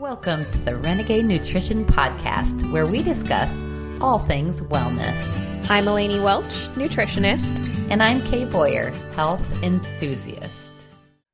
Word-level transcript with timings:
Welcome 0.00 0.50
to 0.50 0.58
the 0.60 0.76
Renegade 0.76 1.26
Nutrition 1.26 1.84
Podcast, 1.84 2.72
where 2.72 2.86
we 2.86 3.02
discuss 3.02 3.54
all 4.00 4.18
things 4.18 4.62
wellness. 4.62 5.68
I'm 5.68 5.84
Eleni 5.84 6.22
Welch, 6.22 6.68
nutritionist. 6.74 7.54
And 7.90 8.02
I'm 8.02 8.22
Kay 8.22 8.46
Boyer, 8.46 8.92
health 9.14 9.62
enthusiast. 9.62 10.70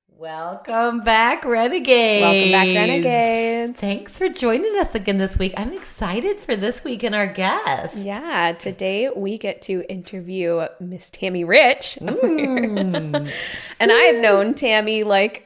Welcome 0.09 1.05
back, 1.05 1.45
Renegades. 1.45 2.23
Welcome 2.23 2.51
back, 2.51 2.67
Renegades. 2.67 3.79
Thanks 3.79 4.19
for 4.19 4.29
joining 4.29 4.77
us 4.81 4.97
again 4.97 5.19
this 5.19 5.39
week. 5.39 5.55
I'm 5.57 5.73
excited 5.73 6.41
for 6.41 6.57
this 6.57 6.83
week 6.83 7.05
and 7.05 7.15
our 7.15 7.29
guest. 7.29 7.97
Yeah, 7.97 8.51
today 8.51 9.11
we 9.15 9.39
get 9.39 9.63
to 9.63 9.85
interview 9.89 10.67
Miss 10.81 11.09
Tammy 11.11 11.45
Rich. 11.45 11.99
Mm. 12.01 13.33
and 13.79 13.93
I've 13.93 14.17
known 14.17 14.55
Tammy 14.55 15.05
like 15.05 15.46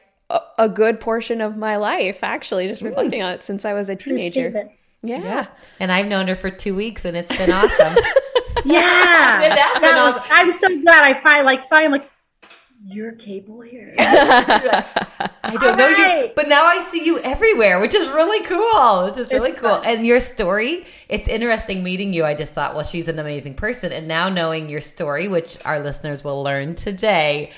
a, 0.57 0.65
a 0.65 0.69
good 0.69 0.99
portion 0.99 1.41
of 1.41 1.57
my 1.57 1.75
life, 1.77 2.23
actually, 2.23 2.67
just 2.67 2.81
reflecting 2.81 3.21
on 3.23 3.31
it 3.33 3.43
since 3.43 3.65
I 3.65 3.73
was 3.73 3.89
a 3.89 3.95
teenager. 3.95 4.69
Yeah. 5.03 5.23
yeah. 5.23 5.47
And 5.79 5.91
I've 5.91 6.05
known 6.07 6.27
her 6.27 6.35
for 6.35 6.49
two 6.51 6.75
weeks 6.75 7.05
and 7.05 7.17
it's 7.17 7.35
been 7.35 7.51
awesome. 7.51 7.95
Yeah. 8.65 9.41
It 9.43 9.57
has 9.57 9.81
been 9.81 9.95
awesome. 9.95 10.23
I'm 10.29 10.53
so 10.53 10.67
glad 10.81 11.03
I 11.03 11.19
finally 11.23 11.45
like 11.45 11.67
saw 11.67 11.79
him 11.79 11.91
like 11.93 12.07
you're 12.85 13.13
cable 13.13 13.61
here. 13.61 13.93
I 13.99 15.29
don't 15.59 15.77
know 15.77 15.87
you, 15.87 16.31
but 16.35 16.47
now 16.47 16.63
I 16.65 16.79
see 16.81 17.05
you 17.05 17.19
everywhere, 17.19 17.79
which 17.79 17.93
is 17.95 18.07
really 18.09 18.43
cool. 18.45 19.05
Which 19.05 19.17
is 19.17 19.31
really 19.31 19.51
It's 19.51 19.59
cool. 19.59 19.75
fun. 19.75 19.85
And 19.85 20.05
your 20.05 20.19
story, 20.19 20.85
it's 21.09 21.27
interesting 21.27 21.83
meeting 21.83 22.13
you. 22.13 22.25
I 22.25 22.33
just 22.33 22.53
thought, 22.53 22.75
well, 22.75 22.83
she's 22.83 23.07
an 23.07 23.19
amazing 23.19 23.55
person. 23.55 23.91
And 23.91 24.07
now 24.07 24.29
knowing 24.29 24.67
your 24.69 24.81
story, 24.81 25.27
which 25.27 25.57
our 25.65 25.79
listeners 25.79 26.23
will 26.23 26.43
learn 26.43 26.75
today, 26.75 27.51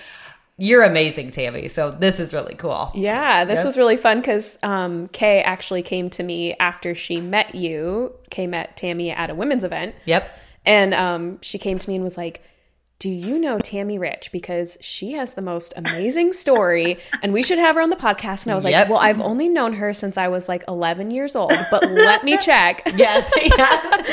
you're 0.57 0.83
amazing, 0.83 1.31
Tammy. 1.31 1.67
So 1.67 1.91
this 1.91 2.19
is 2.19 2.33
really 2.33 2.55
cool. 2.55 2.91
Yeah, 2.93 3.43
this 3.45 3.59
Yep. 3.59 3.65
was 3.65 3.77
really 3.77 3.97
fun 3.97 4.19
because 4.19 4.57
um, 4.63 5.07
Kay 5.09 5.41
actually 5.41 5.81
came 5.81 6.09
to 6.11 6.23
me 6.23 6.53
after 6.59 6.93
she 6.95 7.19
met 7.19 7.55
you. 7.55 8.13
Kay 8.29 8.47
met 8.47 8.77
Tammy 8.77 9.11
at 9.11 9.29
a 9.29 9.35
women's 9.35 9.63
event. 9.63 9.95
Yep. 10.05 10.39
And 10.65 10.93
um, 10.93 11.41
she 11.41 11.57
came 11.57 11.79
to 11.79 11.89
me 11.89 11.95
and 11.95 12.03
was 12.03 12.17
like, 12.17 12.41
Do 13.03 13.11
you 13.11 13.37
know 13.37 13.59
Tammy 13.59 13.99
Rich? 13.99 14.31
Because 14.31 14.77
she 14.79 15.11
has 15.11 15.33
the 15.33 15.41
most 15.41 15.73
amazing 15.75 16.31
story 16.31 16.99
and 17.21 17.33
we 17.33 17.43
should 17.43 17.59
have 17.59 17.75
her 17.75 17.81
on 17.81 17.89
the 17.89 17.97
podcast. 17.97 18.45
And 18.45 18.53
I 18.53 18.55
was 18.55 18.63
like, 18.63 18.87
Well, 18.87 18.97
I've 18.97 19.19
only 19.19 19.49
known 19.49 19.73
her 19.73 19.91
since 19.91 20.17
I 20.17 20.29
was 20.29 20.47
like 20.47 20.63
11 20.69 21.11
years 21.11 21.35
old, 21.35 21.51
but 21.69 21.91
let 21.91 22.23
me 22.23 22.37
check. 22.37 22.81
Yes. 22.95 23.29
yeah. 23.57 24.03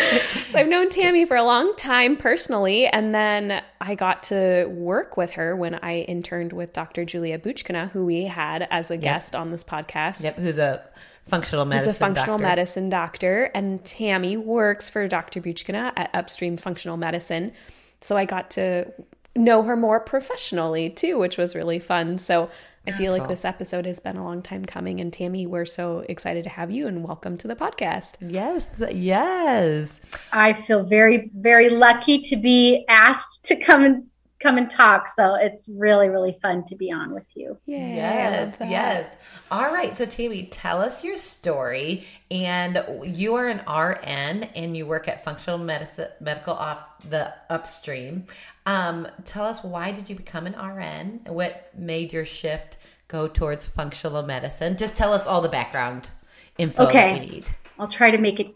So 0.51 0.59
I've 0.59 0.67
known 0.67 0.89
Tammy 0.89 1.25
for 1.25 1.37
a 1.37 1.45
long 1.45 1.73
time 1.77 2.17
personally. 2.17 2.89
And 2.89 3.15
then 3.15 3.63
I 3.81 3.95
got 3.95 4.25
to 4.25 4.67
work 4.67 5.17
with 5.17 5.33
her 5.33 5.55
when 5.55 5.77
I 5.77 6.01
interned 6.01 6.53
with 6.53 6.73
Dr. 6.73 7.05
Julia 7.05 7.39
Buchkina, 7.39 7.91
who 7.91 8.05
we 8.05 8.25
had 8.25 8.67
as 8.73 8.91
a 8.91 8.97
guest 8.97 9.37
on 9.37 9.53
this 9.53 9.63
podcast. 9.63 10.25
Yep. 10.25 10.37
Who's 10.37 10.59
a 10.59 10.83
functional 11.23 11.65
Who's 11.65 11.71
medicine 11.71 11.91
a 11.91 11.95
functional 11.95 12.39
doctor. 12.39 12.49
medicine 12.49 12.91
doctor, 12.91 13.51
and 13.55 13.85
Tammy 13.85 14.37
works 14.37 14.91
for 14.91 15.07
Dr. 15.07 15.41
Buchkina 15.41 15.93
at 15.95 16.11
Upstream 16.13 16.57
Functional 16.57 16.97
Medicine. 16.97 17.53
So 18.01 18.17
I 18.17 18.25
got 18.25 18.51
to 18.53 18.93
know 19.37 19.63
her 19.63 19.77
more 19.77 20.01
professionally 20.01 20.91
too, 20.91 21.19
which 21.19 21.37
was 21.37 21.55
really 21.55 21.79
fun. 21.79 22.19
So 22.19 22.51
I 22.87 22.93
feel 22.93 23.13
like 23.13 23.29
this 23.29 23.45
episode 23.45 23.87
has 23.87 24.01
been 24.01 24.17
a 24.17 24.25
long 24.25 24.43
time 24.43 24.65
coming. 24.65 25.01
And 25.01 25.13
Tammy, 25.13 25.47
we're 25.47 25.67
so 25.67 26.05
excited 26.09 26.45
to 26.45 26.51
have 26.51 26.71
you 26.71 26.87
and 26.89 27.05
welcome 27.05 27.37
to 27.39 27.47
the 27.47 27.55
podcast. 27.55 28.15
Yes. 28.21 28.67
Yes. 28.93 30.01
I 30.33 30.63
feel 30.67 30.83
very, 30.85 31.31
very 31.35 31.71
lucky 31.71 32.23
to 32.23 32.37
be 32.37 32.85
asked 32.89 33.45
to 33.45 33.57
come 33.57 33.85
and 33.85 34.10
come 34.41 34.57
and 34.57 34.71
talk. 34.71 35.09
So 35.15 35.35
it's 35.35 35.65
really, 35.69 36.09
really 36.09 36.39
fun 36.41 36.65
to 36.67 36.75
be 36.75 36.91
on 36.91 37.13
with 37.13 37.27
you. 37.35 37.59
Yeah. 37.67 37.77
Yes, 37.77 38.57
yes. 38.61 39.17
All 39.51 39.73
right. 39.73 39.97
So, 39.97 40.07
Tammy, 40.07 40.45
tell 40.45 40.81
us 40.81 41.05
your 41.05 41.17
story. 41.17 42.05
And 42.31 42.83
you 43.05 43.35
are 43.35 43.49
an 43.49 43.59
RN 43.69 44.45
and 44.55 44.77
you 44.77 44.87
work 44.87 45.09
at 45.09 45.25
Functional 45.25 45.59
Medicine, 45.59 46.09
Medical 46.21 46.55
off 46.55 46.79
the 47.09 47.33
upstream. 47.51 48.27
Um, 48.67 49.09
tell 49.25 49.45
us 49.45 49.63
why 49.63 49.93
did 49.93 50.09
you 50.09 50.17
become 50.17 50.47
an 50.47 50.55
RN? 50.55 51.21
What 51.27 51.71
made 51.77 52.13
your 52.13 52.25
shift 52.25 52.79
go 53.09 53.29
towards 53.29 53.67
functional 53.67 54.23
medicine? 54.23 54.77
Just 54.77 54.97
tell 54.97 55.13
us 55.13 55.27
all 55.27 55.41
the 55.41 55.49
background 55.49 56.11
info 56.59 56.85
that 56.85 56.91
Okay. 56.91 57.13
we 57.15 57.27
need. 57.27 57.47
I'll 57.79 57.89
try 57.89 58.11
to 58.11 58.19
make 58.19 58.39
it 58.41 58.55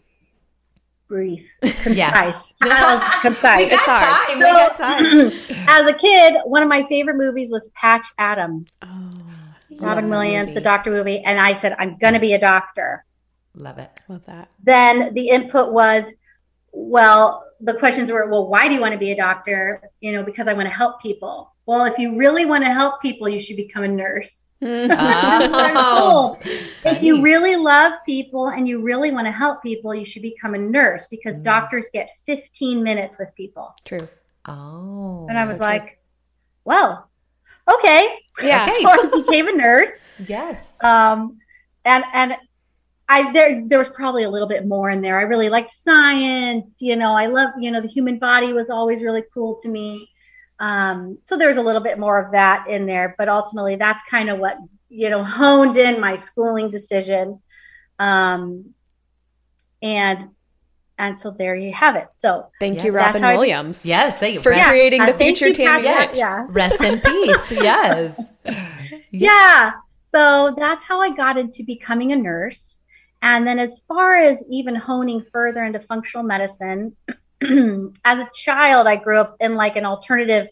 brief, 1.07 1.47
Yeah. 1.87 2.31
concise. 2.31 2.53
As 2.63 3.21
concise. 3.21 3.57
We 3.65 3.69
got 3.69 3.79
hard. 3.85 4.27
time. 4.27 4.37
We 4.37 4.43
got 4.43 4.75
time. 4.75 5.65
As 5.67 5.89
a 5.89 5.93
kid, 5.93 6.37
one 6.45 6.63
of 6.63 6.69
my 6.69 6.83
favorite 6.83 7.17
movies 7.17 7.49
was 7.49 7.69
Patch 7.75 8.07
Adams, 8.17 8.71
Oh, 8.81 8.87
Robin 9.79 10.09
Williams, 10.09 10.47
movie. 10.49 10.59
the 10.59 10.63
doctor 10.63 10.91
movie, 10.91 11.19
and 11.19 11.39
I 11.39 11.59
said 11.59 11.75
I'm 11.79 11.97
going 11.97 12.13
to 12.13 12.19
be 12.19 12.33
a 12.33 12.39
doctor. 12.39 13.05
Love 13.55 13.77
it. 13.77 13.89
Love 14.09 14.25
that. 14.25 14.49
then 14.63 15.13
the 15.13 15.29
input 15.29 15.71
was 15.71 16.03
well 16.73 17.45
the 17.61 17.73
questions 17.75 18.11
were 18.11 18.27
well 18.29 18.47
why 18.47 18.67
do 18.67 18.73
you 18.73 18.81
want 18.81 18.91
to 18.91 18.97
be 18.99 19.11
a 19.11 19.15
doctor 19.15 19.81
you 20.01 20.11
know 20.11 20.21
because 20.23 20.49
i 20.49 20.53
want 20.53 20.67
to 20.67 20.75
help 20.75 21.01
people 21.01 21.55
well 21.65 21.85
if 21.85 21.97
you 21.97 22.17
really 22.17 22.45
want 22.45 22.65
to 22.65 22.69
help 22.73 23.01
people 23.01 23.29
you 23.29 23.39
should 23.39 23.55
become 23.55 23.83
a 23.83 23.87
nurse 23.87 24.29
Oh, 24.61 26.37
if 26.45 27.01
you 27.03 27.21
really 27.21 27.55
love 27.55 27.93
people 28.05 28.47
and 28.49 28.67
you 28.67 28.81
really 28.81 29.11
want 29.11 29.25
to 29.27 29.31
help 29.31 29.61
people 29.61 29.93
you 29.93 30.05
should 30.05 30.21
become 30.21 30.53
a 30.55 30.57
nurse 30.57 31.07
because 31.07 31.35
Mm. 31.37 31.43
doctors 31.43 31.85
get 31.93 32.09
15 32.25 32.81
minutes 32.83 33.17
with 33.17 33.29
people 33.35 33.75
True. 33.83 34.07
Oh. 34.47 35.25
and 35.29 35.37
i 35.37 35.43
so 35.43 35.49
was 35.49 35.57
true. 35.57 35.65
like 35.65 35.99
well 36.63 37.09
okay 37.71 38.17
Yeah. 38.41 38.63
Okay. 38.69 38.81
so 38.83 38.89
i 38.89 39.21
became 39.23 39.47
a 39.47 39.51
nurse 39.55 39.91
Yes. 40.27 40.71
um, 40.81 41.37
and 41.83 42.03
and 42.13 42.35
I 43.07 43.31
there 43.33 43.61
there 43.67 43.77
was 43.77 43.89
probably 43.89 44.23
a 44.23 44.29
little 44.29 44.47
bit 44.47 44.65
more 44.65 44.89
in 44.89 44.99
there. 44.99 45.19
I 45.19 45.23
really 45.23 45.47
liked 45.49 45.69
science. 45.69 46.73
You 46.79 46.95
know, 46.95 47.11
I 47.11 47.27
love 47.27 47.51
you 47.59 47.69
know 47.69 47.79
the 47.79 47.87
human 47.87 48.17
body 48.17 48.51
was 48.51 48.71
always 48.71 49.03
really 49.03 49.23
cool 49.31 49.59
to 49.61 49.67
me. 49.69 50.09
Um, 50.59 51.17
so 51.25 51.37
there's 51.37 51.57
a 51.57 51.61
little 51.61 51.81
bit 51.81 51.99
more 51.99 52.19
of 52.23 52.31
that 52.31 52.67
in 52.69 52.85
there, 52.85 53.13
but 53.17 53.27
ultimately 53.29 53.75
that's 53.75 54.01
kind 54.09 54.29
of 54.29 54.39
what 54.39 54.57
you 54.89 55.09
know 55.09 55.23
honed 55.23 55.77
in 55.77 55.99
my 55.99 56.15
schooling 56.15 56.71
decision. 56.71 57.41
Um, 57.99 58.73
and 59.81 60.29
and 60.97 61.17
so 61.17 61.31
there 61.31 61.55
you 61.55 61.73
have 61.73 61.95
it. 61.97 62.07
So 62.13 62.47
Thank 62.61 62.77
Yeah, 62.77 62.85
you, 62.85 62.91
Robin 62.93 63.21
how 63.21 63.29
I- 63.29 63.33
Williams. 63.35 63.85
Yes. 63.85 64.17
Thank 64.17 64.35
you. 64.35 64.41
For 64.41 64.51
Rest, 64.51 64.69
creating 64.69 65.01
uh, 65.01 65.07
the 65.07 65.13
future 65.13 65.47
you, 65.47 65.53
Tammy 65.53 65.83
Pat. 65.83 66.09
Rich. 66.09 66.17
Yeah. 66.17 66.45
rest 66.49 66.81
in 66.81 67.01
peace. 67.11 67.51
Yes. 67.51 68.21
yeah 69.11 69.71
so 70.13 70.53
that's 70.57 70.83
how 70.85 71.01
i 71.01 71.09
got 71.15 71.37
into 71.37 71.63
becoming 71.63 72.11
a 72.11 72.15
nurse 72.15 72.77
and 73.21 73.47
then 73.47 73.57
as 73.59 73.79
far 73.87 74.15
as 74.17 74.43
even 74.49 74.75
honing 74.75 75.23
further 75.31 75.63
into 75.63 75.79
functional 75.79 76.23
medicine 76.23 76.95
as 78.05 78.19
a 78.19 78.29
child 78.33 78.87
i 78.87 78.95
grew 78.95 79.19
up 79.19 79.35
in 79.39 79.55
like 79.55 79.75
an 79.75 79.85
alternative 79.85 80.47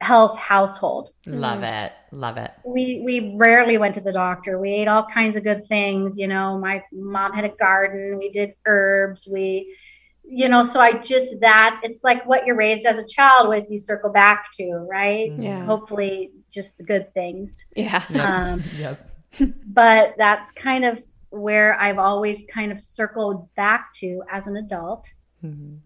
health 0.00 0.36
household 0.38 1.10
Love 1.26 1.62
it. 1.62 1.92
Love 2.12 2.36
it. 2.36 2.50
we 2.64 3.02
we 3.04 3.34
rarely 3.36 3.78
went 3.78 3.94
to 3.94 4.00
the 4.00 4.12
doctor 4.12 4.58
we 4.60 4.70
ate 4.72 4.88
all 4.88 5.06
kinds 5.12 5.36
of 5.36 5.42
good 5.42 5.66
things 5.68 6.16
you 6.18 6.28
know 6.28 6.58
my 6.58 6.82
mom 6.92 7.32
had 7.32 7.44
a 7.44 7.48
garden 7.56 8.18
we 8.18 8.30
did 8.30 8.52
herbs 8.66 9.26
we 9.30 9.74
you 10.22 10.48
know 10.48 10.62
so 10.64 10.80
i 10.80 10.92
just 10.92 11.32
that 11.40 11.80
it's 11.82 12.02
like 12.04 12.24
what 12.26 12.44
you're 12.46 12.56
raised 12.56 12.84
as 12.84 12.98
a 12.98 13.06
child 13.06 13.48
with 13.48 13.64
you 13.70 13.78
circle 13.78 14.10
back 14.10 14.46
to 14.52 14.86
right 14.90 15.32
Yeah. 15.38 15.64
hopefully 15.64 16.30
just 16.52 16.76
the 16.78 16.84
good 16.84 17.12
things 17.14 17.54
Yeah. 17.74 18.02
Yep. 18.10 18.28
Um, 18.28 18.62
yep. 18.78 19.10
but 19.66 20.14
that's 20.18 20.50
kind 20.52 20.84
of 20.84 20.98
where 21.30 21.78
I've 21.80 21.98
always 21.98 22.42
kind 22.52 22.70
of 22.72 22.80
circled 22.80 23.52
back 23.56 23.92
to 24.00 24.22
as 24.30 24.46
an 24.46 24.56
adult. 24.56 25.06
Mhm. 25.44 25.78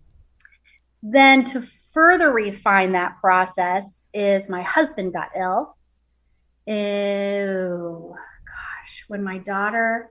Then 1.03 1.45
to 1.53 1.67
further 1.93 2.33
refine 2.33 2.93
that 2.93 3.17
process 3.21 4.01
is 4.15 4.49
my 4.49 4.63
husband 4.63 5.13
got 5.13 5.31
ill. 5.37 5.77
Ew, 6.67 8.15
gosh, 8.47 9.05
when 9.09 9.23
my 9.25 9.39
daughter, 9.39 10.09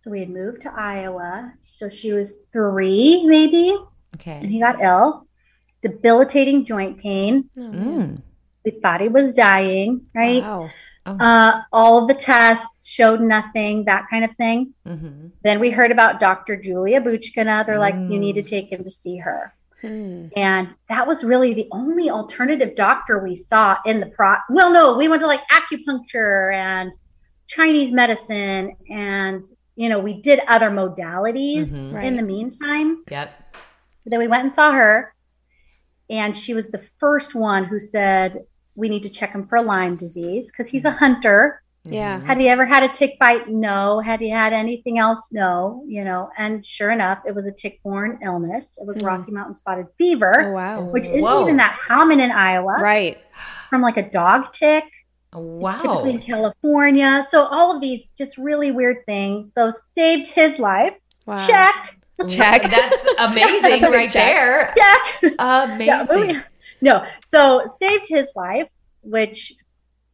so 0.00 0.10
we 0.10 0.20
had 0.20 0.30
moved 0.30 0.62
to 0.62 0.72
Iowa, 0.72 1.52
so 1.62 1.88
she 1.88 2.12
was 2.12 2.34
three 2.52 3.24
maybe, 3.26 3.76
Okay. 4.16 4.32
and 4.42 4.50
he 4.50 4.60
got 4.60 4.82
ill, 4.82 5.26
debilitating 5.82 6.64
joint 6.64 6.98
pain. 6.98 7.48
Oh, 7.58 7.60
man. 7.72 8.00
Mm. 8.00 8.22
We 8.64 8.80
thought 8.80 9.00
he 9.02 9.08
was 9.08 9.34
dying, 9.34 10.06
right? 10.14 10.42
Wow. 10.42 10.70
Uh, 11.06 11.60
all 11.70 11.98
of 12.02 12.08
the 12.08 12.14
tests 12.14 12.88
showed 12.88 13.20
nothing, 13.20 13.84
that 13.84 14.06
kind 14.08 14.24
of 14.24 14.34
thing. 14.36 14.72
hmm 14.86 15.26
Then 15.42 15.60
we 15.60 15.70
heard 15.70 15.90
about 15.92 16.18
Dr. 16.18 16.56
Julia 16.56 17.00
Buchkina. 17.02 17.66
They're 17.66 17.78
like, 17.78 17.94
you 17.94 18.16
Mm. 18.16 18.20
need 18.20 18.32
to 18.36 18.42
take 18.42 18.72
him 18.72 18.84
to 18.84 18.90
see 18.90 19.18
her. 19.18 19.52
Hmm. 19.84 20.28
And 20.36 20.68
that 20.88 21.06
was 21.06 21.22
really 21.24 21.52
the 21.54 21.68
only 21.72 22.08
alternative 22.10 22.74
doctor 22.76 23.22
we 23.22 23.36
saw 23.36 23.76
in 23.84 24.00
the 24.00 24.06
pro. 24.06 24.34
Well, 24.48 24.72
no, 24.72 24.96
we 24.96 25.08
went 25.08 25.20
to 25.20 25.26
like 25.26 25.42
acupuncture 25.52 26.54
and 26.54 26.92
Chinese 27.48 27.92
medicine, 27.92 28.76
and 28.88 29.44
you 29.76 29.88
know, 29.88 29.98
we 29.98 30.22
did 30.22 30.40
other 30.48 30.70
modalities 30.70 31.66
Mhm. 31.66 31.94
Right. 31.94 32.04
in 32.06 32.16
the 32.16 32.22
meantime. 32.22 33.04
Yep. 33.10 33.56
Then 34.06 34.18
we 34.20 34.28
went 34.28 34.44
and 34.44 34.52
saw 34.52 34.72
her, 34.72 35.12
and 36.08 36.36
she 36.36 36.54
was 36.54 36.66
the 36.68 36.82
first 36.98 37.34
one 37.34 37.64
who 37.64 37.78
said 37.80 38.44
we 38.76 38.88
need 38.88 39.02
to 39.02 39.10
check 39.10 39.32
him 39.32 39.46
for 39.46 39.60
Lyme 39.62 39.96
disease 39.96 40.46
because 40.46 40.68
he's 40.70 40.84
a 40.84 40.90
hunter 40.90 41.62
Yeah. 41.86 42.20
Had 42.20 42.38
he 42.38 42.48
ever 42.48 42.64
had 42.64 42.82
a 42.82 42.88
tick 42.88 43.18
bite? 43.18 43.48
No. 43.48 44.00
Had 44.00 44.20
he 44.20 44.30
had 44.30 44.52
anything 44.52 44.98
else? 44.98 45.20
No. 45.30 45.84
You 45.86 46.02
know, 46.04 46.30
and 46.38 46.64
sure 46.66 46.90
enough, 46.90 47.18
it 47.26 47.34
was 47.34 47.44
a 47.46 47.52
tick-borne 47.52 48.20
illness. 48.22 48.78
It 48.80 48.86
was 48.86 48.96
Hmm. 48.98 49.06
Rocky 49.06 49.32
Mountain 49.32 49.56
spotted 49.56 49.86
fever, 49.98 50.32
Oh, 50.48 50.52
wow. 50.52 50.80
which 50.80 51.06
isn't 51.06 51.20
Whoa. 51.20 51.42
even 51.42 51.56
that 51.58 51.78
common 51.86 52.20
in 52.20 52.30
Iowa. 52.30 52.76
Right. 52.80 53.18
From 53.68 53.82
like 53.82 53.98
a 53.98 54.08
dog 54.10 54.52
tick, 54.54 54.84
Wow. 55.34 55.76
typically 55.78 56.10
in 56.12 56.22
California. 56.22 57.26
So 57.30 57.44
all 57.44 57.74
of 57.74 57.80
these 57.82 58.02
just 58.16 58.38
really 58.38 58.70
weird 58.70 59.04
things. 59.04 59.50
So 59.54 59.70
saved 59.94 60.28
his 60.28 60.58
life. 60.58 60.94
Wow. 61.26 61.46
Check. 61.46 61.74
Check. 62.28 62.62
That's 62.70 63.06
amazing 63.18 63.80
That's 63.80 63.92
right 63.92 64.10
check. 64.10 64.34
there. 64.36 64.74
Check. 64.76 65.34
Amazing. 65.38 65.86
Yeah, 65.86 66.06
moving- 66.10 66.42
no, 66.80 67.04
so 67.28 67.74
saved 67.80 68.06
his 68.06 68.26
life, 68.36 68.68
which 69.02 69.52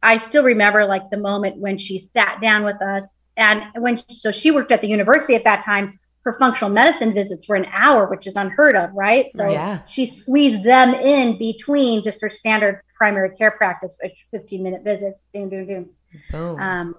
I 0.03 0.17
still 0.17 0.43
remember 0.43 0.85
like 0.85 1.09
the 1.09 1.17
moment 1.17 1.57
when 1.57 1.77
she 1.77 2.09
sat 2.13 2.41
down 2.41 2.63
with 2.63 2.81
us. 2.81 3.03
And 3.37 3.63
when 3.77 4.01
so 4.09 4.31
she 4.31 4.51
worked 4.51 4.71
at 4.71 4.81
the 4.81 4.87
university 4.87 5.35
at 5.35 5.43
that 5.45 5.63
time, 5.63 5.99
her 6.23 6.37
functional 6.37 6.69
medicine 6.69 7.13
visits 7.13 7.47
were 7.47 7.55
an 7.55 7.65
hour, 7.71 8.07
which 8.07 8.27
is 8.27 8.35
unheard 8.35 8.75
of, 8.75 8.91
right? 8.93 9.31
So 9.35 9.47
Yeah. 9.49 9.85
she 9.87 10.05
squeezed 10.05 10.63
them 10.63 10.93
in 10.93 11.37
between 11.37 12.03
just 12.03 12.21
her 12.21 12.29
standard 12.29 12.81
primary 12.95 13.35
care 13.35 13.51
practice, 13.51 13.95
which 14.01 14.13
15 14.31 14.61
minute 14.61 14.83
visits, 14.83 15.23
doom, 15.33 15.49
doom, 15.49 15.65
doom. 15.67 15.89
Boom. 16.31 16.59
Um, 16.59 16.95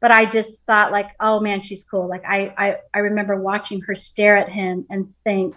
but 0.00 0.12
I 0.12 0.24
just 0.26 0.64
thought 0.66 0.92
like, 0.92 1.08
oh 1.18 1.40
man, 1.40 1.62
she's 1.62 1.84
cool. 1.84 2.08
Like 2.08 2.24
I, 2.24 2.54
I, 2.56 2.76
I 2.94 2.98
remember 3.00 3.36
watching 3.40 3.80
her 3.82 3.94
stare 3.94 4.36
at 4.36 4.48
him 4.48 4.86
and 4.90 5.12
think 5.24 5.56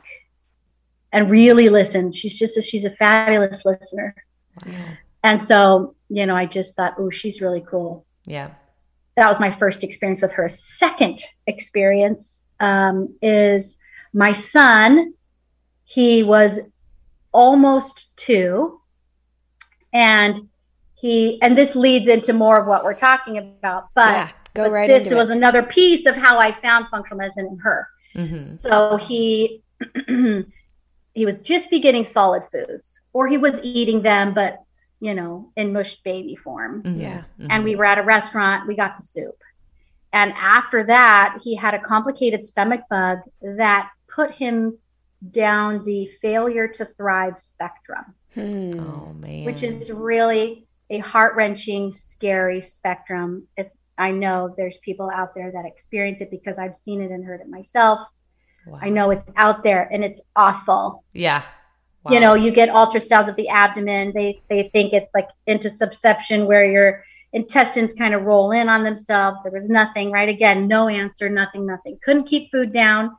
and 1.12 1.30
really 1.30 1.70
listen. 1.70 2.12
She's 2.12 2.38
just 2.38 2.58
a, 2.58 2.64
she's 2.64 2.86
a 2.86 2.92
fabulous 2.92 3.64
listener. 3.64 4.16
And 5.24 5.42
so, 5.42 5.96
you 6.14 6.28
know, 6.28 6.36
I 6.36 6.46
just 6.46 6.76
thought, 6.76 6.94
oh, 7.00 7.10
she's 7.10 7.42
really 7.42 7.64
cool. 7.68 8.06
yeah. 8.26 8.52
That 9.16 9.30
was 9.30 9.40
my 9.40 9.56
first 9.60 9.84
experience 9.84 10.22
with 10.22 10.32
her. 10.32 10.50
Second 10.50 11.24
experience 11.46 12.42
um, 12.60 13.16
is 13.22 13.78
my 14.12 14.32
son. 14.34 15.14
He 15.86 16.24
was 16.24 16.60
almost 17.32 18.16
two, 18.18 18.82
and 19.94 20.50
he 20.96 21.40
and 21.44 21.56
this 21.56 21.76
leads 21.76 22.08
into 22.08 22.34
more 22.34 22.60
of 22.60 22.66
what 22.66 22.84
we're 22.84 22.96
talking 22.96 23.38
about. 23.38 23.90
But 23.94 24.14
yeah. 24.14 24.30
Go 24.56 24.64
but 24.64 24.72
right 24.72 24.88
this 24.88 25.04
into 25.04 25.16
was 25.16 25.30
it. 25.30 25.38
another 25.38 25.64
piece 25.64 26.06
of 26.08 26.16
how 26.16 26.40
I 26.40 26.52
found 26.62 26.88
functional 26.90 27.18
medicine 27.20 27.48
in 27.52 27.58
her. 27.58 27.88
Mm-hmm. 28.16 28.58
So 28.58 28.98
he 28.98 29.62
he 31.14 31.26
was 31.26 31.40
just 31.40 31.70
beginning 31.70 32.06
solid 32.06 32.44
foods, 32.52 33.00
or 33.14 33.28
he 33.28 33.38
was 33.38 33.60
eating 33.64 34.02
them, 34.02 34.34
but 34.34 34.60
you 35.04 35.14
know, 35.14 35.52
in 35.58 35.74
mushed 35.74 36.04
baby 36.04 36.36
form. 36.36 36.82
Yeah. 36.86 37.24
And 37.50 37.64
we 37.64 37.76
were 37.76 37.86
at 37.86 37.98
a 37.98 38.04
restaurant. 38.04 38.68
We 38.68 38.76
got 38.76 39.00
the 39.00 39.06
soup, 39.06 39.38
and 40.14 40.32
after 40.34 40.84
that, 40.86 41.40
he 41.44 41.56
had 41.56 41.74
a 41.74 41.80
complicated 41.80 42.48
stomach 42.48 42.82
bug 42.90 43.20
that 43.42 43.90
put 44.08 44.32
him 44.32 44.78
down 45.32 45.84
the 45.86 46.10
failure 46.22 46.68
to 46.68 46.86
thrive 46.98 47.40
spectrum 47.40 48.14
Hmm. 48.34 48.80
Oh 48.80 49.14
man. 49.14 49.46
which 49.46 49.64
is 49.64 49.92
really 49.92 50.66
a 50.90 51.00
heart 51.00 51.36
wrenching, 51.36 51.92
scary 51.92 52.62
spectrum. 52.62 53.48
If 53.58 53.68
I 53.98 54.12
know 54.12 54.54
there's 54.58 54.78
people 54.78 55.10
out 55.14 55.36
there 55.36 55.52
that 55.52 55.66
experience 55.66 56.20
it 56.22 56.32
because 56.32 56.58
I've 56.58 56.76
seen 56.84 57.02
it 57.02 57.12
and 57.12 57.24
heard 57.24 57.42
it 57.42 57.50
myself. 57.50 58.00
Wow. 58.66 58.80
I 58.82 58.90
know 58.90 59.12
it's 59.12 59.32
out 59.36 59.64
there 59.64 59.88
and 59.92 60.04
it's 60.04 60.22
awful. 60.36 61.04
Yeah. 61.14 61.44
You 62.12 62.20
know, 62.20 62.34
you 62.34 62.52
get 62.52 62.70
ultrasounds 62.70 63.30
of 63.30 63.36
the 63.36 63.48
abdomen. 63.50 64.12
They 64.14 64.42
they 64.50 64.70
think 64.74 64.94
it's 64.94 65.14
like 65.14 65.30
intussusception 65.48 66.46
where 66.46 66.66
your 66.70 67.06
intestines 67.32 67.94
kind 67.94 68.14
of 68.14 68.24
roll 68.24 68.52
in 68.52 68.68
on 68.70 68.84
themselves. 68.84 69.40
There 69.44 69.52
was 69.52 69.70
nothing, 69.70 70.12
right? 70.12 70.28
Again, 70.28 70.68
no 70.68 70.90
answer, 70.90 71.30
nothing, 71.30 71.66
nothing. 71.66 71.98
Couldn't 72.04 72.26
keep 72.26 72.52
food 72.52 72.74
down. 72.74 73.16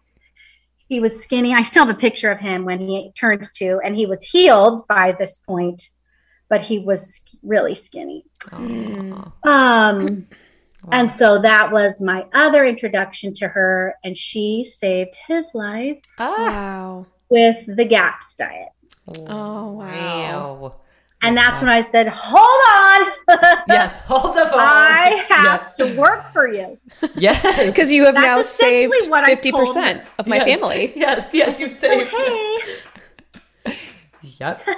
He 0.88 1.00
was 1.00 1.18
skinny. 1.22 1.54
I 1.54 1.62
still 1.62 1.86
have 1.86 1.96
a 1.96 1.98
picture 1.98 2.30
of 2.30 2.38
him 2.38 2.64
when 2.64 2.78
he 2.78 3.10
turned 3.18 3.48
two, 3.54 3.80
and 3.82 3.96
he 3.96 4.04
was 4.06 4.22
healed 4.22 4.86
by 4.86 5.12
this 5.18 5.38
point, 5.38 5.88
but 6.50 6.60
he 6.60 6.78
was 6.78 7.20
really 7.42 7.74
skinny. 7.74 8.24
Aw. 8.52 9.32
Um, 9.44 10.26
Wow. 10.84 10.90
and 10.92 11.10
so 11.10 11.40
that 11.40 11.72
was 11.72 11.98
my 11.98 12.26
other 12.34 12.66
introduction 12.66 13.32
to 13.36 13.48
her, 13.48 13.94
and 14.04 14.18
she 14.18 14.64
saved 14.64 15.16
his 15.26 15.46
life 15.54 15.96
Ah. 16.18 16.36
Wow. 16.36 17.06
With 17.34 17.76
the 17.76 17.84
GAPS 17.84 18.34
diet. 18.36 18.68
Oh, 19.28 19.72
wow. 19.72 20.54
Wow. 20.60 20.80
And 21.22 21.36
that's 21.36 21.58
when 21.60 21.70
I 21.70 21.82
said, 21.90 22.06
"Hold 22.06 22.60
on, 23.38 23.58
Yes. 23.68 24.00
Hold 24.00 24.36
the 24.36 24.44
phone. 24.44 24.60
I 24.60 25.24
have 25.30 25.72
to 25.74 25.96
work 25.98 26.30
for 26.34 26.46
you." 26.52 26.78
Yes. 27.16 27.66
Because 27.66 27.90
you 27.90 28.04
have 28.04 28.14
That's 28.14 28.24
now 28.26 28.42
saved 28.42 28.94
what 29.08 29.24
I 29.24 29.28
fifty 29.28 29.50
told 29.50 29.66
percent 29.66 30.02
her. 30.02 30.08
of 30.18 30.26
my 30.26 30.36
Yes. 30.36 30.44
family. 30.44 30.92
Yes. 30.94 31.30
Yes. 31.32 31.58
You've 31.60 31.72
So 31.72 31.88
saved. 31.88 32.10
hey, 32.10 33.74
Yep. 34.22 34.62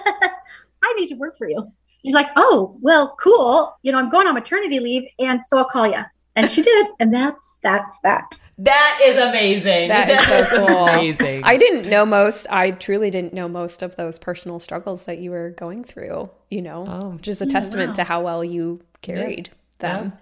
I 0.83 0.93
need 0.97 1.09
to 1.09 1.15
work 1.17 1.37
for 1.37 1.49
you. 1.49 1.67
She's 2.05 2.15
like, 2.15 2.29
"Oh, 2.37 2.77
well, 2.81 3.17
cool. 3.21 3.77
You 3.83 3.91
know, 3.91 3.99
I'm 3.99 4.11
going 4.11 4.29
on 4.29 4.35
maternity 4.35 4.79
leave, 4.79 5.05
and 5.19 5.41
so 5.49 5.59
I'll 5.59 5.65
call 5.65 5.89
you." 5.89 6.03
And 6.37 6.51
she 6.51 6.63
did, 6.63 6.87
and 7.01 7.13
that's 7.13 7.59
that's 7.63 7.99
that. 8.01 8.39
That 8.59 9.01
is 9.05 9.17
amazing. 9.19 9.89
That 9.89 10.09
is 10.11 10.27
so 10.51 10.67
cool. 10.67 10.87
amazing. 10.89 11.43
I 11.45 11.57
didn't 11.57 11.89
know 11.91 12.07
most. 12.07 12.47
I 12.51 12.71
truly 12.71 13.11
didn't 13.11 13.35
know 13.35 13.49
most 13.49 13.83
of 13.83 13.97
those 13.97 14.19
personal 14.19 14.61
struggles 14.61 15.05
that 15.05 15.19
you 15.19 15.31
were 15.31 15.51
going 15.51 15.83
through. 15.85 16.31
You 16.51 16.63
know, 16.63 16.87
Oh. 16.89 17.09
which 17.11 17.29
is 17.29 17.41
a 17.43 17.47
testament 17.47 17.89
wow. 17.91 17.95
to 17.95 18.05
how 18.05 18.23
well 18.23 18.45
you 18.45 18.81
carried 19.03 19.51
them. 19.79 20.13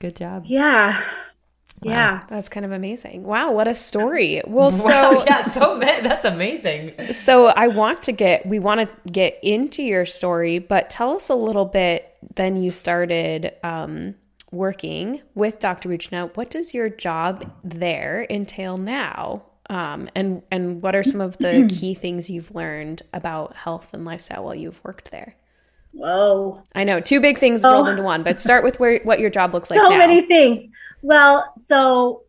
Good 0.00 0.16
job. 0.16 0.44
Yeah, 0.46 1.00
yeah. 1.82 2.22
That's 2.28 2.48
kind 2.48 2.66
of 2.66 2.72
amazing. 2.72 3.22
Wow, 3.24 3.52
what 3.52 3.68
a 3.68 3.74
story. 3.74 4.42
Well, 4.46 4.70
so 4.72 4.88
wow, 4.88 5.24
yeah, 5.26 5.44
so 5.48 5.74
ma- 5.78 6.00
that's 6.02 6.24
amazing. 6.24 7.12
so 7.12 7.46
I 7.46 7.68
want 7.68 8.02
to 8.04 8.12
get 8.12 8.44
we 8.46 8.58
want 8.58 8.80
to 8.88 9.10
get 9.10 9.38
into 9.42 9.82
your 9.82 10.04
story, 10.06 10.58
but 10.58 10.90
tell 10.90 11.12
us 11.12 11.28
a 11.28 11.34
little 11.34 11.66
bit. 11.66 12.08
Then 12.36 12.56
you 12.56 12.70
started 12.70 13.52
um, 13.62 14.14
working 14.52 15.20
with 15.34 15.58
Dr. 15.58 15.88
Buchkina. 15.88 16.34
What 16.36 16.50
does 16.50 16.72
your 16.74 16.88
job 16.88 17.50
there 17.64 18.26
entail 18.30 18.76
now? 18.76 19.42
Um, 19.70 20.08
and 20.14 20.42
and 20.50 20.82
what 20.82 20.94
are 20.94 21.02
some 21.02 21.20
of 21.20 21.38
the 21.38 21.66
key 21.80 21.94
things 21.94 22.28
you've 22.30 22.54
learned 22.54 23.02
about 23.14 23.56
health 23.56 23.94
and 23.94 24.04
lifestyle 24.04 24.44
while 24.44 24.54
you've 24.54 24.82
worked 24.84 25.10
there? 25.10 25.34
Whoa. 25.92 26.62
I 26.74 26.84
know 26.84 27.00
two 27.00 27.20
big 27.20 27.38
things 27.38 27.64
Oh. 27.64 27.72
rolled 27.74 27.88
into 27.88 28.02
one, 28.02 28.22
but 28.22 28.40
start 28.40 28.64
with 28.64 28.78
where 28.80 29.00
what 29.04 29.20
your 29.20 29.30
job 29.30 29.52
looks 29.54 29.70
like 29.70 29.78
so 29.80 29.88
now. 29.88 29.98
many 29.98 30.22
things. 30.22 30.70
Well, 31.02 31.52
so 31.66 32.22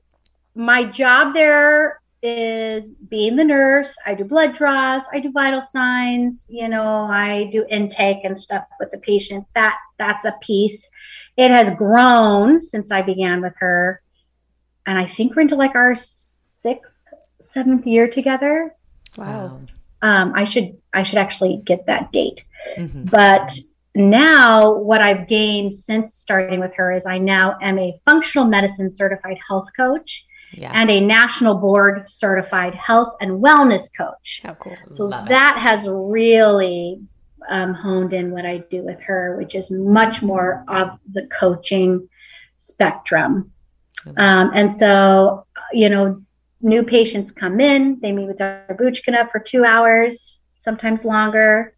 my 0.55 0.83
job 0.85 1.33
there 1.33 1.99
is 2.21 2.89
being 3.09 3.35
the 3.35 3.43
nurse. 3.43 3.93
I 4.05 4.13
do 4.13 4.23
blood 4.23 4.55
draws, 4.55 5.03
I 5.11 5.19
do 5.19 5.31
vital 5.31 5.61
signs, 5.61 6.45
you 6.47 6.69
know, 6.69 6.83
I 7.09 7.49
do 7.51 7.65
intake 7.69 8.19
and 8.23 8.39
stuff 8.39 8.63
with 8.79 8.91
the 8.91 8.97
patients. 8.99 9.49
That 9.55 9.75
that's 9.97 10.25
a 10.25 10.33
piece. 10.41 10.87
It 11.37 11.51
has 11.51 11.75
grown 11.75 12.59
since 12.59 12.91
I 12.91 13.01
began 13.01 13.41
with 13.41 13.53
her. 13.57 14.01
And 14.85 14.97
I 14.97 15.07
think 15.07 15.35
we're 15.35 15.43
into 15.43 15.55
like 15.55 15.75
our 15.75 15.95
sixth, 15.95 16.91
seventh 17.41 17.85
year 17.85 18.07
together. 18.07 18.75
wow. 19.17 19.59
Um, 20.01 20.33
I 20.35 20.43
should 20.45 20.75
I 20.93 21.03
should 21.03 21.17
actually 21.17 21.61
get 21.65 21.85
that 21.85 22.11
date. 22.11 22.43
Mhm. 22.77 23.09
But 23.09 23.57
now, 23.95 24.73
what 24.73 25.01
I've 25.01 25.27
gained 25.29 25.73
since 25.73 26.15
starting 26.15 26.59
with 26.59 26.73
her 26.75 26.91
is 26.91 27.05
I 27.05 27.19
now 27.19 27.57
am 27.61 27.79
a 27.79 27.97
functional 28.05 28.45
medicine 28.45 28.91
certified 28.91 29.37
health 29.47 29.67
coach 29.77 30.25
Yeah. 30.51 30.71
and 30.73 30.89
a 30.89 30.99
national 30.99 31.55
board 31.55 32.09
certified 32.09 32.75
health 32.75 33.15
and 33.21 33.41
wellness 33.41 33.87
coach. 33.97 34.41
How 34.43 34.55
cool. 34.55 34.75
So 34.93 35.05
Love 35.05 35.25
it. 35.25 35.29
that 35.29 35.57
has 35.57 35.87
really 35.87 36.99
um, 37.49 37.73
honed 37.73 38.13
in 38.13 38.31
what 38.31 38.45
I 38.45 38.59
do 38.69 38.83
with 38.83 38.99
her, 39.01 39.37
which 39.37 39.55
is 39.55 39.69
much 39.71 40.21
more 40.21 40.63
of 40.67 40.99
the 41.11 41.27
coaching 41.27 42.07
spectrum. 42.57 43.51
Um, 44.17 44.51
and 44.53 44.73
so, 44.73 45.45
you 45.71 45.89
know, 45.89 46.21
new 46.61 46.83
patients 46.83 47.31
come 47.31 47.59
in, 47.59 47.99
they 48.01 48.11
meet 48.11 48.27
with 48.27 48.37
Dr. 48.37 48.75
Buchkina 48.75 49.31
for 49.31 49.39
two 49.39 49.63
hours, 49.63 50.41
sometimes 50.61 51.05
longer. 51.05 51.75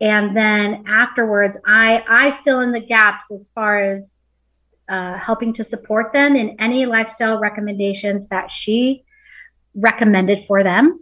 And 0.00 0.36
then 0.36 0.84
afterwards, 0.86 1.56
I, 1.66 2.04
I 2.08 2.38
fill 2.44 2.60
in 2.60 2.72
the 2.72 2.80
gaps 2.80 3.30
as 3.30 3.48
far 3.54 3.82
as 3.82 4.10
uh, 4.88 5.18
helping 5.18 5.52
to 5.54 5.64
support 5.64 6.12
them 6.12 6.36
in 6.36 6.56
any 6.60 6.86
lifestyle 6.86 7.38
recommendations 7.38 8.28
that 8.28 8.50
she 8.50 9.04
recommended 9.74 10.44
for 10.46 10.62
them. 10.62 11.00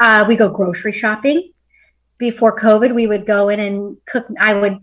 Uh, 0.00 0.24
we 0.26 0.36
go 0.36 0.48
grocery 0.48 0.92
shopping. 0.92 1.52
Before 2.18 2.58
COVID, 2.58 2.94
we 2.94 3.06
would 3.06 3.26
go 3.26 3.48
in 3.50 3.60
and 3.60 3.96
cook. 4.06 4.26
I 4.40 4.54
would 4.54 4.78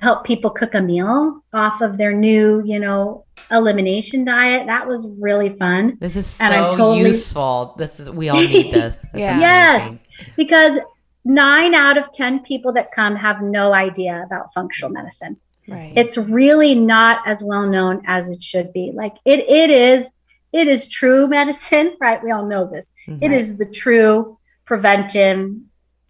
help 0.00 0.24
people 0.24 0.50
cook 0.50 0.74
a 0.74 0.80
meal 0.80 1.42
off 1.52 1.80
of 1.82 1.98
their 1.98 2.12
new, 2.12 2.62
you 2.64 2.78
know, 2.78 3.24
elimination 3.50 4.24
diet. 4.24 4.66
That 4.66 4.86
was 4.86 5.06
really 5.18 5.56
fun 5.58 5.98
This 6.00 6.16
is 6.16 6.26
so 6.26 6.44
I'm 6.44 6.76
totally- 6.76 7.00
useful. 7.00 7.74
This 7.76 8.00
is 8.00 8.10
we 8.10 8.28
all 8.28 8.40
need 8.40 8.72
this. 8.80 8.96
Yeah. 9.14 9.38
Yes. 9.40 9.98
because 10.36 10.78
nine 11.24 11.74
out 11.74 11.98
of 11.98 12.12
10 12.12 12.40
people 12.40 12.72
that 12.74 12.92
come 12.92 13.16
have 13.16 13.42
no 13.42 13.72
idea 13.74 14.22
about 14.24 14.52
functional 14.54 14.90
medicine. 14.90 15.36
Right. 15.66 15.92
It's 15.96 16.16
really 16.16 16.74
not 16.74 17.20
as 17.26 17.42
well 17.42 17.66
known 17.66 18.02
as 18.06 18.28
it 18.30 18.42
should 18.42 18.72
be. 18.72 18.92
Like 18.94 19.14
it, 19.24 19.40
it 19.40 19.70
is, 19.70 20.06
it 20.52 20.68
is 20.68 20.86
true 20.88 21.26
medicine, 21.26 21.96
right? 22.00 22.22
We 22.22 22.30
all 22.30 22.46
know 22.46 22.66
this. 22.70 22.86
Mhm. 23.08 23.22
It 23.22 23.32
is 23.32 23.56
the 23.56 23.66
true 23.66 24.38
preventive, 24.66 25.50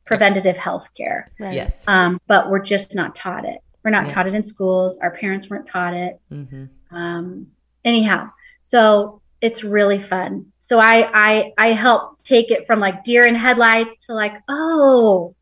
preventative 0.05 0.57
health 0.57 0.87
care. 0.97 1.31
right. 1.41 1.55
Yes. 1.55 1.83
Um, 1.87 2.21
but 2.27 2.51
we're 2.51 2.63
just 2.63 2.95
not 2.95 3.17
taught 3.17 3.45
it. 3.45 3.59
We're 3.85 3.91
not 3.91 4.07
Yeah. 4.07 4.15
taught 4.15 4.27
it 4.27 4.35
in 4.35 4.45
schools. 4.45 4.97
Our 4.99 5.11
parents 5.13 5.49
weren't 5.51 5.67
taught 5.67 5.95
it. 5.95 6.21
hmm 6.29 6.65
Um, 6.91 7.49
anyhow, 7.85 8.31
so 8.63 9.21
it's 9.41 9.65
really 9.65 10.03
fun. 10.03 10.47
So 10.61 10.79
I, 10.79 11.11
I, 11.13 11.53
I 11.59 11.67
help 11.73 12.23
take 12.25 12.51
it 12.51 12.67
from 12.67 12.81
like 12.81 13.05
deer 13.05 13.27
in 13.27 13.35
headlights 13.35 14.07
to 14.07 14.15
like, 14.15 14.33
oh, 14.49 15.35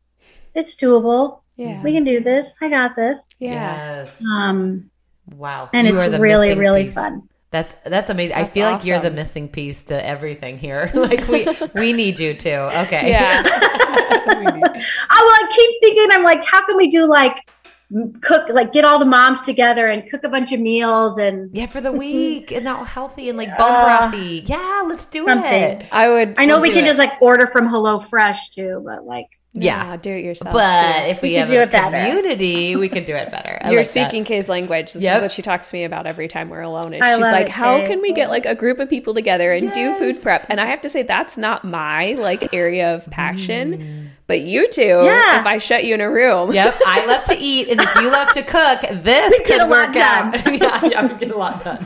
it's 0.53 0.75
doable. 0.75 1.41
Yeah. 1.55 1.81
We 1.83 1.93
can 1.93 2.03
do 2.03 2.19
this. 2.21 2.51
I 2.59 2.67
got 2.69 2.95
this. 2.95 3.17
Yeah. 3.39 3.51
Yes. 4.01 4.21
Um, 4.21 4.89
Wow. 5.31 5.69
and 5.73 5.87
You 5.87 5.97
are 5.97 6.03
it's 6.05 6.11
the 6.11 6.19
really, 6.19 6.53
really 6.55 6.85
piece. 6.85 6.95
fun. 6.95 7.29
That's 7.53 7.71
that's 7.85 8.09
amazing. 8.09 8.35
I 8.35 8.41
That's 8.41 8.53
feel 8.55 8.71
like 8.71 8.83
you're 8.83 8.99
the 8.99 9.11
missing 9.11 9.47
piece 9.47 9.83
to 9.83 10.05
everything 10.05 10.57
here. 10.57 10.89
like 10.95 11.27
we 11.27 11.47
we 11.75 11.93
need 11.93 12.17
you 12.17 12.33
too. 12.33 12.49
Okay. 12.49 13.11
Yeah. 13.11 13.43
I 13.45 15.19
will 15.21 15.45
like, 15.45 15.55
keep 15.55 15.79
thinking, 15.79 16.07
I'm 16.11 16.23
like, 16.23 16.43
how 16.45 16.65
can 16.65 16.75
we 16.75 16.89
do 16.89 17.05
like 17.05 17.35
cook, 18.21 18.49
like 18.49 18.73
get 18.73 18.85
all 18.85 18.97
the 18.97 19.05
moms 19.05 19.39
together 19.41 19.89
and 19.91 20.09
cook 20.09 20.23
a 20.23 20.29
bunch 20.29 20.51
of 20.51 20.59
meals 20.61 21.19
and 21.19 21.55
Yeah, 21.55 21.67
for 21.67 21.79
the 21.79 21.91
week 21.91 22.51
and 22.51 22.67
all 22.67 22.83
healthy 22.83 23.29
and 23.29 23.37
like 23.37 23.55
bone 23.55 23.75
Uh, 23.75 23.85
brothy. 24.11 24.49
Yeah, 24.49 24.81
let's 24.87 25.05
do 25.05 25.25
something. 25.25 25.53
it. 25.53 25.85
I 25.91 26.09
would. 26.09 26.33
I 26.39 26.45
know 26.45 26.55
We'll 26.55 26.63
we 26.63 26.71
can 26.71 26.85
it. 26.85 26.87
just 26.87 26.97
like 26.97 27.21
order 27.21 27.45
from 27.51 27.67
Hello 27.67 27.99
Fresh 27.99 28.49
too, 28.49 28.81
but 28.83 29.05
like, 29.05 29.27
Yeah. 29.55 29.95
do 29.97 30.11
it 30.11 30.25
yourself. 30.25 30.51
But 30.53 31.03
too. 31.03 31.09
if 31.11 31.21
we, 31.21 31.29
We 31.29 31.33
have 31.35 31.47
could 31.47 31.53
do 31.53 31.59
a 31.59 31.63
it 31.63 31.71
better. 31.71 31.97
community, 31.97 32.75
we 32.75 32.89
can 32.89 33.03
do 33.03 33.15
it 33.15 33.29
better. 33.31 33.59
I 33.61 33.69
You're 33.71 33.81
like 33.81 33.87
that. 33.93 34.07
speaking 34.09 34.23
Kay's 34.23 34.49
language. 34.49 34.93
This 34.93 35.03
Yep. 35.03 35.15
is 35.17 35.21
what 35.21 35.31
she 35.31 35.41
talks 35.43 35.69
to 35.69 35.77
me 35.77 35.83
about 35.83 36.07
every 36.07 36.27
time 36.27 36.49
we're 36.49 36.61
alone. 36.61 36.93
Is 36.93 37.01
I 37.01 37.15
she's 37.15 37.21
like, 37.21 37.45
it, 37.47 37.51
"How 37.51 37.77
Kay. 37.79 37.85
can 37.87 38.01
we 38.01 38.13
get 38.13 38.29
like 38.29 38.45
a 38.47 38.55
group 38.55 38.79
of 38.79 38.89
people 38.89 39.13
together 39.13 39.51
and 39.53 39.71
do 39.71 39.93
food 39.95 40.21
prep?" 40.21 40.47
And 40.49 40.59
I 40.59 40.65
have 40.65 40.81
to 40.81 40.89
say 40.89 41.03
that's 41.03 41.37
not 41.37 41.63
my 41.63 42.13
like 42.13 42.53
area 42.53 42.95
of 42.95 43.09
passion. 43.11 43.77
Mm. 43.77 44.07
But 44.25 44.39
you 44.39 44.69
two, 44.71 44.81
Yeah. 44.81 45.41
if 45.41 45.45
I 45.45 45.57
shut 45.57 45.83
you 45.83 45.93
in 45.93 46.01
a 46.01 46.09
room, 46.09 46.53
Yep, 46.53 46.79
I 46.87 47.05
love 47.05 47.25
to 47.25 47.35
eat, 47.37 47.67
and 47.67 47.81
if 47.81 47.95
you 47.97 48.09
love 48.09 48.31
to 48.33 48.41
cook, 48.41 48.79
this 49.03 49.31
We 49.31 49.37
get 49.39 49.45
could 49.45 49.61
a 49.61 49.65
lot 49.67 49.87
work 49.89 49.97
out. 49.97 50.33
yeah, 50.61 50.85
yeah, 50.85 51.05
we 51.13 51.19
get 51.19 51.29
a 51.31 51.37
lot 51.37 51.61
done. 51.63 51.85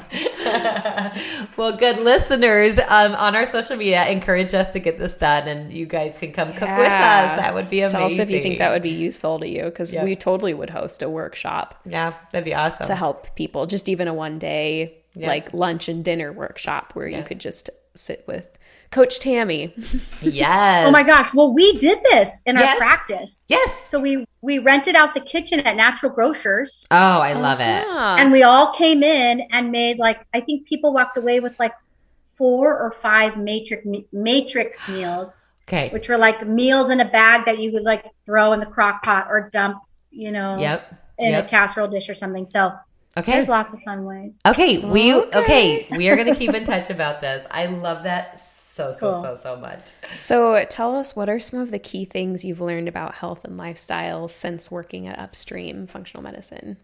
well, 1.57 1.75
good 1.75 1.99
listeners 1.99 2.77
um, 2.87 3.15
on 3.15 3.35
our 3.35 3.45
social 3.47 3.75
media 3.75 4.07
encourage 4.07 4.53
us 4.53 4.71
to 4.73 4.79
get 4.79 4.99
this 4.99 5.15
done, 5.15 5.47
and 5.47 5.73
you 5.73 5.85
guys 5.87 6.13
can 6.19 6.31
come 6.31 6.49
cook 6.53 6.61
with 6.69 6.69
us. 6.79 7.37
That 7.39 7.53
would 7.57 7.69
be 7.69 7.81
amazing. 7.81 7.97
tell 7.99 8.07
us 8.07 8.19
if 8.19 8.29
you 8.29 8.41
think 8.41 8.57
that 8.59 8.71
would 8.71 8.81
be 8.81 8.89
useful 8.89 9.37
to 9.39 9.47
you 9.47 9.63
because 9.65 9.93
Yep. 9.93 10.03
we 10.05 10.15
totally 10.15 10.53
would 10.53 10.69
host 10.69 11.01
a 11.01 11.09
workshop 11.09 11.75
Yeah, 11.85 12.13
that'd 12.31 12.45
be 12.45 12.55
awesome. 12.55 12.87
to 12.87 12.95
help 12.95 13.35
people. 13.35 13.65
Just 13.65 13.89
even 13.89 14.07
a 14.07 14.13
one 14.13 14.39
day 14.39 14.97
Yeah. 15.13 15.27
like 15.27 15.53
lunch 15.53 15.89
and 15.89 16.03
dinner 16.05 16.31
workshop 16.31 16.91
where 16.95 17.07
Yeah. 17.07 17.17
you 17.19 17.23
could 17.23 17.39
just 17.39 17.69
sit 17.95 18.23
with 18.27 18.57
Coach 18.91 19.19
Tammy. 19.19 19.73
yes. 20.21 20.87
oh 20.87 20.91
my 20.91 21.03
gosh, 21.03 21.33
well, 21.33 21.51
we 21.53 21.77
did 21.79 21.99
this 22.11 22.29
in 22.45 22.55
Yes. 22.55 22.73
our 22.73 22.77
practice. 22.77 23.43
Yes. 23.49 23.89
So 23.89 23.99
we, 23.99 24.25
we 24.41 24.59
rented 24.59 24.95
out 24.95 25.13
the 25.13 25.19
kitchen 25.21 25.59
at 25.61 25.75
Natural 25.75 26.11
Grocers. 26.11 26.85
Oh, 26.91 27.19
I 27.19 27.33
love 27.33 27.59
it. 27.59 27.85
Uh-huh. 27.85 28.15
and 28.19 28.31
we 28.31 28.43
all 28.43 28.73
came 28.73 29.03
in 29.03 29.41
and 29.51 29.71
made 29.71 29.97
like 29.97 30.19
I 30.33 30.39
think 30.41 30.67
people 30.67 30.93
walked 30.93 31.17
away 31.17 31.39
with 31.41 31.59
like 31.59 31.73
four 32.37 32.69
or 32.79 32.95
five 33.01 33.35
matrix 33.37 33.85
matrix 34.13 34.77
meals, 34.87 35.41
Okay. 35.67 35.89
which 35.89 36.07
were 36.07 36.17
like 36.17 36.47
meals 36.47 36.89
in 36.91 37.01
a 37.01 37.09
bag 37.09 37.45
that 37.45 37.59
you 37.59 37.73
would 37.73 37.83
like 37.83 38.05
throw 38.25 38.53
in 38.53 38.59
the 38.61 38.65
crock 38.65 39.03
pot 39.03 39.27
or 39.29 39.49
dump, 39.51 39.79
you 40.11 40.31
know, 40.31 40.57
Yep. 40.57 40.93
in 41.17 41.31
Yep. 41.31 41.45
a 41.45 41.49
casserole 41.49 41.89
dish 41.89 42.07
or 42.07 42.15
something. 42.15 42.45
So 42.47 42.71
Okay. 43.17 43.33
there's 43.33 43.47
lots 43.49 43.73
of 43.73 43.81
fun 43.83 44.05
ways. 44.05 44.31
Okay, 44.45 44.77
we 44.77 45.13
Okay. 45.13 45.37
okay. 45.39 45.87
We 45.97 46.07
are 46.09 46.15
going 46.15 46.27
to 46.33 46.35
keep 46.35 46.53
in 46.53 46.63
touch 46.63 46.89
about 46.89 47.19
this. 47.19 47.45
I 47.51 47.65
love 47.65 48.03
that 48.03 48.39
so 48.39 48.91
so 48.93 49.11
Cool. 49.11 49.23
so 49.23 49.35
so 49.35 49.55
much. 49.57 49.91
So 50.13 50.63
tell 50.69 50.95
us 50.95 51.15
what 51.15 51.27
are 51.29 51.39
some 51.39 51.59
of 51.59 51.71
the 51.71 51.79
key 51.79 52.05
things 52.05 52.45
you've 52.45 52.61
learned 52.61 52.87
about 52.87 53.15
health 53.15 53.43
and 53.43 53.57
lifestyle 53.57 54.27
since 54.27 54.69
working 54.71 55.07
at 55.07 55.17
Upstream 55.19 55.87
Functional 55.87 56.23
Medicine? 56.23 56.77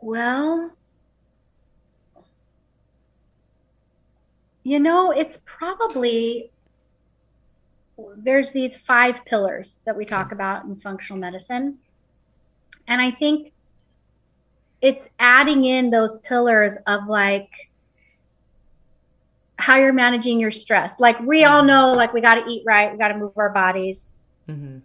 Well, 0.00 0.70
you 4.68 4.78
know, 4.78 5.12
it's 5.12 5.38
probably 5.46 6.50
there's 8.18 8.50
these 8.52 8.76
five 8.86 9.14
pillars 9.24 9.76
that 9.86 9.96
we 9.96 10.04
talk 10.04 10.30
about 10.30 10.64
in 10.64 10.76
functional 10.76 11.18
medicine. 11.18 11.78
And 12.86 13.00
I 13.00 13.10
think 13.10 13.52
it's 14.82 15.08
adding 15.18 15.64
in 15.64 15.90
those 15.90 16.18
pillars 16.22 16.76
of 16.86 17.06
like 17.08 17.48
how 19.56 19.78
you're 19.78 19.92
managing 19.92 20.38
your 20.38 20.52
stress. 20.52 20.92
Like 20.98 21.18
we 21.20 21.44
all 21.44 21.62
know, 21.64 21.92
like 21.92 22.12
we 22.12 22.20
got 22.20 22.34
to 22.34 22.46
eat 22.46 22.62
right, 22.66 22.92
we 22.92 22.98
got 22.98 23.08
to 23.08 23.16
move 23.18 23.36
our 23.36 23.50
bodies, 23.50 24.04
Mm-hmm. 24.48 24.78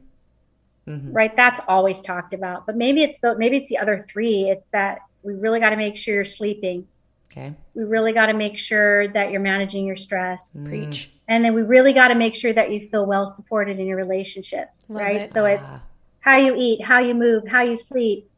Mm-hmm. 0.91 1.13
right? 1.13 1.33
That's 1.35 1.61
always 1.67 2.01
talked 2.01 2.33
about. 2.33 2.65
But 2.65 2.75
maybe 2.75 3.03
it's 3.03 3.17
the 3.21 3.37
maybe 3.37 3.57
it's 3.57 3.69
the 3.69 3.77
other 3.77 4.05
three. 4.11 4.49
It's 4.49 4.67
that 4.71 4.99
we 5.23 5.33
really 5.35 5.59
got 5.61 5.69
to 5.69 5.77
make 5.77 5.95
sure 5.97 6.15
you're 6.15 6.25
sleeping. 6.25 6.87
Okay. 7.35 7.53
We 7.73 7.83
really 7.83 8.13
got 8.13 8.27
to 8.27 8.33
make 8.33 8.57
sure 8.59 9.07
that 9.09 9.31
you're 9.31 9.41
managing 9.41 9.85
your 9.85 9.95
stress. 9.97 10.43
Mm. 10.55 10.67
Preach. 10.67 11.11
And 11.27 11.43
then 11.43 11.55
we 11.55 11.63
really 11.63 11.93
got 11.93 12.09
to 12.09 12.15
make 12.15 12.35
sure 12.35 12.53
that 12.53 12.71
you 12.71 12.87
feel 12.89 13.05
well 13.07 13.27
supported 13.27 13.79
in 13.79 13.87
your 13.87 13.97
relationships, 13.97 14.85
Love 14.87 15.01
right? 15.01 15.23
it. 15.23 15.33
So 15.33 15.45
it's 15.45 15.63
Ah, 15.65 15.81
how 16.19 16.37
you 16.37 16.53
eat, 16.55 16.83
how 16.83 16.99
you 16.99 17.15
move, 17.15 17.47
how 17.47 17.63
you 17.63 17.75
sleep, 17.77 18.29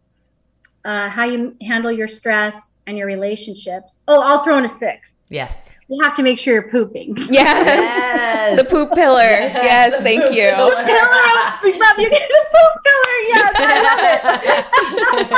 uh, 0.85 1.09
how 1.09 1.25
you 1.25 1.57
handle 1.61 1.91
your 1.91 2.07
stress 2.07 2.55
and 2.87 2.97
your 2.97 3.07
relationships. 3.07 3.91
Oh, 4.07 4.21
I'll 4.21 4.43
throw 4.43 4.57
in 4.59 4.65
a 4.65 4.69
six. 4.69 5.11
yes. 5.29 5.69
You 5.87 6.01
have 6.03 6.15
to 6.15 6.23
make 6.23 6.39
sure 6.39 6.53
you're 6.53 6.69
pooping. 6.71 7.15
Yes. 7.29 7.65
Yes. 7.67 8.57
The 8.63 8.69
poop 8.69 8.91
pillar. 8.93 9.21
Yes, 9.21 9.93
thank 10.01 10.23
you. 10.33 10.49
Pillar, 10.55 10.81
you. 10.81 11.63
we 11.63 11.79
love 11.79 11.97
you. 11.99 12.09
The 12.09 12.45
poop 12.53 12.73
pillar. 12.85 13.15
Yes, 13.27 13.51
I 13.57 13.59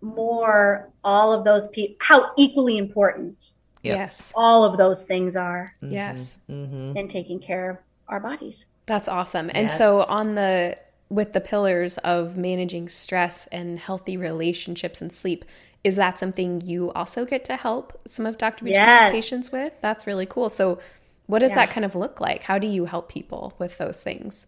more 0.00 0.88
all 1.04 1.32
of 1.32 1.44
those 1.44 1.68
people 1.68 1.96
how 2.00 2.30
equally 2.38 2.78
important 2.78 3.36
Yep. 3.82 3.96
Yes. 3.96 4.32
all 4.36 4.64
of 4.64 4.76
those 4.78 5.02
things 5.04 5.34
are 5.36 5.74
Yes. 5.80 6.38
Mm-hmm. 6.48 6.96
in 6.96 7.08
taking 7.08 7.40
care 7.40 7.70
of 7.70 7.76
our 8.08 8.20
bodies 8.20 8.64
That's 8.86 9.08
awesome. 9.08 9.50
And 9.54 9.66
Yes. 9.66 9.76
so 9.78 10.02
on 10.04 10.34
the 10.36 10.76
with 11.12 11.32
the 11.32 11.40
pillars 11.40 11.98
of 11.98 12.36
managing 12.36 12.88
stress 12.88 13.46
and 13.52 13.78
healthy 13.78 14.16
relationships 14.16 15.00
and 15.02 15.12
sleep, 15.12 15.44
is 15.84 15.96
that 15.96 16.18
something 16.18 16.60
you 16.62 16.90
also 16.92 17.24
get 17.26 17.44
to 17.44 17.56
help 17.56 17.92
some 18.06 18.24
of 18.26 18.38
Dr. 18.38 18.64
Buchkina's 18.64 19.04
Yes. 19.04 19.12
patients 19.12 19.52
with? 19.52 19.72
That's 19.80 20.06
really 20.06 20.26
cool. 20.26 20.48
So 20.50 20.78
what 21.26 21.40
does 21.40 21.52
Yeah. 21.52 21.56
that 21.56 21.70
kind 21.70 21.84
of 21.84 21.94
look 21.94 22.20
like? 22.20 22.44
How 22.44 22.58
do 22.58 22.66
you 22.66 22.86
help 22.86 23.08
people 23.10 23.54
with 23.58 23.78
those 23.78 24.00
things? 24.02 24.46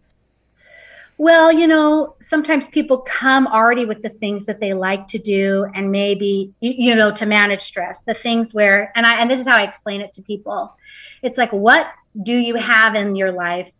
well 1.17 1.51
you 1.51 1.67
know 1.67 2.15
sometimes 2.21 2.65
people 2.71 2.97
come 3.07 3.47
already 3.47 3.85
with 3.85 4.01
the 4.01 4.09
things 4.09 4.45
that 4.45 4.59
they 4.59 4.73
like 4.73 5.07
to 5.07 5.17
do 5.17 5.65
and 5.73 5.91
maybe 5.91 6.53
you, 6.59 6.73
you 6.89 6.95
know 6.95 7.13
to 7.13 7.25
manage 7.25 7.61
stress 7.61 8.01
the 8.05 8.13
things 8.13 8.53
where 8.53 8.91
and 8.95 9.05
i 9.05 9.15
and 9.21 9.29
this 9.31 9.39
is 9.39 9.47
how 9.47 9.55
i 9.55 9.63
explain 9.63 10.01
it 10.01 10.11
to 10.13 10.21
people 10.23 10.75
it's 11.21 11.37
like 11.37 11.51
what 11.51 11.87
do 12.23 12.33
you 12.35 12.55
have 12.55 12.95
in 12.95 13.15
your 13.15 13.31
life 13.31 13.71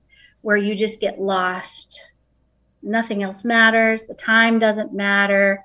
where 0.42 0.58
you 0.58 0.76
just 0.76 1.00
get 1.00 1.20
lost 1.20 2.00
nothing 2.86 3.24
else 3.24 3.44
matters 3.44 4.04
the 4.08 4.14
time 4.14 4.60
doesn't 4.60 4.94
matter 4.94 5.64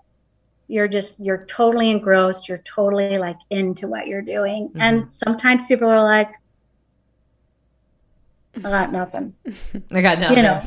you're 0.68 0.88
just 0.88 1.14
you're 1.18 1.46
totally 1.46 1.90
engrossed 1.90 2.48
you're 2.48 2.62
totally 2.64 3.18
like 3.18 3.36
into 3.50 3.86
what 3.86 4.06
you're 4.06 4.22
doing 4.22 4.68
mm-hmm. 4.68 4.80
and 4.80 5.10
sometimes 5.10 5.66
people 5.66 5.88
are 5.88 6.02
like 6.02 6.30
i 8.56 8.60
got 8.62 8.90
nothing 8.92 9.34
I 9.92 10.02
got 10.02 10.18
nothing. 10.18 10.36
You 10.36 10.42
know. 10.42 10.60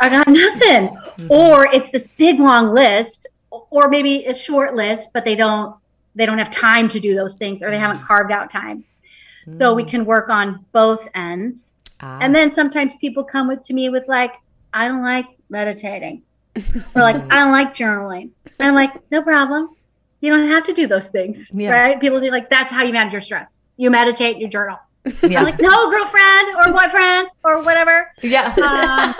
I 0.00 0.08
got 0.08 0.28
nothing. 0.28 0.96
Or 1.28 1.66
it's 1.66 1.90
this 1.90 2.06
big 2.06 2.38
long 2.38 2.72
list, 2.72 3.26
or 3.50 3.88
maybe 3.88 4.26
a 4.26 4.34
short 4.34 4.74
list, 4.74 5.08
but 5.12 5.24
they 5.24 5.34
don't 5.34 5.76
they 6.14 6.26
don't 6.26 6.38
have 6.38 6.50
time 6.50 6.88
to 6.90 7.00
do 7.00 7.14
those 7.14 7.36
things, 7.36 7.62
or 7.62 7.70
they 7.70 7.78
haven't 7.78 8.02
carved 8.02 8.32
out 8.32 8.50
time. 8.50 8.84
So 9.56 9.72
we 9.72 9.84
can 9.84 10.04
work 10.04 10.28
on 10.28 10.66
both 10.72 11.08
ends. 11.14 11.70
Ah. 12.00 12.18
And 12.20 12.34
then 12.34 12.52
sometimes 12.52 12.92
people 13.00 13.24
come 13.24 13.48
with 13.48 13.62
to 13.64 13.72
me 13.72 13.88
with 13.88 14.06
like, 14.06 14.34
I 14.74 14.88
don't 14.88 15.02
like 15.02 15.24
meditating, 15.50 16.22
or 16.94 17.02
like 17.02 17.16
I 17.30 17.40
don't 17.40 17.52
like 17.52 17.74
journaling. 17.74 18.30
And 18.58 18.68
I'm 18.68 18.74
like, 18.74 18.92
no 19.10 19.22
problem. 19.22 19.74
You 20.20 20.34
don't 20.36 20.48
have 20.48 20.64
to 20.64 20.72
do 20.72 20.86
those 20.88 21.08
things, 21.08 21.48
Yeah. 21.52 21.70
right? 21.70 22.00
People 22.00 22.20
be 22.20 22.30
like, 22.30 22.50
that's 22.50 22.70
how 22.72 22.82
you 22.82 22.92
manage 22.92 23.12
your 23.12 23.20
stress. 23.22 23.56
You 23.76 23.90
meditate, 23.90 24.38
you 24.38 24.48
journal. 24.48 24.78
yeah. 25.22 25.38
I'm 25.38 25.44
like, 25.44 25.60
no, 25.60 25.90
girlfriend 25.90 26.56
or 26.56 26.72
boyfriend 26.72 27.28
or 27.44 27.62
whatever 27.62 28.10
yeah. 28.22 29.14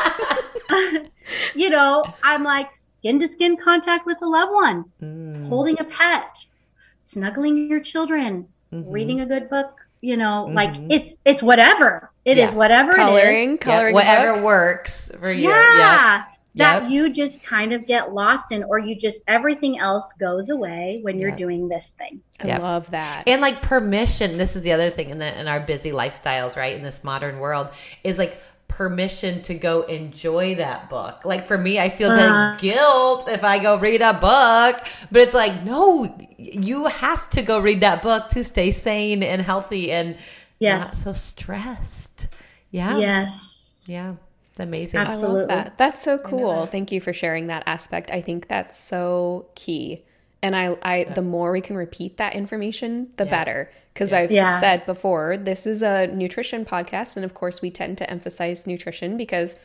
um, 0.68 1.06
you 1.54 1.70
know, 1.70 2.04
I'm 2.22 2.42
like 2.42 2.68
skin 2.96 3.20
to 3.20 3.28
skin 3.28 3.56
contact 3.56 4.04
with 4.06 4.18
a 4.22 4.26
loved 4.26 4.52
one, 4.52 4.84
Mm. 5.00 5.48
holding 5.48 5.78
a 5.80 5.84
pet, 5.84 6.44
snuggling 7.06 7.70
your 7.70 7.80
children, 7.80 8.48
Mhm. 8.72 8.92
reading 8.92 9.20
a 9.20 9.26
good 9.26 9.48
book. 9.48 9.78
You 10.00 10.16
know, 10.16 10.48
like 10.52 10.70
Mhm. 10.70 10.86
it's 10.90 11.12
it's 11.24 11.42
whatever 11.42 12.10
it 12.24 12.38
is, 12.38 12.50
Yeah. 12.50 12.54
whatever 12.54 12.92
it 12.92 12.96
Coloring, 12.96 13.50
Yep, 13.52 13.60
coloring, 13.60 13.94
whatever 13.94 14.34
book. 14.34 14.44
works 14.44 15.10
for 15.18 15.30
you. 15.30 15.48
Yeah. 15.50 16.22
Yep. 16.54 16.82
That 16.82 16.90
you 16.90 17.08
just 17.10 17.42
kind 17.44 17.72
of 17.72 17.86
get 17.86 18.12
lost 18.14 18.50
in, 18.52 18.64
or 18.64 18.78
you 18.78 18.96
just 18.96 19.20
everything 19.28 19.78
else 19.78 20.12
goes 20.18 20.50
away 20.50 20.98
when 21.02 21.18
you're 21.18 21.28
Yep. 21.30 21.38
doing 21.38 21.68
this 21.68 21.92
thing. 21.98 22.20
I 22.42 22.46
Yep. 22.48 22.62
love 22.62 22.90
that. 22.90 23.24
and 23.28 23.40
like 23.40 23.60
permission 23.62 24.38
this 24.38 24.54
is 24.56 24.62
the 24.62 24.72
other 24.72 24.90
thing 24.90 25.10
in 25.10 25.18
the 25.18 25.40
in 25.40 25.46
our 25.48 25.60
busy 25.60 25.90
lifestyles 25.90 26.56
right 26.56 26.74
in 26.76 26.82
this 26.82 27.02
modern 27.04 27.38
world 27.40 27.68
is 28.04 28.18
like 28.18 28.40
permission 28.68 29.40
to 29.42 29.54
go 29.54 29.82
enjoy 29.82 30.54
that 30.54 30.88
book 30.90 31.24
like 31.24 31.46
for 31.46 31.56
me 31.58 31.78
i 31.80 31.88
feel 31.88 32.10
Uh. 32.10 32.16
like 32.52 32.58
guilt 32.60 33.28
if 33.28 33.42
i 33.42 33.58
go 33.58 33.76
read 33.78 34.02
a 34.02 34.12
book 34.14 34.86
but 35.10 35.22
it's 35.22 35.34
like 35.34 35.64
no 35.64 36.14
you 36.36 36.86
have 36.86 37.28
to 37.30 37.42
go 37.42 37.58
read 37.58 37.80
that 37.80 38.02
book 38.02 38.28
to 38.28 38.44
stay 38.44 38.70
sane 38.70 39.22
and 39.22 39.42
healthy 39.42 39.90
and 39.90 40.16
Yes. 40.60 40.84
not 40.86 40.96
so 40.96 41.12
stressed 41.12 42.28
yeah 42.70 42.98
Yes. 42.98 43.68
yeah 43.86 44.14
it's 44.50 44.60
amazing 44.60 45.00
I 45.00 45.14
love 45.14 45.48
that. 45.48 45.78
That's 45.78 46.02
so 46.02 46.18
cool. 46.18 46.62
that. 46.62 46.72
Thank 46.72 46.90
you 46.92 47.00
for 47.00 47.12
sharing 47.12 47.46
that 47.46 47.62
aspect. 47.66 48.10
I 48.10 48.20
think 48.20 48.48
that's 48.48 48.76
so 48.76 49.46
key. 49.54 50.04
And 50.42 50.56
I, 50.56 50.76
I 50.82 51.04
the 51.04 51.22
more 51.22 51.52
we 51.52 51.60
can 51.60 51.76
repeat 51.76 52.16
that 52.16 52.34
information, 52.34 53.08
the 53.18 53.24
Yeah. 53.24 53.30
better. 53.30 53.70
Because 53.98 54.12
I've 54.12 54.30
Yeah. 54.30 54.60
said 54.60 54.86
before, 54.86 55.36
this 55.36 55.66
is 55.66 55.82
a 55.82 56.06
nutrition 56.06 56.64
podcast, 56.64 57.16
and 57.16 57.24
of 57.24 57.34
course, 57.34 57.60
we 57.60 57.68
tend 57.68 57.98
to 57.98 58.08
emphasize 58.08 58.64
nutrition 58.64 59.16
because 59.16 59.56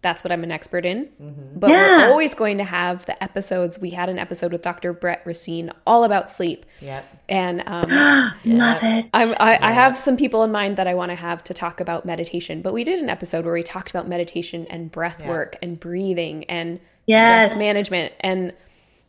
that's 0.00 0.24
what 0.24 0.32
I'm 0.32 0.42
an 0.44 0.50
expert 0.50 0.86
in. 0.86 1.10
But 1.54 1.68
Yeah. 1.70 1.76
we're 2.06 2.10
always 2.10 2.32
going 2.34 2.56
to 2.56 2.64
have 2.64 3.04
the 3.04 3.22
episodes. 3.22 3.78
We 3.78 3.90
had 3.90 4.08
an 4.08 4.18
episode 4.18 4.50
with 4.50 4.62
Dr. 4.62 4.94
Brett 4.94 5.20
Racine 5.26 5.70
all 5.86 6.04
about 6.04 6.30
sleep, 6.30 6.64
yep 6.80 7.04
and 7.28 7.62
um, 7.66 7.90
Love 8.46 8.82
it. 8.82 9.06
I'm, 9.12 9.34
I, 9.38 9.58
I 9.60 9.72
have 9.72 9.98
some 9.98 10.16
people 10.16 10.42
in 10.42 10.50
mind 10.50 10.78
that 10.78 10.86
I 10.86 10.94
want 10.94 11.10
to 11.10 11.14
have 11.14 11.44
to 11.44 11.54
talk 11.54 11.78
about 11.80 12.06
meditation, 12.06 12.62
but 12.62 12.72
we 12.72 12.84
did 12.84 12.98
an 12.98 13.10
episode 13.10 13.44
where 13.44 13.52
we 13.54 13.62
talked 13.62 13.90
about 13.90 14.08
meditation 14.08 14.66
and 14.70 14.90
breath 14.90 15.18
Yeah. 15.20 15.28
work 15.28 15.56
and 15.62 15.78
breathing 15.78 16.44
and 16.44 16.80
Yes. 17.06 17.50
stress 17.50 17.58
management. 17.58 18.12
And 18.20 18.54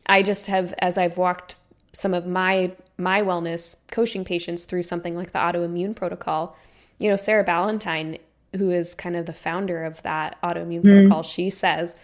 I 0.08 0.24
just 0.24 0.48
have, 0.48 0.74
as 0.80 0.98
I've 0.98 1.18
walked 1.18 1.56
some 1.94 2.14
of 2.14 2.26
my 2.28 2.72
my 3.04 3.22
wellness 3.22 3.76
coaching 3.92 4.24
patients 4.26 4.66
through 4.66 4.84
something 4.84 5.16
like 5.16 5.32
the 5.32 5.40
autoimmune 5.40 5.96
protocol, 5.96 6.56
you 7.00 7.10
know, 7.10 7.16
Sarah 7.16 7.44
Ballantyne, 7.44 8.18
who 8.56 8.72
is 8.72 8.96
kind 8.96 9.16
of 9.16 9.26
the 9.26 9.34
founder 9.34 9.84
of 9.84 10.02
that 10.04 10.42
autoimmune 10.42 10.84
protocol, 10.84 11.22
she 11.24 11.50
says 11.50 11.96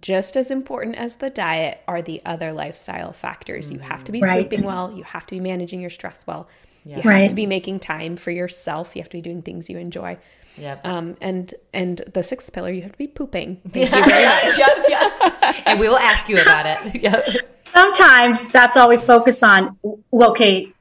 just 0.00 0.36
as 0.36 0.50
important 0.50 0.96
as 0.96 1.16
the 1.16 1.30
diet 1.30 1.80
are 1.88 2.00
the 2.00 2.22
other 2.24 2.52
lifestyle 2.52 3.12
factors. 3.12 3.70
You 3.72 3.80
have 3.80 4.04
to 4.04 4.12
be 4.12 4.22
Right. 4.22 4.32
sleeping 4.38 4.62
well, 4.64 4.92
you 4.96 5.02
have 5.02 5.26
to 5.26 5.34
be 5.34 5.40
managing 5.40 5.80
your 5.80 5.90
stress 5.90 6.26
well. 6.26 6.48
You 6.84 6.94
have 6.96 7.04
Right. 7.04 7.28
to 7.28 7.34
be 7.34 7.46
making 7.46 7.80
time 7.80 8.16
for 8.16 8.30
yourself. 8.30 8.94
You 8.96 9.02
have 9.02 9.10
to 9.10 9.16
be 9.16 9.20
doing 9.20 9.42
things 9.42 9.68
you 9.68 9.78
enjoy. 9.78 10.16
yep 10.56 10.84
Um, 10.86 11.14
and 11.20 11.52
and 11.74 12.02
the 12.14 12.22
sixth 12.22 12.52
pillar, 12.52 12.70
you 12.70 12.82
have 12.82 12.92
to 12.92 12.98
be 12.98 13.06
pooping. 13.08 13.60
Thank 13.68 13.92
you 13.92 14.04
very 14.04 14.24
much. 14.24 14.58
Yep, 14.58 14.70
yep. 14.88 15.12
And 15.66 15.80
we 15.80 15.88
will 15.88 15.98
ask 15.98 16.28
you 16.28 16.40
about 16.40 16.66
it. 16.66 16.78
Yep. 17.02 17.26
Sometimes 17.72 18.46
that's 18.48 18.76
all 18.76 18.88
we 18.88 18.98
focus 18.98 19.42
on. 19.42 19.78
Well, 20.10 20.30
okay, 20.30 20.72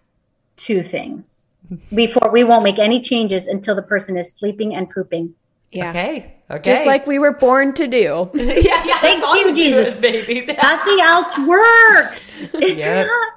two 0.55 0.83
things. 0.83 1.25
Before 1.95 2.31
we 2.31 2.43
won't 2.43 2.63
make 2.63 2.79
any 2.79 3.01
changes 3.01 3.47
until 3.47 3.75
the 3.75 3.81
person 3.83 4.17
is 4.17 4.33
sleeping 4.33 4.75
and 4.75 4.89
pooping. 4.89 5.33
Yeah. 5.71 5.91
Okay. 5.91 6.35
Okay. 6.49 6.71
Just 6.71 6.87
like 6.87 7.05
we 7.05 7.19
were 7.19 7.33
born 7.33 7.75
to 7.75 7.85
do. 7.85 8.31
yeah, 8.35 8.83
yeah. 8.85 8.99
Thank 9.01 9.23
you, 9.35 9.55
Jesus. 9.55 9.93
with 9.93 10.01
babies. 10.01 10.47
Nothing 10.63 10.99
else 11.01 11.37
works. 11.47 12.25
It's 12.53 12.77
Yep. 12.77 13.07
not- 13.07 13.33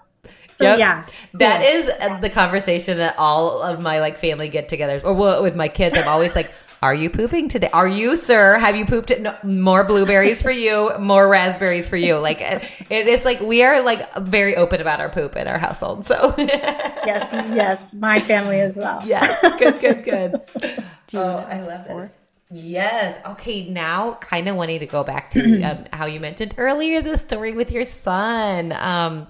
Yep. 0.60 0.78
yeah, 0.78 1.04
That 1.34 1.60
cool. 1.60 1.68
is 2.12 2.20
the 2.20 2.30
conversation 2.30 3.00
at 3.00 3.16
all 3.18 3.60
of 3.60 3.80
my 3.80 3.98
like 3.98 4.16
family 4.16 4.48
get-togethers, 4.48 5.02
or 5.04 5.42
with 5.42 5.56
my 5.56 5.66
kids. 5.66 5.98
I'm 5.98 6.06
always 6.06 6.36
like, 6.36 6.52
"Are 6.82 6.94
you 6.94 7.08
pooping 7.10 7.48
today? 7.48 7.70
Are 7.72 7.88
you, 7.88 8.16
sir? 8.16 8.58
Have 8.58 8.76
you 8.76 8.84
pooped? 8.84 9.18
No, 9.20 9.36
more 9.42 9.84
blueberries 9.84 10.42
for 10.42 10.50
you, 10.50 10.90
more 10.98 11.28
raspberries 11.28 11.88
for 11.88 11.96
you." 11.96 12.18
Like 12.18 12.40
it, 12.40 12.68
it's 12.90 13.24
like 13.24 13.40
we 13.40 13.62
are 13.62 13.80
like 13.82 14.12
very 14.16 14.56
open 14.56 14.80
about 14.80 15.00
our 15.00 15.08
poop 15.10 15.36
in 15.36 15.46
our 15.48 15.58
household. 15.58 16.04
So 16.06 16.34
yes, 16.38 17.28
yes, 17.54 17.92
my 17.92 18.20
family 18.20 18.60
as 18.60 18.74
well. 18.74 19.00
yes, 19.06 19.40
good, 19.58 19.80
good, 19.80 20.04
good. 20.04 20.40
Do 21.06 21.18
you 21.18 21.22
Oh, 21.22 21.46
I 21.48 21.60
love 21.60 21.88
more? 21.88 22.02
this. 22.02 22.12
Yes. 22.50 23.18
Okay. 23.26 23.68
Now, 23.70 24.14
kind 24.14 24.46
of 24.48 24.56
wanting 24.56 24.80
to 24.80 24.86
go 24.86 25.02
back 25.04 25.30
to 25.32 25.62
um, 25.70 25.84
how 25.92 26.06
you 26.06 26.20
mentioned 26.20 26.54
earlier 26.58 27.00
the 27.00 27.16
story 27.16 27.52
with 27.52 27.72
your 27.72 27.84
son. 27.84 28.72
Um, 28.72 29.26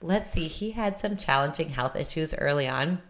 let's 0.00 0.30
see. 0.30 0.46
He 0.48 0.70
had 0.70 0.98
some 0.98 1.16
challenging 1.18 1.68
health 1.68 1.96
issues 1.96 2.32
early 2.34 2.66
on. 2.68 3.02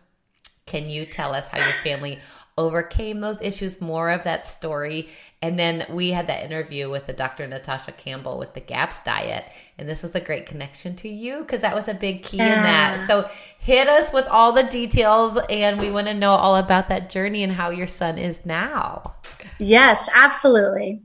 Can 0.67 0.89
you 0.89 1.07
tell 1.07 1.33
us 1.35 1.49
how 1.49 1.59
your 1.59 1.75
family 1.85 2.19
overcame 2.57 3.21
those 3.21 3.41
issues? 3.41 3.81
More 3.81 4.11
of 4.11 4.25
that 4.25 4.47
story. 4.47 5.09
And 5.41 5.59
then 5.59 5.87
we 5.91 6.11
had 6.11 6.29
that 6.29 6.45
interview 6.45 6.89
with 6.89 7.07
the 7.07 7.13
Dr. 7.13 7.47
Natasha 7.49 7.91
Campbell 7.93 8.39
with 8.39 8.55
the 8.55 8.61
GAPS 8.61 9.03
diet. 9.03 9.45
And 9.77 9.89
this 9.89 10.03
was 10.03 10.15
a 10.15 10.21
great 10.21 10.47
connection 10.47 10.95
to 10.97 11.09
you 11.09 11.41
because 11.41 11.63
that 11.63 11.75
was 11.75 11.89
a 11.89 11.95
big 11.95 12.23
key 12.23 12.39
in 12.39 12.63
that. 12.63 13.09
So 13.09 13.29
hit 13.59 13.89
us 13.89 14.13
with 14.13 14.29
all 14.29 14.53
the 14.53 14.63
details 14.63 15.39
and 15.51 15.81
we 15.81 15.91
want 15.91 16.07
to 16.07 16.15
know 16.15 16.31
all 16.31 16.57
about 16.57 16.89
that 16.89 17.11
journey 17.11 17.43
and 17.43 17.53
how 17.53 17.71
your 17.71 17.89
son 17.89 18.19
is 18.19 18.41
now. 18.45 19.17
Yes, 19.59 20.09
absolutely. 20.15 21.03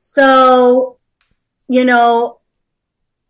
So, 0.00 0.98
you 1.68 1.84
know, 1.84 2.40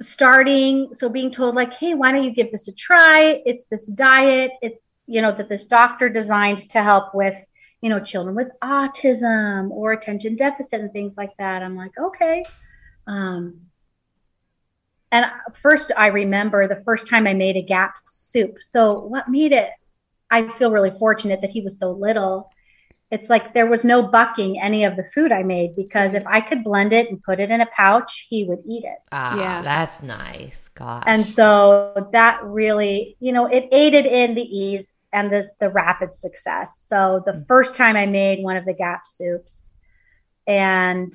starting, 0.00 0.94
so 0.94 1.11
being 1.11 1.31
told, 1.31 1.54
like, 1.54 1.74
hey, 1.74 1.92
why 1.92 2.12
don't 2.12 2.24
you 2.24 2.33
give 2.33 2.50
this 2.50 2.68
a 2.68 2.72
try? 2.72 3.42
It's 3.44 3.66
this 3.66 3.85
diet, 3.88 4.52
it's, 4.62 4.81
you 5.08 5.22
know, 5.22 5.34
that 5.36 5.48
this 5.48 5.64
doctor 5.66 6.08
designed 6.08 6.68
to 6.70 6.82
help 6.82 7.14
with, 7.14 7.34
you 7.80 7.90
know, 7.90 7.98
children 8.00 8.36
with 8.36 8.48
autism 8.62 9.70
or 9.70 9.92
attention 9.92 10.36
deficit 10.36 10.80
and 10.80 10.92
things 10.92 11.14
like 11.16 11.30
that. 11.38 11.62
I'm 11.62 11.76
like, 11.76 11.92
okay. 11.98 12.44
Um, 13.06 13.62
and 15.10 15.26
first, 15.62 15.90
I 15.96 16.08
remember 16.08 16.68
the 16.68 16.82
first 16.84 17.08
time 17.08 17.26
I 17.26 17.32
made 17.34 17.56
a 17.56 17.62
GAP 17.62 17.94
soup. 18.06 18.56
So, 18.70 18.92
what 19.00 19.28
made 19.28 19.52
it? 19.52 19.70
I 20.30 20.56
feel 20.58 20.70
really 20.70 20.92
fortunate 20.98 21.40
that 21.40 21.50
he 21.50 21.62
was 21.62 21.78
so 21.78 21.90
little 21.92 22.50
it's 23.10 23.30
like 23.30 23.54
there 23.54 23.66
was 23.66 23.84
no 23.84 24.02
bucking 24.02 24.60
any 24.60 24.84
of 24.84 24.96
the 24.96 25.08
food 25.14 25.32
I 25.32 25.42
made 25.42 25.74
because 25.76 26.12
if 26.14 26.26
I 26.26 26.40
could 26.40 26.62
blend 26.62 26.92
it 26.92 27.08
and 27.08 27.22
put 27.22 27.40
it 27.40 27.50
in 27.50 27.60
a 27.60 27.66
pouch, 27.66 28.26
he 28.28 28.44
would 28.44 28.58
eat 28.68 28.84
it. 28.84 28.98
Ah, 29.12 29.38
Yeah. 29.38 29.62
that's 29.62 30.02
nice. 30.02 30.68
God. 30.74 31.04
And 31.06 31.26
so 31.26 32.08
that 32.12 32.44
really, 32.44 33.16
you 33.20 33.32
know, 33.32 33.46
it 33.46 33.68
aided 33.72 34.04
in 34.04 34.34
the 34.34 34.42
ease 34.42 34.92
and 35.12 35.32
the, 35.32 35.50
the 35.60 35.70
rapid 35.70 36.14
success. 36.14 36.70
So 36.86 37.22
the 37.24 37.44
first 37.48 37.76
time 37.76 37.96
I 37.96 38.06
made 38.06 38.42
one 38.42 38.56
of 38.56 38.64
the 38.64 38.74
Gap 38.74 39.06
soups 39.06 39.62
and 40.46 41.14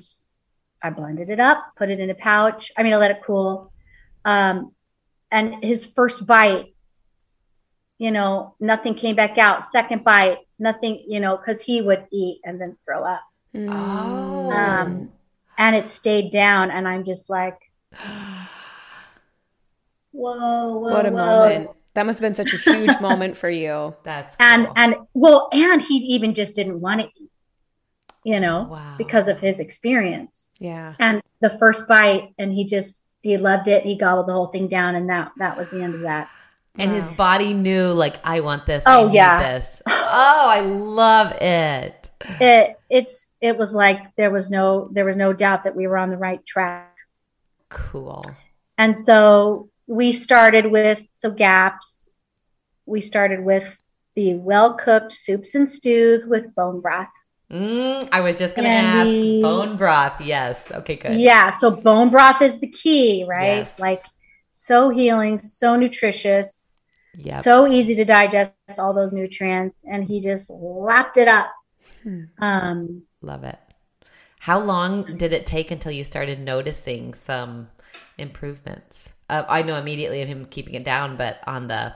I 0.82 0.90
blended 0.90 1.30
it 1.30 1.40
up, 1.40 1.64
put 1.76 1.90
it 1.90 2.00
in 2.00 2.10
a 2.10 2.14
pouch. 2.14 2.72
I 2.76 2.82
mean, 2.82 2.92
I 2.92 2.96
let 2.96 3.10
it 3.12 3.22
cool. 3.24 3.72
Um, 4.24 4.72
and 5.30 5.62
his 5.64 5.84
first 5.84 6.26
bite, 6.26 6.74
you 7.98 8.10
know, 8.10 8.54
nothing 8.60 8.94
came 8.94 9.16
back 9.16 9.38
out. 9.38 9.70
Second 9.70 10.04
bite, 10.04 10.38
nothing, 10.58 11.04
you 11.08 11.20
know, 11.20 11.36
because 11.36 11.62
he 11.62 11.80
would 11.82 12.06
eat 12.12 12.40
and 12.44 12.60
then 12.60 12.76
throw 12.84 13.04
up. 13.04 13.22
oh. 13.56 14.50
Um, 14.50 15.10
and 15.56 15.76
it 15.76 15.88
stayed 15.88 16.32
down. 16.32 16.70
And 16.70 16.86
I'm 16.86 17.04
just 17.04 17.30
like, 17.30 17.58
whoa, 20.12 20.78
whoa, 20.78 20.78
What 20.78 21.06
a 21.06 21.10
whoa. 21.10 21.16
moment. 21.16 21.70
That 21.94 22.06
must 22.06 22.18
have 22.20 22.26
been 22.26 22.34
such 22.34 22.52
a 22.54 22.56
huge 22.58 22.90
moment 23.00 23.36
for 23.36 23.48
you. 23.48 23.94
that's 24.02 24.36
And 24.40 24.66
cool. 24.66 24.74
and 24.76 24.94
well, 25.14 25.48
and 25.52 25.80
he 25.80 25.94
even 26.14 26.34
just 26.34 26.54
didn't 26.56 26.80
want 26.80 27.00
to 27.00 27.06
eat, 27.20 27.30
you 28.24 28.40
know, 28.40 28.68
wow. 28.70 28.94
because 28.98 29.28
of 29.28 29.38
his 29.38 29.60
experience. 29.60 30.38
Yeah. 30.58 30.94
And 30.98 31.22
the 31.40 31.50
first 31.58 31.86
bite, 31.88 32.32
and 32.38 32.52
he 32.52 32.64
just 32.64 33.02
he 33.22 33.36
loved 33.36 33.68
it. 33.68 33.84
He 33.84 33.96
gobbled 33.96 34.28
the 34.28 34.32
whole 34.32 34.48
thing 34.48 34.68
down, 34.68 34.94
and 34.96 35.08
that 35.08 35.32
that 35.38 35.56
was 35.56 35.68
the 35.70 35.82
end 35.82 35.94
of 35.94 36.00
that. 36.02 36.28
and 36.76 36.90
his 36.90 37.08
body 37.10 37.54
knew 37.54 37.92
like 37.92 38.16
I 38.24 38.40
want 38.40 38.66
this. 38.66 38.82
Oh, 38.86 39.04
I 39.04 39.06
need 39.08 39.14
yeah. 39.14 39.52
this. 39.52 39.82
Oh, 39.86 40.46
I 40.48 40.60
love 40.60 41.32
it. 41.40 42.10
It 42.40 42.78
it's 42.90 43.26
it 43.40 43.56
was 43.56 43.72
like 43.74 43.98
there 44.16 44.30
was 44.30 44.50
no 44.50 44.88
there 44.92 45.04
was 45.04 45.16
no 45.16 45.32
doubt 45.32 45.64
that 45.64 45.74
we 45.76 45.86
were 45.86 45.98
on 45.98 46.10
the 46.10 46.16
right 46.16 46.44
track. 46.46 46.94
Cool. 47.68 48.24
And 48.78 48.96
so 48.96 49.68
we 49.86 50.12
started 50.12 50.70
with 50.70 50.98
so 51.24 51.30
gaps. 51.30 52.10
We 52.84 53.00
started 53.00 53.42
with 53.42 53.64
the 54.14 54.34
well 54.34 54.74
cooked 54.74 55.14
soups 55.14 55.54
and 55.54 55.68
stews 55.68 56.26
with 56.26 56.54
bone 56.54 56.82
broth. 56.82 57.08
Mm, 57.50 58.08
I 58.12 58.20
was 58.20 58.38
just 58.38 58.54
gonna 58.54 58.68
ask 58.68 59.06
the- 59.08 59.40
bone 59.40 59.76
broth. 59.78 60.20
Yes. 60.20 60.62
Okay. 60.70 60.96
Good. 60.96 61.18
Yeah, 61.18 61.56
so 61.56 61.70
bone 61.70 62.10
broth 62.10 62.42
is 62.42 62.58
the 62.58 62.68
key, 62.68 63.24
right? 63.26 63.64
Yes. 63.64 63.78
Like 63.78 64.00
so 64.50 64.90
healing, 64.90 65.40
so 65.42 65.76
nutritious, 65.76 66.68
Yep. 67.16 67.42
so 67.42 67.66
easy 67.66 67.94
to 67.94 68.04
digest 68.04 68.78
all 68.78 68.92
those 68.92 69.14
nutrients, 69.14 69.78
and 69.90 70.04
he 70.04 70.20
just 70.20 70.50
lapped 70.50 71.16
it 71.16 71.28
up. 71.28 71.50
Hmm. 72.02 72.24
Um, 72.38 73.02
Love 73.22 73.44
it. 73.44 73.58
How 74.40 74.60
long 74.60 75.16
did 75.16 75.32
it 75.32 75.46
take 75.46 75.70
until 75.70 75.92
you 75.92 76.04
started 76.04 76.38
noticing 76.38 77.14
some 77.14 77.68
improvements? 78.18 79.13
Uh, 79.28 79.44
I 79.48 79.62
know 79.62 79.76
immediately 79.76 80.20
of 80.22 80.28
him 80.28 80.44
keeping 80.44 80.74
it 80.74 80.84
down, 80.84 81.16
but 81.16 81.38
on 81.46 81.68
the 81.68 81.94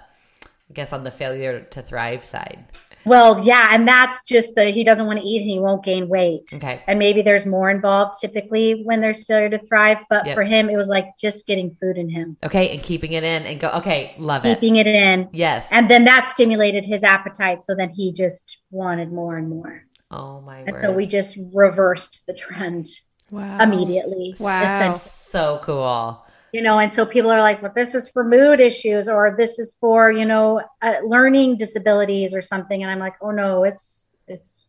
I 0.71 0.75
guess 0.75 0.93
on 0.93 1.05
the 1.05 1.11
failure 1.11 1.61
to 1.61 1.83
thrive 1.83 2.25
side. 2.25 2.65
Well, 3.07 3.43
yeah, 3.43 3.69
and 3.71 3.89
that's 3.89 4.23
just 4.27 4.55
the 4.55 4.67
he 4.67 4.85
doesn't 4.85 5.07
want 5.07 5.19
to 5.19 5.25
eat 5.25 5.41
and 5.41 5.51
he 5.51 5.59
won't 5.59 5.83
gain 5.83 6.09
weight. 6.09 6.43
Okay. 6.53 6.83
And 6.87 6.99
maybe 6.99 7.23
there's 7.23 7.47
more 7.47 7.71
involved 7.71 8.21
typically 8.21 8.83
when 8.85 9.01
there's 9.01 9.25
failure 9.25 9.49
to 9.49 9.59
thrive, 9.67 9.99
but 10.11 10.27
Yep. 10.27 10.35
for 10.35 10.43
him 10.43 10.69
it 10.69 10.77
was 10.77 10.89
like 10.89 11.17
just 11.19 11.47
getting 11.47 11.75
food 11.81 11.97
in 11.97 12.11
him, 12.11 12.37
Okay, 12.45 12.71
and 12.75 12.83
keeping 12.83 13.13
it 13.13 13.25
in 13.25 13.45
and 13.45 13.59
go. 13.61 13.71
Okay, 13.77 14.15
love 14.19 14.45
it. 14.45 14.55
keeping 14.61 14.77
it 14.77 14.87
in. 14.87 15.29
Yes. 15.33 15.67
And 15.71 15.89
then 15.91 16.05
that 16.05 16.29
stimulated 16.35 16.85
his 16.85 17.03
appetite 17.03 17.63
so 17.65 17.75
then 17.75 17.89
he 17.91 18.13
just 18.13 18.45
wanted 18.71 19.11
more 19.11 19.39
and 19.39 19.49
more. 19.49 19.85
oh 20.11 20.41
my 20.43 20.59
And 20.61 20.73
word. 20.73 20.81
so 20.83 20.93
we 20.93 21.07
just 21.07 21.39
reversed 21.55 22.23
the 22.27 22.35
trend 22.35 22.89
Wow. 23.31 23.59
immediately. 23.61 24.35
Wow. 24.39 24.97
So 24.97 25.61
cool. 25.63 26.27
You 26.59 26.65
know 26.65 26.81
and 26.81 26.93
so 26.93 27.07
people 27.07 27.31
are 27.31 27.41
like 27.41 27.63
well 27.63 27.71
this 27.73 27.95
is 27.95 28.09
for 28.09 28.25
mood 28.25 28.59
issues 28.59 29.09
or 29.09 29.37
this 29.39 29.61
is 29.61 29.77
for 29.79 30.11
you 30.11 30.25
know 30.25 30.61
uh, 30.83 30.97
learning 31.07 31.57
disabilities 31.57 32.35
or 32.35 32.43
something 32.43 32.83
and 32.83 32.91
i'm 32.91 32.99
like 32.99 33.15
oh 33.23 33.31
no 33.31 33.63
it's 33.63 34.07
it's 34.27 34.65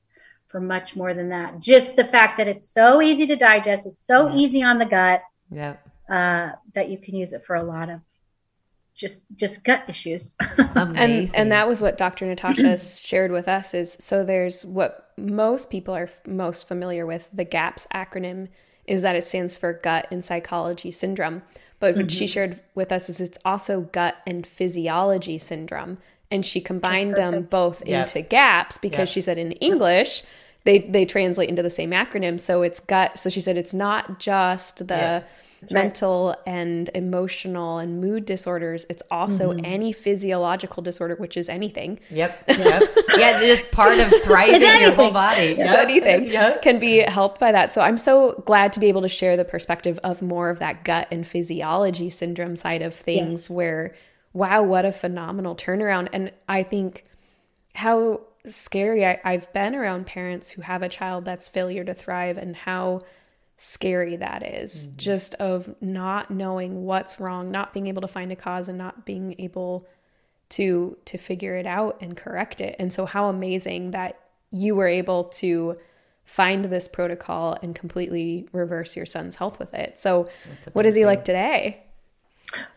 for 0.49 0.59
much 0.61 0.95
more 0.95 1.15
than 1.15 1.29
that 1.29 1.59
just 1.59 1.95
the 1.95 2.05
fact 2.05 2.37
that 2.37 2.47
it's 2.47 2.69
so 2.69 3.01
easy 3.01 3.25
to 3.25 3.35
digest 3.35 3.87
it's 3.87 4.05
so 4.05 4.27
Yeah. 4.27 4.35
easy 4.35 4.61
on 4.61 4.77
the 4.77 4.85
gut 4.85 5.23
Yep. 5.51 5.89
uh, 6.07 6.49
that 6.75 6.89
you 6.91 6.99
can 6.99 7.15
use 7.15 7.33
it 7.33 7.43
for 7.47 7.55
a 7.55 7.63
lot 7.63 7.89
of 7.89 8.01
just 8.95 9.17
just 9.35 9.63
gut 9.63 9.81
issues 9.87 10.35
and 10.39 10.77
Amazing. 10.77 11.35
and 11.39 11.51
that 11.51 11.67
was 11.67 11.81
what 11.81 11.97
Dr. 11.97 12.27
Natasha 12.27 12.77
shared 13.11 13.31
with 13.31 13.47
us 13.47 13.73
is 13.73 13.97
so 13.99 14.23
there's 14.23 14.63
what 14.63 15.09
most 15.17 15.71
people 15.71 15.95
are 15.95 16.03
f- 16.03 16.21
most 16.27 16.67
familiar 16.67 17.07
with 17.07 17.29
the 17.33 17.45
GAPS 17.45 17.87
acronym 17.91 18.49
is 18.85 19.01
that 19.03 19.15
it 19.15 19.23
stands 19.23 19.55
for 19.57 19.71
gut 19.73 20.07
and 20.11 20.25
psychology 20.25 20.91
syndrome 20.91 21.41
but 21.79 21.95
what 21.95 22.11
she 22.11 22.25
mm-hmm. 22.25 22.31
shared 22.31 22.59
with 22.75 22.91
us 22.91 23.09
is 23.09 23.21
it's 23.21 23.37
also 23.45 23.81
gut 23.81 24.17
and 24.27 24.45
physiology 24.45 25.37
syndrome 25.37 25.97
and 26.31 26.45
she 26.45 26.61
combined 26.61 27.15
them 27.15 27.43
both 27.43 27.85
Yep. 27.85 28.07
into 28.07 28.21
GAPS 28.21 28.77
because 28.77 29.09
Yep. 29.09 29.13
she 29.13 29.21
said 29.21 29.37
in 29.37 29.51
English 29.53 30.23
they 30.65 30.79
they 30.79 31.05
translate 31.05 31.49
into 31.49 31.63
the 31.63 31.69
same 31.69 31.91
acronym 31.91 32.39
so 32.39 32.61
it's 32.61 32.79
gut 32.79 33.17
so 33.17 33.29
she 33.29 33.41
said 33.41 33.57
it's 33.57 33.73
not 33.73 34.19
just 34.19 34.87
the 34.87 34.95
Yeah. 34.95 35.23
Right. 35.63 35.71
mental 35.71 36.35
and 36.45 36.89
emotional 36.95 37.77
and 37.79 37.99
mood 38.01 38.25
disorders 38.25 38.85
it's 38.89 39.03
also 39.11 39.53
Mm-hmm. 39.53 39.65
any 39.65 39.91
physiological 39.93 40.81
disorder 40.83 41.15
which 41.15 41.35
is 41.37 41.49
anything 41.49 41.99
Yep. 42.09 42.43
Yep. 42.47 42.57
yeah, 43.17 43.39
it's 43.41 43.59
just 43.61 43.71
part 43.71 43.97
of 43.99 44.09
thriving 44.23 44.61
your 44.61 44.91
whole 44.91 45.11
body. 45.11 45.55
Yep. 45.57 45.79
anything 45.79 46.25
Yep. 46.25 46.61
can 46.61 46.79
be 46.79 46.99
helped 46.99 47.39
by 47.39 47.51
that 47.51 47.73
so 47.73 47.81
i'm 47.81 47.97
so 47.97 48.41
glad 48.45 48.73
to 48.73 48.79
be 48.79 48.87
able 48.87 49.01
to 49.01 49.09
share 49.09 49.35
the 49.37 49.45
perspective 49.45 49.99
of 50.03 50.21
more 50.21 50.49
of 50.49 50.59
that 50.59 50.83
gut 50.83 51.07
and 51.11 51.27
physiology 51.27 52.09
syndrome 52.09 52.55
side 52.55 52.81
of 52.81 52.93
things 52.93 53.49
where 53.49 53.95
wow 54.33 54.61
what 54.61 54.85
a 54.85 54.91
phenomenal 54.91 55.55
turnaround 55.55 56.07
and 56.13 56.31
i 56.47 56.63
think 56.63 57.03
how 57.75 58.21
scary 58.45 59.05
I, 59.05 59.19
i've 59.25 59.51
been 59.53 59.75
around 59.75 60.05
parents 60.05 60.49
who 60.49 60.61
have 60.61 60.81
a 60.83 60.89
child 60.89 61.25
that's 61.25 61.49
failure 61.49 61.83
to 61.83 61.93
thrive 61.93 62.37
and 62.37 62.55
how 62.55 63.01
scary 63.61 64.15
that 64.15 64.41
is, 64.41 64.87
mm-hmm. 64.87 64.97
just 64.97 65.35
of 65.35 65.75
not 65.81 66.31
knowing 66.31 66.85
what's 66.85 67.19
wrong 67.19 67.51
not 67.51 67.73
being 67.73 67.87
able 67.87 68.01
to 68.01 68.07
find 68.07 68.31
a 68.31 68.35
cause 68.35 68.69
and 68.69 68.77
not 68.77 69.05
being 69.05 69.35
able 69.37 69.85
to 70.47 70.97
to 71.05 71.17
figure 71.17 71.55
it 71.55 71.67
out 71.67 71.97
and 72.01 72.15
correct 72.15 72.61
it. 72.61 72.75
And 72.79 72.91
so 72.91 73.05
how 73.05 73.27
amazing 73.27 73.91
that 73.91 74.19
you 74.49 74.75
were 74.75 74.87
able 74.87 75.25
to 75.25 75.77
find 76.23 76.65
this 76.65 76.87
protocol 76.87 77.57
and 77.61 77.75
completely 77.75 78.47
reverse 78.53 78.95
your 78.95 79.05
son's 79.05 79.35
health 79.35 79.59
with 79.59 79.73
it. 79.73 79.99
So 79.99 80.29
what 80.73 80.85
is 80.85 80.95
he 80.95 81.05
like 81.05 81.23
today? 81.25 81.83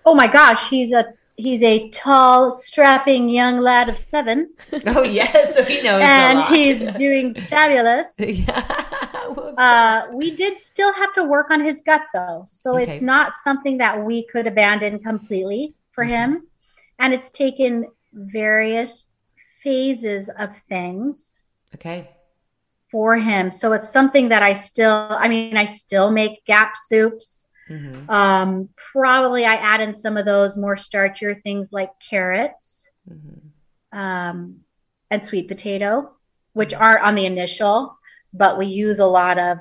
Oh 0.04 0.14
my 0.14 0.26
gosh 0.26 0.68
he's 0.68 0.92
a 0.92 1.14
he's 1.36 1.62
a 1.62 1.88
tall 1.90 2.50
strapping 2.50 3.28
young 3.28 3.58
lad 3.58 3.88
of 3.88 3.94
seven. 3.94 4.50
Oh 4.86 5.04
yes, 5.04 5.54
so 5.54 5.62
he 5.62 5.80
knows 5.82 6.02
a 6.02 6.04
and 6.04 6.38
lot. 6.40 6.52
he's 6.52 6.86
doing 6.92 7.34
fabulous. 7.48 8.12
Yeah. 8.18 8.81
Uh, 9.56 10.06
we 10.12 10.36
did 10.36 10.58
still 10.58 10.92
have 10.92 11.14
to 11.14 11.24
work 11.24 11.50
on 11.50 11.60
his 11.60 11.80
gut 11.82 12.02
though, 12.14 12.46
so 12.50 12.76
Okay. 12.76 12.84
it's 12.84 13.00
not 13.00 13.32
something 13.44 13.78
that 13.78 14.02
we 14.04 14.26
could 14.26 14.46
abandon 14.46 14.98
completely 14.98 15.74
for 15.92 16.04
Mm-hmm. 16.04 16.06
him. 16.06 16.46
And 16.98 17.12
it's 17.12 17.30
taken 17.30 17.86
various 18.12 19.06
phases 19.62 20.28
of 20.38 20.50
things 20.68 21.18
okay. 21.74 22.08
for 22.90 23.16
him. 23.16 23.50
So 23.50 23.72
it's 23.72 23.90
something 23.92 24.28
that 24.28 24.42
I 24.42 24.54
still, 24.60 25.08
I 25.10 25.28
mean, 25.28 25.56
I 25.56 25.66
still 25.66 26.10
make 26.10 26.44
gap 26.46 26.74
soups. 26.76 27.44
hmm 27.68 28.06
Um, 28.08 28.68
probably 28.76 29.44
I 29.44 29.54
add 29.56 29.80
in 29.80 29.94
some 29.94 30.16
of 30.16 30.24
those 30.26 30.56
more 30.56 30.76
starchier 30.76 31.40
things 31.42 31.72
like 31.72 31.90
carrots 32.10 32.88
mm-hmm. 33.08 33.48
um, 33.92 34.60
and 35.10 35.24
sweet 35.24 35.48
potato, 35.48 36.10
which 36.52 36.74
are 36.74 36.98
on 36.98 37.14
the 37.14 37.26
initial, 37.26 37.98
but 38.32 38.58
we 38.58 38.66
use 38.66 38.98
a 38.98 39.06
lot 39.06 39.38
of 39.38 39.58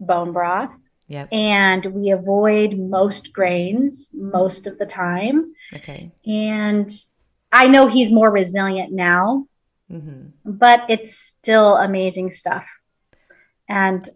bone 0.00 0.32
broth. 0.32 0.70
Yep. 1.08 1.28
and 1.30 1.84
we 1.86 2.10
avoid 2.10 2.78
most 2.78 3.34
grains 3.34 4.08
most 4.14 4.66
of 4.66 4.78
the 4.78 4.86
time. 4.86 5.52
Okay. 5.74 6.10
And 6.24 6.90
I 7.50 7.68
know 7.68 7.86
he's 7.86 8.10
more 8.10 8.30
resilient 8.30 8.92
now, 8.92 9.46
hmm 9.90 10.28
but 10.44 10.86
it's 10.88 11.18
still 11.18 11.76
amazing 11.76 12.30
stuff. 12.30 12.64
And 13.68 14.08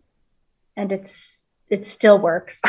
and 0.75 0.91
it's 0.91 1.36
it 1.69 1.87
still 1.87 2.19
works. 2.19 2.61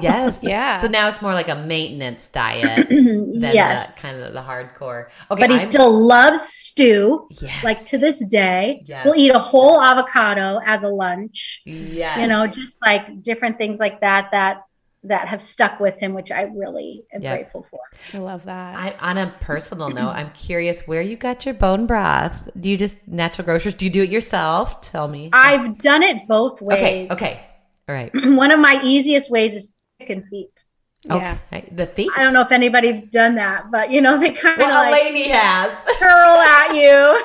Yes. 0.00 0.40
Yeah. 0.46 0.78
So 0.78 0.88
now 0.88 1.08
it's 1.08 1.20
more 1.22 1.34
like 1.34 1.48
a 1.48 1.54
maintenance 1.56 2.28
diet 2.28 2.88
than 2.88 3.40
yes. 3.42 3.94
the 3.94 4.00
kind 4.00 4.18
of 4.20 4.32
the 4.32 4.40
hardcore. 4.40 5.06
Okay. 5.30 5.42
but 5.42 5.50
he 5.50 5.56
I'm- 5.56 5.70
still 5.70 5.90
loves 5.90 6.46
stew. 6.48 7.28
yes. 7.40 7.64
Like 7.64 7.84
to 7.86 7.98
this 7.98 8.18
day, 8.26 8.82
Yes. 8.86 9.04
we'll 9.04 9.16
eat 9.16 9.30
a 9.30 9.38
whole 9.38 9.80
avocado 9.80 10.60
as 10.64 10.82
a 10.82 10.88
lunch. 10.88 11.62
yes. 11.64 12.18
You 12.18 12.26
know, 12.26 12.46
just 12.46 12.74
like 12.84 13.22
different 13.22 13.58
things 13.58 13.78
like 13.78 14.00
that 14.00 14.28
that 14.32 14.62
that 15.04 15.28
have 15.28 15.40
stuck 15.40 15.78
with 15.78 15.96
him, 15.98 16.14
which 16.14 16.32
I 16.32 16.42
really 16.42 17.04
am 17.12 17.22
Yep. 17.22 17.36
grateful 17.36 17.66
for. 17.70 17.78
i 18.12 18.18
love 18.18 18.44
that 18.46 18.76
I, 18.76 19.10
on 19.10 19.18
a 19.18 19.28
personal 19.40 19.88
note, 19.88 20.08
I'm 20.08 20.30
curious 20.32 20.82
where 20.88 21.00
you 21.00 21.16
got 21.16 21.44
your 21.46 21.54
bone 21.54 21.86
broth. 21.86 22.48
Do 22.58 22.68
you 22.68 22.76
just 22.76 23.06
natural 23.06 23.44
grocers? 23.44 23.74
Do 23.74 23.84
you 23.84 23.90
do 23.90 24.02
it 24.02 24.10
yourself? 24.10 24.80
Tell 24.80 25.06
me. 25.06 25.30
I've 25.32 25.78
done 25.78 26.02
it 26.02 26.26
both 26.26 26.60
ways. 26.60 26.78
okay. 26.78 27.08
Okay. 27.10 27.40
All 27.88 27.94
right. 27.94 28.10
One 28.14 28.50
of 28.50 28.58
my 28.58 28.80
easiest 28.82 29.30
ways 29.30 29.54
is 29.54 29.72
chicken 30.00 30.26
feet. 30.30 30.64
yeah 31.04 31.38
Okay. 31.52 31.68
The 31.72 31.86
feet. 31.86 32.10
I 32.16 32.22
don't 32.22 32.32
know 32.32 32.40
if 32.42 32.50
anybody's 32.52 33.08
done 33.10 33.36
that, 33.36 33.70
but 33.70 33.90
you 33.90 34.00
know, 34.00 34.18
they 34.18 34.32
kind 34.32 34.60
of 34.60 34.66
Well, 34.68 34.90
like 34.90 35.02
Elaine 35.02 35.30
has. 35.30 35.70
curl 35.98 36.08
at 36.10 36.74
you. 36.74 37.22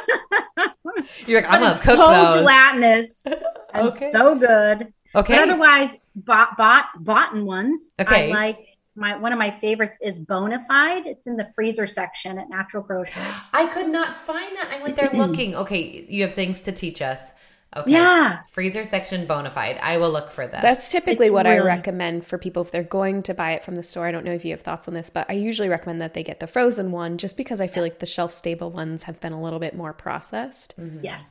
You're 1.26 1.42
like, 1.42 1.52
I'm 1.52 1.62
But 1.62 1.82
gonna 1.84 1.84
cook 1.84 1.98
so 2.00 2.12
those. 2.12 2.40
gelatinous 2.42 3.22
and 3.74 3.88
Okay. 3.90 4.12
so 4.12 4.36
good. 4.36 4.94
Okay. 5.16 5.34
But 5.36 5.50
otherwise, 5.50 5.90
bought 6.16 6.58
bought 6.58 6.86
bought 7.00 7.36
ones. 7.36 7.92
Okay. 8.00 8.28
I 8.32 8.34
like 8.34 8.58
my 8.96 9.18
one 9.18 9.34
of 9.34 9.40
my 9.40 9.52
favorites 9.60 9.98
is 10.02 10.20
Bonafide. 10.20 11.06
It's 11.06 11.26
in 11.26 11.36
the 11.36 11.52
freezer 11.56 11.88
section 11.88 12.38
at 12.38 12.50
Natural 12.50 12.84
Grocers. 12.84 13.14
I 13.52 13.66
could 13.66 13.90
not 13.90 14.14
find 14.14 14.56
that. 14.58 14.70
I 14.72 14.82
went 14.84 14.96
there 14.96 15.10
looking. 15.14 15.56
Okay, 15.56 16.06
you 16.08 16.22
have 16.24 16.34
things 16.34 16.62
to 16.62 16.72
teach 16.72 17.02
us. 17.02 17.32
Okay. 17.76 17.92
Yeah. 17.92 18.40
Freezer 18.52 18.84
section 18.84 19.26
Bonafide. 19.26 19.80
I 19.82 19.98
will 19.98 20.10
look 20.12 20.30
for 20.30 20.46
that. 20.46 20.62
That's 20.62 20.92
typically 20.92 21.28
It's 21.28 21.34
what 21.34 21.48
I 21.48 21.60
recommend 21.60 22.26
for 22.26 22.38
people 22.38 22.64
if 22.64 22.72
they're 22.72 22.84
going 22.84 23.24
to 23.24 23.34
buy 23.34 23.52
it 23.54 23.64
from 23.64 23.76
the 23.76 23.84
store. 23.84 24.06
I 24.06 24.12
don't 24.12 24.26
know 24.26 24.34
if 24.34 24.44
you 24.44 24.52
have 24.52 24.62
thoughts 24.62 24.88
on 24.90 24.94
this, 24.94 25.10
but 25.10 25.30
I 25.30 25.34
usually 25.34 25.70
recommend 25.70 26.02
that 26.02 26.14
they 26.14 26.24
get 26.24 26.42
the 26.42 26.48
frozen 26.48 26.92
one 26.92 27.18
just 27.18 27.38
because 27.38 27.62
I 27.62 27.68
feel 27.68 27.82
like 27.84 28.00
the 28.00 28.06
shelf 28.06 28.32
stable 28.34 28.72
ones 28.72 29.04
have 29.04 29.22
been 29.22 29.32
a 29.34 29.42
little 29.42 29.60
bit 29.60 29.74
more 29.76 29.94
processed. 29.94 30.76
Yes. 31.02 31.24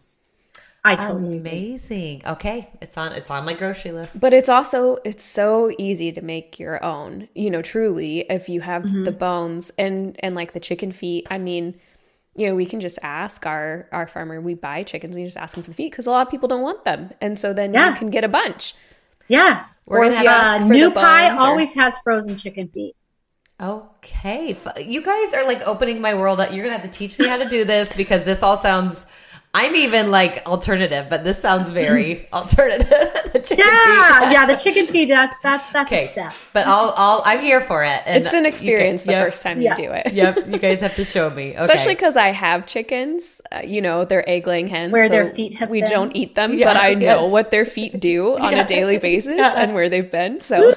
I 0.83 0.97
totally 0.97 1.37
agree. 1.37 1.51
amazing. 1.51 2.23
Okay, 2.27 2.71
it's 2.81 2.97
on. 2.97 3.13
It's 3.13 3.31
on 3.31 3.45
my 3.45 3.53
grocery 3.53 3.93
list. 3.93 4.19
But 4.19 4.33
it's 4.33 4.49
also 4.49 4.97
it's 5.05 5.23
so 5.23 5.71
easy 5.79 6.11
to 6.13 6.23
make 6.23 6.59
your 6.59 6.83
own. 6.83 7.29
You 7.35 7.51
know, 7.51 7.61
truly, 7.61 8.21
if 8.31 8.49
you 8.49 8.63
have 8.63 8.85
Mm-hmm. 8.85 9.05
the 9.05 9.13
bones 9.13 9.71
and 9.77 10.17
and 10.21 10.35
like 10.35 10.55
the 10.55 10.61
chicken 10.61 10.91
feet. 10.91 11.27
I 11.31 11.37
mean, 11.37 11.79
you 12.41 12.49
know, 12.49 12.55
we 12.55 12.65
can 12.67 12.81
just 12.81 12.99
ask 13.03 13.45
our 13.47 13.87
our 13.93 14.07
farmer. 14.07 14.41
We 14.41 14.55
buy 14.55 14.83
chickens. 14.83 15.15
We 15.15 15.25
just 15.25 15.37
ask 15.37 15.55
them 15.55 15.63
for 15.63 15.71
the 15.71 15.75
feet 15.77 15.93
because 15.93 16.07
a 16.07 16.11
lot 16.11 16.27
of 16.27 16.31
people 16.31 16.49
don't 16.49 16.63
want 16.63 16.85
them, 16.85 17.11
and 17.21 17.39
so 17.39 17.53
then 17.53 17.75
Yeah. 17.75 17.91
you 17.91 17.95
can 17.97 18.09
get 18.11 18.25
a 18.25 18.29
bunch. 18.29 18.75
Yeah. 19.29 19.65
We're 19.87 19.99
Or 19.99 20.05
gonna 20.05 20.17
if 20.17 20.23
you 20.23 20.29
ask 20.29 20.61
Uh, 20.63 20.67
for 20.69 20.73
New 20.73 20.91
Pi 20.91 21.29
bones 21.29 21.41
or- 21.41 21.45
always 21.45 21.73
has 21.75 21.95
frozen 22.03 22.37
chicken 22.37 22.69
feet. 22.69 22.97
Okay, 23.61 24.57
you 24.79 25.03
guys 25.03 25.35
are 25.35 25.45
like 25.47 25.61
opening 25.67 26.01
my 26.01 26.15
world 26.15 26.41
up. 26.41 26.51
You're 26.53 26.65
gonna 26.65 26.79
have 26.79 26.91
to 26.91 26.99
teach 26.99 27.19
me 27.19 27.27
how 27.27 27.37
to 27.37 27.47
do 27.49 27.65
this 27.67 27.93
because 27.95 28.23
this 28.25 28.43
all 28.43 28.57
sounds 28.57 29.05
I'm 29.53 29.75
even 29.75 30.13
like 30.13 30.47
alternative, 30.47 31.07
but 31.11 31.25
this 31.25 31.41
sounds 31.41 31.73
very 31.73 32.29
alternative. 32.33 32.87
the 33.33 33.55
Yeah, 33.59 34.21
feet. 34.21 34.33
yeah, 34.33 34.47
the 34.47 34.55
chicken 34.55 34.87
feet. 34.87 35.09
That's 35.09 35.35
that's 35.43 35.73
that's 35.73 35.91
Okay, 35.91 36.05
a 36.05 36.13
step. 36.13 36.33
but 36.53 36.69
I'll, 36.69 36.95
I'll, 36.97 37.23
I'm 37.25 37.41
here 37.41 37.61
for 37.61 37.83
it. 37.83 38.01
And 38.07 38.23
It's 38.23 38.33
an 38.33 38.47
experience 38.47 39.03
can- 39.03 39.09
the 39.09 39.13
yep, 39.19 39.27
first 39.27 39.43
time 39.43 39.61
Yeah. 39.61 39.77
you 39.77 39.87
do 39.89 39.93
it. 39.93 40.13
Yep, 40.13 40.47
you 40.47 40.59
guys 40.59 40.81
have 40.81 40.95
to 40.95 41.05
show 41.05 41.31
me. 41.31 41.51
Okay. 41.55 41.65
Especially 41.65 41.95
because 41.97 42.17
I 42.17 42.29
have 42.29 42.65
chickens, 42.67 43.41
uh, 43.51 43.63
you 43.67 43.81
know, 43.83 44.05
they're 44.05 44.29
egg 44.31 44.47
laying 44.47 44.69
hens. 44.69 44.93
Where 44.93 45.07
so 45.09 45.11
their 45.11 45.35
feet 45.35 45.55
have 45.57 45.69
We 45.69 45.81
been. 45.81 45.91
don't 45.91 46.15
eat 46.15 46.37
them, 46.37 46.55
Yeah, 46.55 46.67
but 46.73 46.77
I 46.77 46.95
know 46.95 47.23
yes. 47.25 47.33
what 47.33 47.51
their 47.51 47.65
feet 47.67 47.99
do 47.99 48.39
on 48.39 48.53
Yeah. 48.53 48.61
a 48.63 48.67
daily 48.67 48.99
basis 48.99 49.35
Yeah. 49.37 49.55
and 49.57 49.75
where 49.75 49.89
they've 49.89 50.11
been. 50.11 50.41
So 50.41 50.75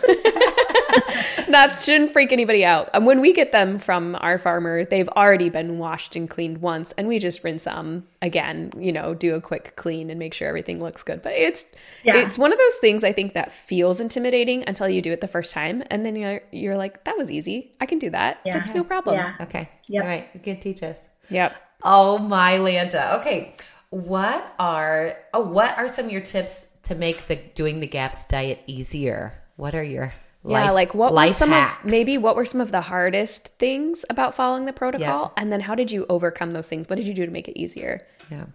that 1.50 1.80
shouldn't 1.84 2.12
freak 2.12 2.32
anybody 2.32 2.66
out. 2.66 2.90
And 2.94 3.06
when 3.06 3.22
we 3.22 3.34
get 3.34 3.52
them 3.52 3.78
from 3.78 4.18
our 4.22 4.38
farmer, 4.38 4.84
they've 4.86 5.10
already 5.10 5.50
been 5.50 5.78
washed 5.78 6.16
and 6.16 6.30
cleaned 6.30 6.60
once, 6.62 6.94
and 6.98 7.08
we 7.08 7.20
just 7.20 7.44
rinse 7.44 7.66
them 7.66 8.08
again, 8.24 8.72
you 8.80 8.92
know, 8.92 9.14
do 9.14 9.36
a 9.36 9.42
quick 9.42 9.76
clean 9.76 10.10
and 10.10 10.18
make 10.18 10.34
sure 10.34 10.48
everything 10.48 10.80
looks 10.82 11.04
good. 11.04 11.22
But 11.22 11.34
it's 11.34 11.72
Yeah. 12.04 12.16
it's 12.18 12.40
one 12.40 12.52
of 12.52 12.58
those 12.58 12.76
things 12.78 13.04
I 13.04 13.12
think 13.12 13.34
that 13.34 13.52
feels 13.52 14.00
intimidating 14.00 14.64
until 14.66 14.90
you 14.90 15.02
do 15.02 15.12
it 15.12 15.22
the 15.22 15.28
first 15.28 15.54
time, 15.54 15.84
and 15.92 16.04
then 16.06 16.16
you're 16.16 16.42
you're 16.52 16.78
like, 16.78 17.04
that 17.04 17.18
was 17.18 17.30
easy. 17.30 17.76
I 17.80 17.86
can 17.86 18.00
do 18.00 18.10
that. 18.10 18.40
Yeah. 18.46 18.54
That's 18.58 18.74
no 18.74 18.84
problem. 18.84 19.16
Yeah. 19.18 19.36
okay. 19.42 19.70
Yep. 19.88 20.04
All 20.04 20.10
right. 20.10 20.28
You 20.34 20.40
can 20.40 20.60
teach 20.60 20.82
us. 20.82 20.98
Yep. 21.30 21.54
Oh 21.84 22.18
my 22.18 22.54
Lanta. 22.54 23.20
Okay. 23.20 23.54
What 23.90 24.56
are 24.58 25.14
oh, 25.34 25.42
what 25.42 25.78
are 25.78 25.90
some 25.90 26.06
of 26.06 26.12
your 26.12 26.22
tips 26.22 26.66
to 26.84 26.96
make 26.96 27.28
the 27.28 27.36
doing 27.36 27.82
the 27.82 27.88
gaps 27.88 28.24
diet 28.24 28.62
easier? 28.66 29.38
What 29.58 29.76
are 29.76 29.84
your 29.84 30.14
Yeah, 30.46 30.64
life- 30.66 30.74
like 30.74 30.94
what 30.94 31.14
were 31.14 31.30
some 31.30 31.50
hacks? 31.52 31.80
of 31.80 31.90
maybe 31.90 32.18
what 32.18 32.36
were 32.36 32.46
some 32.46 32.60
of 32.62 32.72
the 32.72 32.82
hardest 32.82 33.48
things 33.60 34.04
about 34.10 34.36
following 34.36 34.66
the 34.66 34.74
protocol, 34.74 35.32
and 35.38 35.52
then 35.52 35.62
how 35.62 35.76
did 35.76 35.92
you 35.92 36.06
overcome 36.10 36.52
those 36.52 36.68
things? 36.68 36.90
What 36.90 36.98
did 36.98 37.08
you 37.08 37.14
do 37.14 37.26
to 37.26 37.32
make 37.32 37.48
it 37.48 37.58
easier? 37.58 38.06
Yeah. 38.30 38.46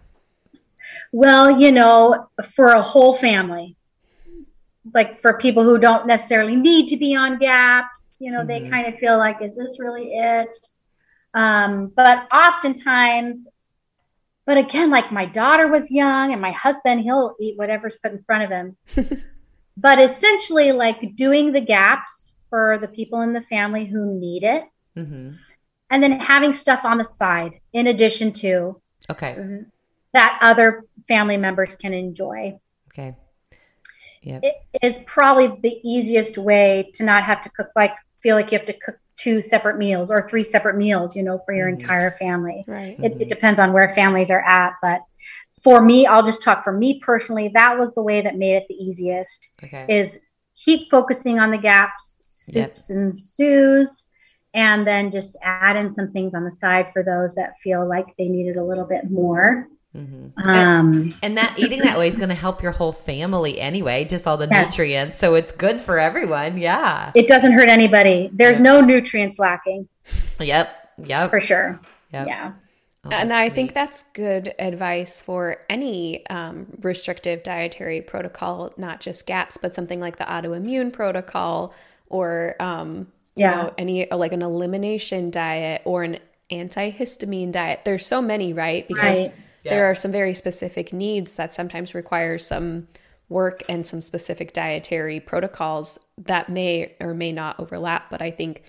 Well, 1.11 1.59
you 1.59 1.71
know, 1.71 2.27
for 2.55 2.67
a 2.67 2.81
whole 2.81 3.17
family, 3.17 3.75
like 4.93 5.21
for 5.21 5.37
people 5.39 5.63
who 5.63 5.77
don't 5.79 6.05
necessarily 6.07 6.55
need 6.55 6.89
to 6.89 6.97
be 6.97 7.15
on 7.15 7.37
gaps, 7.39 7.89
you 8.19 8.31
know, 8.31 8.43
they 8.45 8.61
Mhm. 8.61 8.69
kind 8.69 8.87
of 8.93 8.99
feel 8.99 9.17
like, 9.17 9.41
is 9.41 9.55
this 9.55 9.79
really 9.79 10.13
it? 10.13 10.55
Um, 11.33 11.87
but 11.95 12.27
oftentimes, 12.31 13.47
but 14.45 14.57
again, 14.57 14.89
like 14.89 15.11
my 15.11 15.25
daughter 15.25 15.67
was 15.67 15.89
young 15.91 16.33
and 16.33 16.41
my 16.41 16.51
husband, 16.51 17.01
he'll 17.01 17.35
eat 17.39 17.57
whatever's 17.57 17.95
put 18.03 18.11
in 18.11 18.23
front 18.23 18.43
of 18.43 18.49
him. 18.49 18.75
but 19.81 19.99
essentially, 19.99 20.71
like 20.71 21.15
doing 21.15 21.51
the 21.51 21.61
gaps 21.61 22.31
for 22.49 22.77
the 22.79 22.87
people 22.87 23.21
in 23.21 23.33
the 23.33 23.41
family 23.43 23.85
who 23.85 24.19
need 24.19 24.43
it, 24.43 24.63
Mm-hmm. 24.97 25.33
and 25.91 26.03
then 26.03 26.19
having 26.19 26.53
stuff 26.53 26.81
on 26.83 26.97
the 26.97 27.05
side 27.05 27.53
in 27.73 27.87
addition 27.87 28.33
to 28.33 28.81
Okay. 29.09 29.37
that 30.13 30.39
other 30.41 30.83
family 31.07 31.37
members 31.37 31.75
can 31.75 31.93
enjoy. 31.93 32.59
Okay. 32.91 33.15
Yep. 34.21 34.43
it 34.43 34.55
is 34.83 34.99
probably 35.05 35.47
the 35.61 35.79
easiest 35.89 36.37
way 36.37 36.91
to 36.95 37.03
not 37.03 37.23
have 37.23 37.41
to 37.43 37.49
cook 37.49 37.69
like 37.75 37.93
feel 38.21 38.35
like 38.35 38.51
you 38.51 38.57
have 38.57 38.67
to 38.67 38.73
cook 38.73 38.97
two 39.15 39.41
separate 39.41 39.77
meals 39.77 40.11
or 40.11 40.27
three 40.29 40.43
separate 40.43 40.75
meals 40.75 41.15
you 41.15 41.23
know 41.23 41.41
for 41.45 41.53
your 41.53 41.69
Mhm. 41.69 41.79
entire 41.79 42.11
family 42.19 42.65
Right. 42.67 42.97
it, 42.99 43.13
Mhm. 43.17 43.21
it 43.21 43.29
depends 43.29 43.61
on 43.61 43.71
where 43.71 43.95
families 43.95 44.29
are 44.29 44.41
at 44.41 44.73
but 44.81 45.01
for 45.63 45.81
me 45.81 46.05
i'll 46.05 46.25
just 46.25 46.41
talk 46.43 46.63
for 46.63 46.71
me 46.73 46.99
personally 46.99 47.49
that 47.53 47.77
was 47.77 47.93
the 47.93 48.01
way 48.01 48.21
that 48.21 48.37
made 48.37 48.55
it 48.55 48.65
the 48.69 48.75
easiest 48.75 49.49
Okay. 49.63 49.85
is 49.89 50.19
keep 50.63 50.89
focusing 50.89 51.39
on 51.39 51.51
the 51.51 51.57
gaps 51.57 52.15
Yep. 52.51 52.77
and 52.89 53.15
stews 53.17 54.03
and 54.55 54.85
then 54.87 55.11
just 55.11 55.37
add 55.43 55.75
in 55.75 55.93
some 55.93 56.11
things 56.11 56.33
on 56.33 56.43
the 56.43 56.51
side 56.59 56.87
for 56.93 57.03
those 57.03 57.35
that 57.35 57.53
feel 57.63 57.87
like 57.87 58.07
they 58.17 58.27
needed 58.27 58.57
a 58.57 58.63
little 58.63 58.85
bit 58.85 59.09
more 59.11 59.67
Mm-hmm. 59.97 60.47
um, 60.47 61.15
And 61.23 61.35
that 61.37 61.55
eating 61.57 61.79
that 61.79 61.97
way 61.97 62.07
is 62.07 62.15
going 62.15 62.29
to 62.29 62.35
help 62.35 62.61
your 62.61 62.71
whole 62.71 62.91
family 62.91 63.59
anyway, 63.59 64.05
just 64.05 64.27
all 64.27 64.37
the 64.37 64.47
Yes. 64.47 64.67
nutrients. 64.67 65.17
So 65.17 65.33
it's 65.33 65.51
good 65.51 65.81
for 65.81 65.97
everyone. 65.97 66.57
Yeah. 66.57 67.11
it 67.15 67.27
doesn't 67.27 67.53
hurt 67.53 67.69
anybody 67.69 68.29
there's 68.33 68.57
Yeah. 68.57 68.63
no 68.63 68.81
nutrients 68.81 69.39
lacking 69.39 69.87
Yep. 70.39 70.69
Yep. 71.05 71.29
for 71.31 71.41
sure 71.41 71.79
Yep. 72.13 72.27
yeah 72.27 72.51
Oh, 73.05 73.15
and 73.17 73.31
that's 73.31 73.33
I 73.33 73.49
think 73.49 73.73
that's 73.73 74.03
good 74.13 74.53
advice 74.59 75.21
for 75.21 75.61
any 75.69 76.27
um, 76.27 76.67
restrictive 76.81 77.43
dietary 77.43 78.01
protocol, 78.01 78.73
not 78.77 78.99
just 78.99 79.25
GAPS, 79.25 79.57
but 79.57 79.73
something 79.73 79.99
like 79.99 80.17
the 80.17 80.25
autoimmune 80.25 80.91
protocol 80.91 81.73
or, 82.07 82.55
um, 82.59 83.11
you 83.35 83.45
Yeah. 83.45 83.49
know, 83.49 83.71
any 83.77 84.07
like 84.11 84.33
an 84.33 84.41
elimination 84.41 85.31
diet 85.31 85.81
or 85.85 86.03
an 86.03 86.19
antihistamine 86.51 87.51
diet. 87.51 87.81
There's 87.85 88.05
so 88.05 88.21
many, 88.21 88.51
right? 88.53 88.87
Because 88.87 89.23
Right. 89.23 89.33
there 89.69 89.85
Yeah. 89.85 89.89
are 89.89 89.95
some 89.95 90.11
very 90.11 90.33
specific 90.33 90.91
needs 90.91 91.35
that 91.35 91.53
sometimes 91.53 91.95
require 91.95 92.37
some 92.37 92.87
work 93.29 93.63
and 93.69 93.85
some 93.85 94.01
specific 94.01 94.51
dietary 94.53 95.19
protocols 95.19 95.99
that 96.17 96.49
may 96.49 96.95
or 96.99 97.13
may 97.13 97.31
not 97.31 97.59
overlap. 97.59 98.09
But 98.09 98.21
I 98.21 98.31
think 98.31 98.63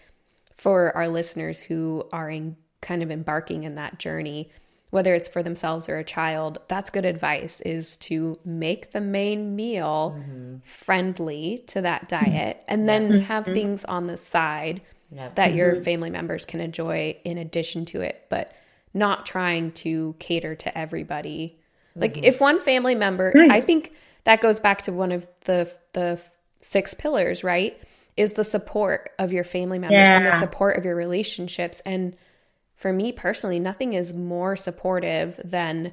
for 0.55 0.95
our 0.97 1.09
listeners 1.09 1.63
who 1.63 2.07
are 2.13 2.31
in 2.31 2.57
kind 2.81 3.03
of 3.03 3.11
embarking 3.11 3.65
in 3.65 3.75
that 3.77 3.99
journey, 3.99 4.51
whether 4.91 5.15
it's 5.15 5.29
for 5.29 5.43
themselves 5.43 5.89
or 5.89 5.99
a 5.99 6.05
child, 6.05 6.59
that's 6.69 6.91
good 6.91 7.05
advice 7.05 7.61
is 7.61 7.97
to 7.99 8.39
make 8.45 8.91
the 8.91 9.01
main 9.01 9.55
meal 9.55 10.21
friendly 10.65 11.63
to 11.69 11.81
that 11.83 12.09
diet 12.09 12.63
and 12.67 12.89
then 12.89 13.21
have 13.23 13.45
mm-hmm. 13.45 13.55
things 13.55 13.85
on 13.85 14.07
the 14.07 14.17
side 14.17 14.81
Yep. 15.13 15.35
that 15.35 15.55
your 15.55 15.73
mm-hmm. 15.73 15.83
family 15.83 16.11
members 16.11 16.47
can 16.47 16.61
enjoy 16.61 17.17
in 17.25 17.37
addition 17.37 17.85
to 17.87 18.01
it, 18.01 18.27
but 18.29 18.53
not 18.95 19.27
trying 19.27 19.73
to 19.73 20.15
cater 20.21 20.55
to 20.55 20.79
everybody. 20.79 21.59
Like 21.97 22.15
mm-hmm. 22.15 22.25
if 22.25 22.41
one 22.41 22.61
family 22.61 22.95
member, 22.95 23.33
Right. 23.35 23.51
I 23.51 23.61
think 23.61 23.93
that 24.25 24.41
goes 24.41 24.61
back 24.61 24.83
to 24.83 24.93
one 24.93 25.11
of 25.13 25.27
the 25.47 25.73
the 25.95 26.23
six 26.61 26.95
pillars, 26.95 27.43
right? 27.43 27.77
Is 28.17 28.35
the 28.35 28.45
support 28.45 29.11
of 29.19 29.33
your 29.33 29.45
family 29.45 29.79
members 29.79 30.09
and 30.09 30.27
the 30.27 30.39
support 30.39 30.77
of 30.77 30.85
your 30.85 30.95
relationships. 30.95 31.81
And 31.85 32.17
for 32.81 32.93
me 32.95 33.13
personally, 33.13 33.61
nothing 33.61 33.93
is 33.93 34.15
more 34.15 34.57
supportive 34.57 35.39
than 35.45 35.93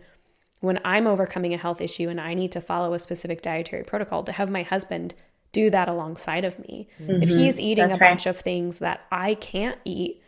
when 0.61 0.79
I'm 0.85 1.05
overcoming 1.05 1.53
a 1.53 1.57
health 1.57 1.81
issue 1.81 2.07
and 2.07 2.19
I 2.19 2.33
need 2.33 2.53
to 2.53 2.61
follow 2.61 2.93
a 2.93 2.99
specific 2.99 3.41
dietary 3.41 3.83
protocol 3.83 4.23
to 4.23 4.31
have 4.31 4.49
my 4.49 4.63
husband 4.63 5.13
do 5.51 5.69
that 5.69 5.89
alongside 5.89 6.45
of 6.45 6.57
me. 6.59 6.87
If 6.97 7.29
he's 7.29 7.59
eating 7.59 7.83
Mm-hmm. 7.85 7.89
That's 7.89 7.99
a 7.99 8.03
right. 8.03 8.09
bunch 8.11 8.25
of 8.25 8.37
things 8.37 8.79
that 8.79 9.01
I 9.11 9.33
can't 9.35 9.77
eat, 9.83 10.21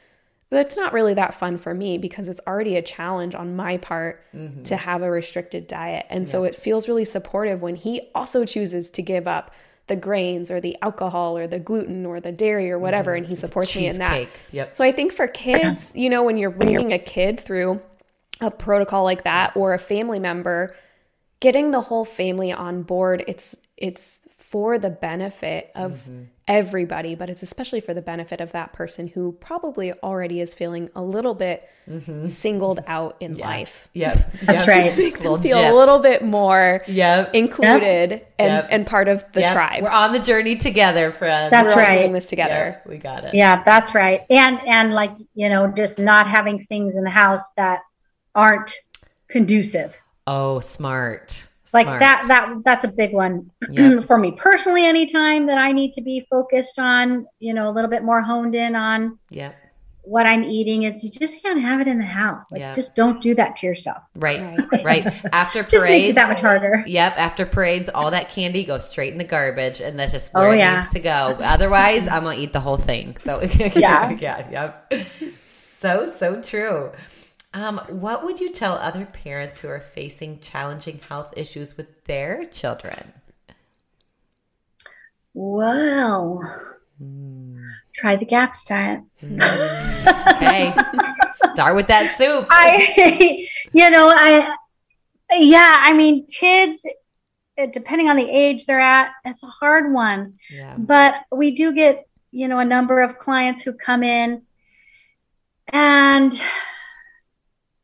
that's 0.50 0.76
not 0.76 0.92
really 0.94 1.14
that 1.14 1.34
fun 1.34 1.58
for 1.58 1.74
me 1.74 1.98
because 1.98 2.28
it's 2.28 2.42
already 2.46 2.76
a 2.76 2.82
challenge 2.82 3.36
on 3.36 3.56
my 3.56 3.78
part 3.78 4.22
Mm-hmm. 4.36 4.64
to 4.64 4.76
have 4.78 5.02
a 5.02 5.10
restricted 5.10 5.66
diet. 5.66 6.06
And 6.10 6.28
so 6.28 6.44
it 6.44 6.56
feels 6.56 6.88
really 6.90 7.06
supportive 7.06 7.62
when 7.62 7.76
he 7.76 8.02
also 8.14 8.44
chooses 8.46 8.90
to 8.92 9.02
give 9.02 9.28
up 9.28 9.56
the 9.90 9.98
grains 9.98 10.50
or 10.50 10.62
the 10.62 10.78
alcohol 10.82 11.38
or 11.38 11.48
the 11.48 11.60
gluten 11.60 12.06
or 12.06 12.22
the 12.22 12.32
dairy 12.32 12.72
or 12.72 12.80
whatever 12.80 13.14
and 13.14 13.26
he 13.26 13.36
supports 13.36 13.76
me 13.76 13.88
in 13.88 13.98
that. 14.00 14.28
Yep. 14.52 14.76
So 14.76 14.84
I 14.86 14.92
think 14.94 15.12
for 15.12 15.28
kids, 15.28 15.92
you 15.96 16.10
know, 16.10 16.24
when 16.24 16.38
you're 16.38 16.52
when 16.52 16.70
you're 16.70 16.80
bringing 16.80 16.94
a 16.94 17.04
kid 17.04 17.40
through 17.40 17.82
a 18.40 18.50
protocol 18.50 19.04
like 19.04 19.24
that 19.26 19.58
or 19.58 19.74
a 19.74 19.80
family 19.80 20.20
member, 20.20 20.76
getting 21.42 21.72
the 21.72 21.82
whole 21.82 22.06
family 22.06 22.54
on 22.54 22.84
board, 22.84 23.24
it's 23.28 23.56
it's 23.76 24.22
for 24.32 24.80
the 24.80 24.90
benefit 24.90 25.72
of 25.76 25.92
Mm-hmm. 26.08 26.24
Everybody, 26.50 27.14
but 27.14 27.30
it's 27.30 27.44
especially 27.44 27.80
for 27.80 27.94
the 27.94 28.02
benefit 28.02 28.42
of 28.42 28.52
that 28.54 28.74
person 28.74 29.08
who 29.08 29.32
probably 29.34 29.94
already 30.02 30.42
is 30.42 30.56
feeling 30.56 30.90
a 30.96 31.02
little 31.02 31.36
bit 31.36 31.70
mm-hmm. 31.88 32.26
singled 32.28 32.80
out 32.88 33.16
in 33.20 33.36
life. 33.36 33.88
Yep. 33.94 34.32
That's 34.44 34.66
Yep. 34.66 34.68
right. 34.68 34.98
Make 34.98 35.14
them 35.20 35.24
Little 35.32 35.38
feel 35.38 35.58
gypped. 35.60 35.72
a 35.72 35.76
little 35.76 36.00
bit 36.00 36.24
more 36.24 36.84
Yep. 36.88 37.36
included 37.36 38.26
and, 38.40 38.52
Yep. 38.52 38.68
and 38.72 38.88
part 38.88 39.08
of 39.08 39.24
the 39.34 39.42
Yep. 39.42 39.54
tribe. 39.54 39.84
We're 39.84 39.92
on 39.92 40.12
the 40.12 40.20
journey 40.20 40.56
together, 40.56 41.12
friends. 41.12 41.52
That's 41.52 41.68
We're 41.68 41.74
all 41.74 41.78
right. 41.88 42.00
doing 42.00 42.14
this 42.14 42.28
together. 42.28 42.82
Yep, 42.84 42.88
we 42.88 42.98
got 42.98 43.24
it. 43.26 43.36
Yeah, 43.36 43.64
that's 43.64 43.94
right. 43.94 44.22
And 44.32 44.60
and 44.68 44.96
like, 44.96 45.12
you 45.36 45.50
know, 45.50 45.68
just 45.68 46.00
not 46.00 46.28
having 46.28 46.66
things 46.66 46.96
in 46.96 47.04
the 47.04 47.12
house 47.12 47.44
that 47.58 47.82
aren't 48.34 48.74
conducive. 49.28 49.94
Oh, 50.26 50.60
smart. 50.62 51.46
Like 51.74 51.86
Smart. 51.86 52.00
that 52.00 52.24
that 52.28 52.56
that's 52.66 52.84
a 52.86 52.88
big 52.88 53.14
one 53.14 53.52
Yep. 53.70 54.08
for 54.08 54.18
me 54.18 54.32
personally 54.32 54.86
anytime 54.86 55.46
that 55.48 55.58
I 55.58 55.72
need 55.72 55.94
to 55.94 56.02
be 56.02 56.26
focused 56.30 56.80
on, 56.80 57.28
you 57.40 57.54
know, 57.54 57.70
a 57.70 57.74
little 57.74 57.90
bit 57.90 58.04
more 58.04 58.22
honed 58.22 58.56
in 58.56 58.76
on 58.76 59.20
yeah 59.30 59.52
what 60.04 60.26
I'm 60.26 60.44
eating 60.44 60.84
is 60.84 61.04
you 61.04 61.12
just 61.12 61.40
can't 61.44 61.62
have 61.62 61.82
it 61.82 61.88
in 61.88 62.00
the 62.00 62.06
house. 62.06 62.42
Like 62.50 62.62
Yeah. 62.62 62.74
just 62.74 62.96
don't 62.96 63.22
do 63.22 63.36
that 63.36 63.58
to 63.58 63.68
yourself. 63.68 63.98
Right. 64.16 64.42
Right. 64.72 64.84
Right. 64.84 65.06
After 65.32 65.62
Just 65.62 65.74
makes 65.74 65.84
parades. 65.84 66.10
it 66.10 66.16
that 66.16 66.30
much 66.30 66.42
harder. 66.42 66.84
Yep, 66.88 67.14
after 67.18 67.46
parades, 67.46 67.90
all 67.94 68.10
that 68.10 68.30
candy 68.30 68.64
goes 68.64 68.90
straight 68.90 69.12
in 69.12 69.20
the 69.20 69.24
garbage, 69.24 69.82
and 69.82 70.00
that's 70.00 70.12
just 70.14 70.32
Oh, 70.34 70.40
where 70.40 70.54
it 70.54 70.60
yeah. 70.60 70.80
needs 70.80 70.94
to 70.94 71.00
go. 71.00 71.38
Otherwise, 71.42 72.08
I'm 72.08 72.24
gonna 72.24 72.38
eat 72.40 72.54
the 72.54 72.60
whole 72.60 72.78
thing. 72.78 73.18
So 73.24 73.42
Yeah. 73.76 74.10
yeah, 74.20 74.48
yep. 74.50 74.94
So 75.78 76.12
so 76.18 76.42
true. 76.42 76.92
Um, 77.60 77.80
what 77.90 78.24
would 78.24 78.40
you 78.40 78.50
tell 78.54 78.76
other 78.76 79.06
parents 79.06 79.60
who 79.60 79.68
are 79.68 79.82
facing 79.82 80.40
challenging 80.40 81.00
health 81.10 81.34
issues 81.36 81.76
with 81.76 82.06
their 82.06 82.46
children? 82.46 83.12
Well, 85.34 86.42
Hmm. 86.98 87.60
try 87.94 88.16
the 88.16 88.26
GAPS 88.26 88.64
diet. 88.64 89.02
Okay, 89.22 90.74
start 91.54 91.76
with 91.76 91.88
that 91.88 92.16
soup. 92.18 92.48
I, 92.50 93.46
you 93.74 93.90
know, 93.90 94.10
I, 94.10 94.56
Yeah, 95.32 95.76
I 95.80 95.92
mean, 95.94 96.28
kids, 96.28 96.86
eh, 97.58 97.66
depending 97.68 98.10
on 98.10 98.16
the 98.16 98.30
age 98.30 98.66
they're 98.68 98.80
at, 98.80 99.12
it's 99.26 99.44
a 99.44 99.48
hard 99.48 99.92
one. 99.94 100.40
Yeah. 100.50 100.76
But 100.78 101.16
we 101.32 101.52
do 101.52 101.74
get, 101.74 102.08
you 102.32 102.48
know, 102.48 102.60
a 102.60 102.66
number 102.66 103.02
of 103.02 103.20
clients 103.20 103.62
who 103.64 103.74
come 103.74 104.04
in 104.04 104.44
and, 105.68 106.42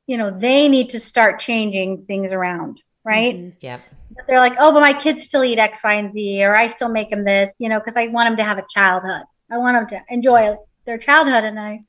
you 0.07 0.17
know, 0.17 0.37
they 0.37 0.67
need 0.67 0.89
to 0.91 0.99
start 0.99 1.39
changing 1.39 2.05
things 2.05 2.31
around, 2.31 2.81
right? 3.03 3.35
Mhm. 3.35 3.53
Yep. 3.59 3.81
But 4.15 4.27
they're 4.27 4.39
like, 4.39 4.55
oh, 4.59 4.71
but 4.71 4.81
my 4.81 4.93
kids 4.93 5.23
still 5.23 5.43
eat 5.43 5.57
X, 5.57 5.79
Y, 5.83 5.93
and 5.93 6.13
Z, 6.13 6.43
or 6.43 6.55
I 6.55 6.67
still 6.67 6.89
make 6.89 7.09
them 7.09 7.23
this, 7.25 7.49
you 7.57 7.69
know, 7.69 7.79
because 7.79 7.97
I 7.97 8.07
want 8.07 8.27
them 8.29 8.37
to 8.37 8.43
have 8.43 8.57
a 8.57 8.65
childhood. 8.69 9.23
I 9.51 9.57
want 9.57 9.75
them 9.75 9.99
to 9.99 10.13
enjoy 10.13 10.55
their 10.85 10.97
childhood. 10.97 11.43
And 11.43 11.59
I, 11.59 11.79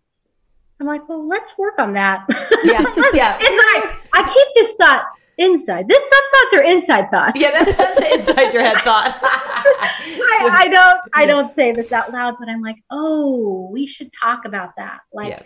I'm 0.80 0.86
like, 0.86 1.08
well, 1.08 1.26
let's 1.26 1.56
work 1.56 1.78
on 1.78 1.92
that. 1.92 2.26
Yeah, 2.64 2.82
yeah. 3.14 3.38
it's 3.40 3.84
like, 3.84 3.96
I 4.12 4.32
keep 4.32 4.48
this 4.54 4.76
thought 4.76 5.04
inside. 5.38 5.88
This 5.88 6.02
some 6.08 6.22
thoughts 6.32 6.54
are 6.54 6.62
inside 6.64 7.10
thoughts. 7.10 7.40
Yeah, 7.40 7.50
that's, 7.52 7.76
that's 7.76 7.98
an 7.98 8.18
inside 8.18 8.52
your 8.52 8.62
head 8.62 8.78
thought. 8.78 9.18
I, 9.22 10.48
I 10.52 10.68
don't 10.68 10.98
I 11.12 11.26
don't 11.26 11.52
say 11.52 11.72
this 11.72 11.92
out 11.92 12.12
loud, 12.12 12.36
but 12.38 12.48
I'm 12.48 12.62
like, 12.62 12.76
oh, 12.90 13.68
we 13.72 13.86
should 13.86 14.10
talk 14.12 14.44
about 14.44 14.70
that. 14.76 15.00
Like 15.12 15.30
Yeah. 15.30 15.42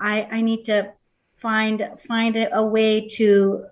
I 0.00 0.28
I 0.30 0.40
need 0.40 0.64
to 0.66 0.92
find 1.40 1.86
find 2.06 2.36
a, 2.36 2.62
way 2.62 3.06
to 3.08 3.64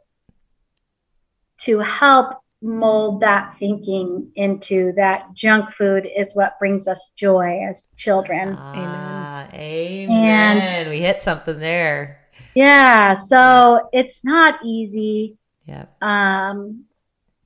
to 1.58 1.78
help 1.80 2.38
mold 2.62 3.20
that 3.20 3.56
thinking 3.58 4.30
into 4.36 4.92
that 4.96 5.32
junk 5.34 5.72
food 5.72 6.08
is 6.16 6.30
what 6.34 6.58
brings 6.58 6.88
us 6.88 7.12
joy 7.16 7.60
as 7.68 7.84
children. 7.96 8.56
Ah, 8.58 9.48
amen. 9.52 10.88
we 10.90 11.00
hit 11.00 11.22
something 11.22 11.58
there. 11.58 12.20
Yeah, 12.54 13.16
so 13.16 13.88
it's 13.92 14.24
not 14.24 14.60
easy. 14.64 15.36
Yep. 15.66 16.02
Um 16.02 16.84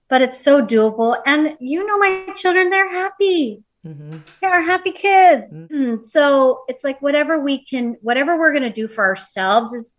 but 0.09 0.23
it's 0.23 0.41
so 0.41 0.61
doable 0.61 1.17
and 1.25 1.57
you 1.61 1.87
know 1.87 1.99
my 1.99 2.33
children 2.37 2.69
they're 2.71 2.91
happy. 2.91 3.63
hmm 3.85 4.19
They 4.41 4.49
are 4.49 4.63
happy 4.63 4.93
kids. 4.93 5.45
Mm. 5.53 5.69
Mm, 5.71 6.05
So 6.05 6.65
it's 6.69 6.85
like 6.85 7.01
whatever 7.01 7.41
we 7.41 7.65
can, 7.65 7.97
whatever 8.03 8.39
we're 8.39 8.53
going 8.53 8.65
to 8.65 8.71
do 8.83 8.89
for 8.89 9.05
ourselves 9.05 9.73
as, 9.75 9.93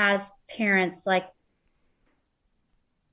as 0.00 0.30
parents, 0.48 1.06
like 1.06 1.26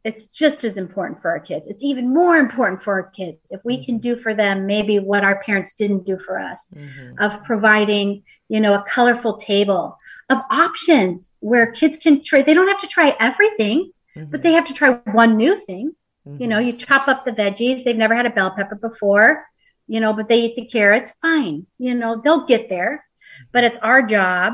it's 0.06 0.26
just 0.28 0.64
as 0.64 0.78
important 0.78 1.22
for 1.22 1.30
our 1.30 1.40
kids. 1.40 1.66
It's 1.68 1.84
even 1.84 2.14
more 2.14 2.38
important 2.38 2.82
for 2.82 2.94
our 2.94 3.10
kids 3.10 3.40
if 3.50 3.60
we 3.66 3.86
can 3.86 3.98
do 3.98 4.16
for 4.16 4.34
them 4.34 4.66
maybe 4.66 5.00
what 5.00 5.26
our 5.26 5.44
parents 5.44 5.74
didn't 5.78 6.06
do 6.06 6.18
for 6.26 6.40
us 6.40 6.62
hmm 6.74 7.12
of 7.20 7.44
providing, 7.44 8.24
you 8.48 8.62
know, 8.62 8.74
a 8.76 8.86
colorful 8.88 9.36
table 9.38 9.98
of 10.30 10.40
options 10.50 11.34
where 11.40 11.72
kids 11.72 11.98
can 11.98 12.24
try. 12.24 12.42
They 12.42 12.54
don't 12.54 12.70
have 12.70 12.82
to 12.82 12.88
try 12.88 13.16
everything, 13.20 13.92
but 14.32 14.42
they 14.42 14.54
have 14.54 14.68
to 14.68 14.74
try 14.74 14.90
one 15.24 15.36
new 15.36 15.60
thing. 15.66 15.94
Mm-hmm. 16.26 16.42
You 16.42 16.48
know, 16.48 16.60
you 16.60 16.74
chop 16.74 17.08
up 17.08 17.26
the 17.26 17.32
veggies. 17.32 17.84
They've 17.84 18.04
never 18.04 18.16
had 18.16 18.26
a 18.26 18.36
bell 18.38 18.52
pepper 18.52 18.76
before, 18.76 19.46
you 19.88 20.00
know, 20.00 20.14
but 20.14 20.28
they 20.30 20.40
eat 20.46 20.56
the 20.56 20.66
carrots. 20.66 21.12
Fine. 21.22 21.66
You 21.80 21.96
know, 21.96 22.22
they'll 22.24 22.46
get 22.46 22.70
there. 22.70 23.06
But 23.52 23.64
it's 23.64 23.78
our 23.80 24.02
job 24.04 24.54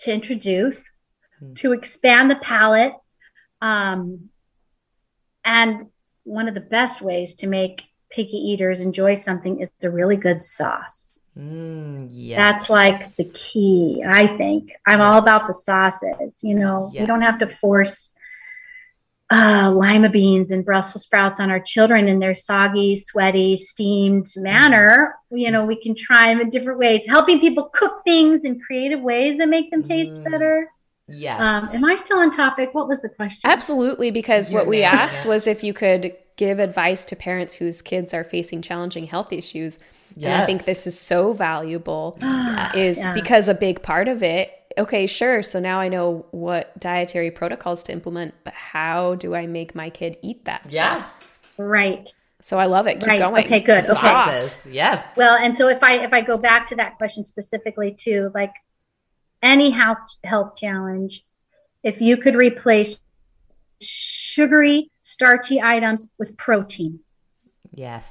to 0.00 0.12
introduce, 0.12 0.82
Mhm. 1.42 1.56
to 1.56 1.72
expand 1.72 2.30
the 2.30 2.36
palate. 2.36 2.94
Um, 3.60 4.30
and 5.44 5.86
one 6.24 6.48
of 6.48 6.54
the 6.54 6.60
best 6.60 7.00
ways 7.00 7.34
to 7.36 7.46
make 7.46 7.84
picky 8.10 8.36
eaters 8.36 8.80
enjoy 8.80 9.14
something 9.14 9.60
is 9.60 9.70
a 9.82 9.90
really 9.90 10.16
good 10.16 10.42
sauce. 10.42 11.04
Mm, 11.38 12.08
yes. 12.10 12.36
That's 12.36 12.70
like 12.70 13.14
the 13.16 13.30
key, 13.34 14.02
I 14.06 14.26
think. 14.26 14.72
I'm 14.86 15.00
all 15.00 15.18
about 15.18 15.46
the 15.46 15.54
sauces. 15.54 16.36
You 16.40 16.54
know, 16.54 16.90
Yes. 16.92 17.02
we 17.02 17.06
don't 17.06 17.20
have 17.22 17.38
to 17.40 17.48
force 17.60 18.10
uh, 19.30 19.72
lima 19.74 20.08
beans 20.08 20.52
and 20.52 20.64
Brussels 20.64 21.02
sprouts 21.02 21.40
on 21.40 21.50
our 21.50 21.58
children 21.60 22.06
in 22.06 22.20
their 22.20 22.34
soggy, 22.34 22.96
sweaty, 22.96 23.56
steamed 23.56 24.26
manner. 24.36 25.16
You 25.30 25.50
know, 25.50 25.64
we 25.64 25.80
can 25.82 25.94
try 25.96 26.28
them 26.32 26.40
in 26.40 26.48
different 26.50 26.78
ways, 26.78 27.02
helping 27.08 27.40
people 27.40 27.64
cook 27.72 28.02
things 28.04 28.44
in 28.44 28.60
creative 28.60 29.00
ways 29.00 29.36
that 29.38 29.48
make 29.48 29.70
them 29.70 29.82
taste 29.82 30.12
Mm. 30.12 30.30
better. 30.30 30.70
Yes. 31.08 31.40
Um, 31.40 31.74
am 31.74 31.84
I 31.84 31.96
still 31.96 32.18
on 32.18 32.34
topic? 32.34 32.70
What 32.74 32.88
was 32.88 33.00
the 33.00 33.08
question? 33.08 33.40
Absolutely, 33.44 34.10
because 34.10 34.50
You're 34.50 34.60
what 34.60 34.68
we 34.68 34.80
nailing 34.80 34.98
asked 34.98 35.24
it. 35.24 35.28
was 35.28 35.46
if 35.46 35.62
you 35.64 35.72
could 35.74 36.14
give 36.36 36.58
advice 36.58 37.04
to 37.06 37.16
parents 37.16 37.54
whose 37.54 37.80
kids 37.82 38.12
are 38.12 38.24
facing 38.24 38.62
challenging 38.62 39.06
health 39.06 39.32
issues. 39.32 39.78
And 40.16 40.32
I 40.32 40.46
think 40.46 40.64
this 40.64 40.86
is 40.86 40.98
so 40.98 41.32
valuable 41.32 42.16
is 42.74 42.98
yeah. 42.98 43.12
because 43.12 43.48
a 43.48 43.54
big 43.54 43.82
part 43.82 44.08
of 44.08 44.22
it, 44.22 44.50
okay, 44.78 45.06
sure, 45.06 45.42
so 45.42 45.60
now 45.60 45.78
I 45.80 45.88
know 45.88 46.26
what 46.30 46.78
dietary 46.78 47.30
protocols 47.30 47.82
to 47.84 47.92
implement, 47.92 48.34
but 48.44 48.54
how 48.54 49.14
do 49.16 49.34
I 49.34 49.46
make 49.46 49.74
my 49.74 49.90
kid 49.90 50.16
eat 50.22 50.44
that 50.46 50.66
yeah. 50.70 50.96
stuff? 50.96 51.10
right. 51.58 52.14
So 52.42 52.58
I 52.58 52.66
love 52.66 52.86
it. 52.86 53.00
Keep 53.00 53.08
Right. 53.08 53.18
going. 53.18 53.44
Okay, 53.46 53.60
good. 53.60 53.84
Okay. 53.84 53.94
sauce. 53.94 54.64
Yeah. 54.66 55.02
Well, 55.16 55.36
and 55.36 55.56
so 55.56 55.68
if 55.68 55.82
I 55.82 55.94
if 56.04 56.12
I 56.12 56.20
go 56.20 56.36
back 56.38 56.66
to 56.68 56.76
that 56.76 56.96
question 56.96 57.24
specifically 57.24 57.92
too, 57.92 58.30
like 58.34 58.52
any 59.46 59.70
health 59.70 59.98
health 60.24 60.56
challenge, 60.56 61.24
if 61.82 62.00
you 62.00 62.16
could 62.16 62.34
replace 62.34 62.98
sugary, 63.80 64.90
starchy 65.02 65.60
items 65.62 66.06
with 66.18 66.36
protein, 66.36 67.00
Yes. 67.72 68.06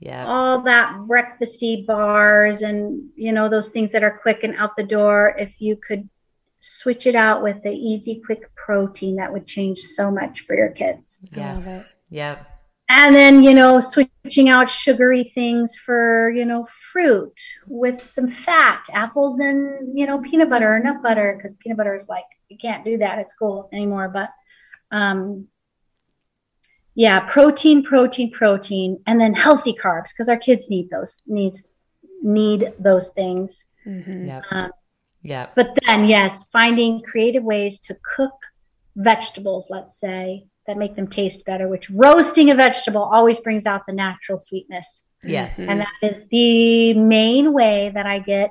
Yeah. 0.00 0.26
all 0.26 0.62
that 0.62 0.88
breakfasty 1.08 1.86
bars 1.86 2.62
and 2.62 3.08
you 3.16 3.32
know 3.32 3.48
those 3.48 3.68
things 3.70 3.92
that 3.92 4.02
are 4.02 4.18
quick 4.18 4.40
and 4.42 4.54
out 4.56 4.76
the 4.76 4.82
door, 4.82 5.34
if 5.38 5.52
you 5.58 5.76
could 5.76 6.08
switch 6.60 7.06
it 7.06 7.14
out 7.14 7.42
with 7.42 7.62
the 7.62 7.70
easy, 7.70 8.20
quick 8.26 8.42
protein, 8.54 9.16
that 9.16 9.32
would 9.32 9.46
change 9.46 9.78
so 9.80 10.10
much 10.10 10.44
for 10.46 10.56
your 10.56 10.70
kids. 10.70 11.18
I 11.34 11.38
Yeah. 11.40 11.54
love 11.54 11.66
it. 11.66 11.86
Yep. 12.10 12.38
And 12.88 13.14
then 13.14 13.42
you 13.42 13.54
know 13.54 13.80
switching 13.80 14.48
out 14.48 14.70
sugary 14.70 15.24
things 15.34 15.74
for 15.74 16.30
you 16.30 16.44
know 16.44 16.66
fruit 16.92 17.38
with 17.66 18.08
some 18.10 18.30
fat 18.30 18.84
apples 18.92 19.40
and 19.40 19.96
you 19.98 20.06
know 20.06 20.18
peanut 20.20 20.50
butter 20.50 20.74
or 20.76 20.80
nut 20.80 21.02
butter 21.02 21.34
because 21.36 21.56
peanut 21.60 21.78
butter 21.78 21.94
is 21.94 22.08
like 22.08 22.24
you 22.48 22.58
can't 22.58 22.84
do 22.84 22.98
that 22.98 23.18
at 23.18 23.30
school 23.30 23.68
anymore 23.72 24.08
but 24.08 24.30
um 24.94 25.46
yeah 26.94 27.20
protein 27.20 27.82
protein 27.82 28.30
protein 28.30 29.00
and 29.06 29.20
then 29.20 29.34
healthy 29.34 29.74
carbs 29.74 30.08
because 30.08 30.28
our 30.28 30.36
kids 30.38 30.68
need 30.68 30.88
those 30.90 31.22
needs 31.26 31.64
need 32.22 32.72
those 32.78 33.08
things 33.10 33.56
Mhm. 33.86 34.26
Yep. 34.26 34.44
um, 34.50 34.70
Yep. 35.22 35.54
but 35.54 35.76
then 35.86 36.06
yes 36.06 36.44
finding 36.52 37.02
creative 37.02 37.44
ways 37.44 37.80
to 37.80 37.96
cook 38.16 38.32
vegetables 38.96 39.66
let's 39.68 39.98
say 39.98 40.46
that 40.66 40.76
make 40.76 40.96
them 40.96 41.06
taste 41.08 41.44
better 41.44 41.68
which 41.68 41.90
roasting 41.90 42.50
a 42.50 42.54
vegetable 42.54 43.02
always 43.02 43.38
brings 43.40 43.66
out 43.66 43.82
the 43.86 43.92
natural 43.92 44.38
sweetness 44.38 45.02
Yes. 45.22 45.54
Mhm. 45.56 45.68
and 45.68 45.80
that 45.80 45.94
is 46.02 46.22
the 46.30 46.94
main 46.94 47.52
way 47.52 47.90
that 47.94 48.06
i 48.06 48.18
get 48.18 48.50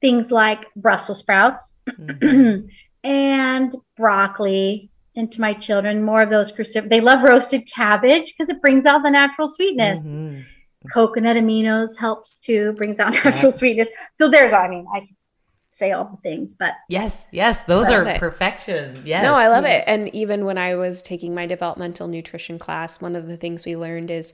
things 0.00 0.30
like 0.30 0.60
brussels 0.76 1.18
sprouts 1.18 1.72
Mhm. 1.88 2.68
and 3.04 3.74
broccoli 3.96 4.90
into 5.14 5.40
my 5.40 5.54
children 5.54 6.02
more 6.02 6.20
of 6.22 6.30
those 6.30 6.52
cruciferous 6.52 6.90
they 6.90 7.00
love 7.00 7.22
roasted 7.22 7.62
cabbage 7.74 8.34
because 8.36 8.50
it 8.50 8.60
brings 8.60 8.84
out 8.84 9.02
the 9.02 9.10
natural 9.10 9.48
sweetness 9.48 10.06
Mhm. 10.06 10.44
coconut 10.92 11.36
aminos 11.36 11.96
helps 11.98 12.34
too 12.40 12.72
brings 12.72 12.98
out 12.98 13.12
natural 13.24 13.52
sweetness 13.52 13.88
so 14.14 14.28
there's 14.28 14.52
i 14.52 14.68
mean 14.68 14.86
i 14.94 15.00
can 15.00 15.15
say 15.76 15.92
all 15.92 16.04
the 16.04 16.16
things 16.28 16.48
but 16.58 16.72
Yes. 16.88 17.22
Yes. 17.30 17.62
Those 17.64 17.90
are 17.90 18.06
it. 18.06 18.18
perfection. 18.18 19.02
Yes. 19.04 19.22
No, 19.22 19.34
I 19.34 19.48
love 19.48 19.66
it. 19.66 19.84
And 19.86 20.12
even 20.14 20.46
when 20.46 20.56
I 20.56 20.74
was 20.74 21.02
taking 21.02 21.34
my 21.34 21.44
developmental 21.46 22.08
nutrition 22.08 22.58
class, 22.58 23.00
one 23.00 23.14
of 23.14 23.28
the 23.28 23.36
things 23.36 23.66
we 23.66 23.76
learned 23.76 24.10
is 24.10 24.32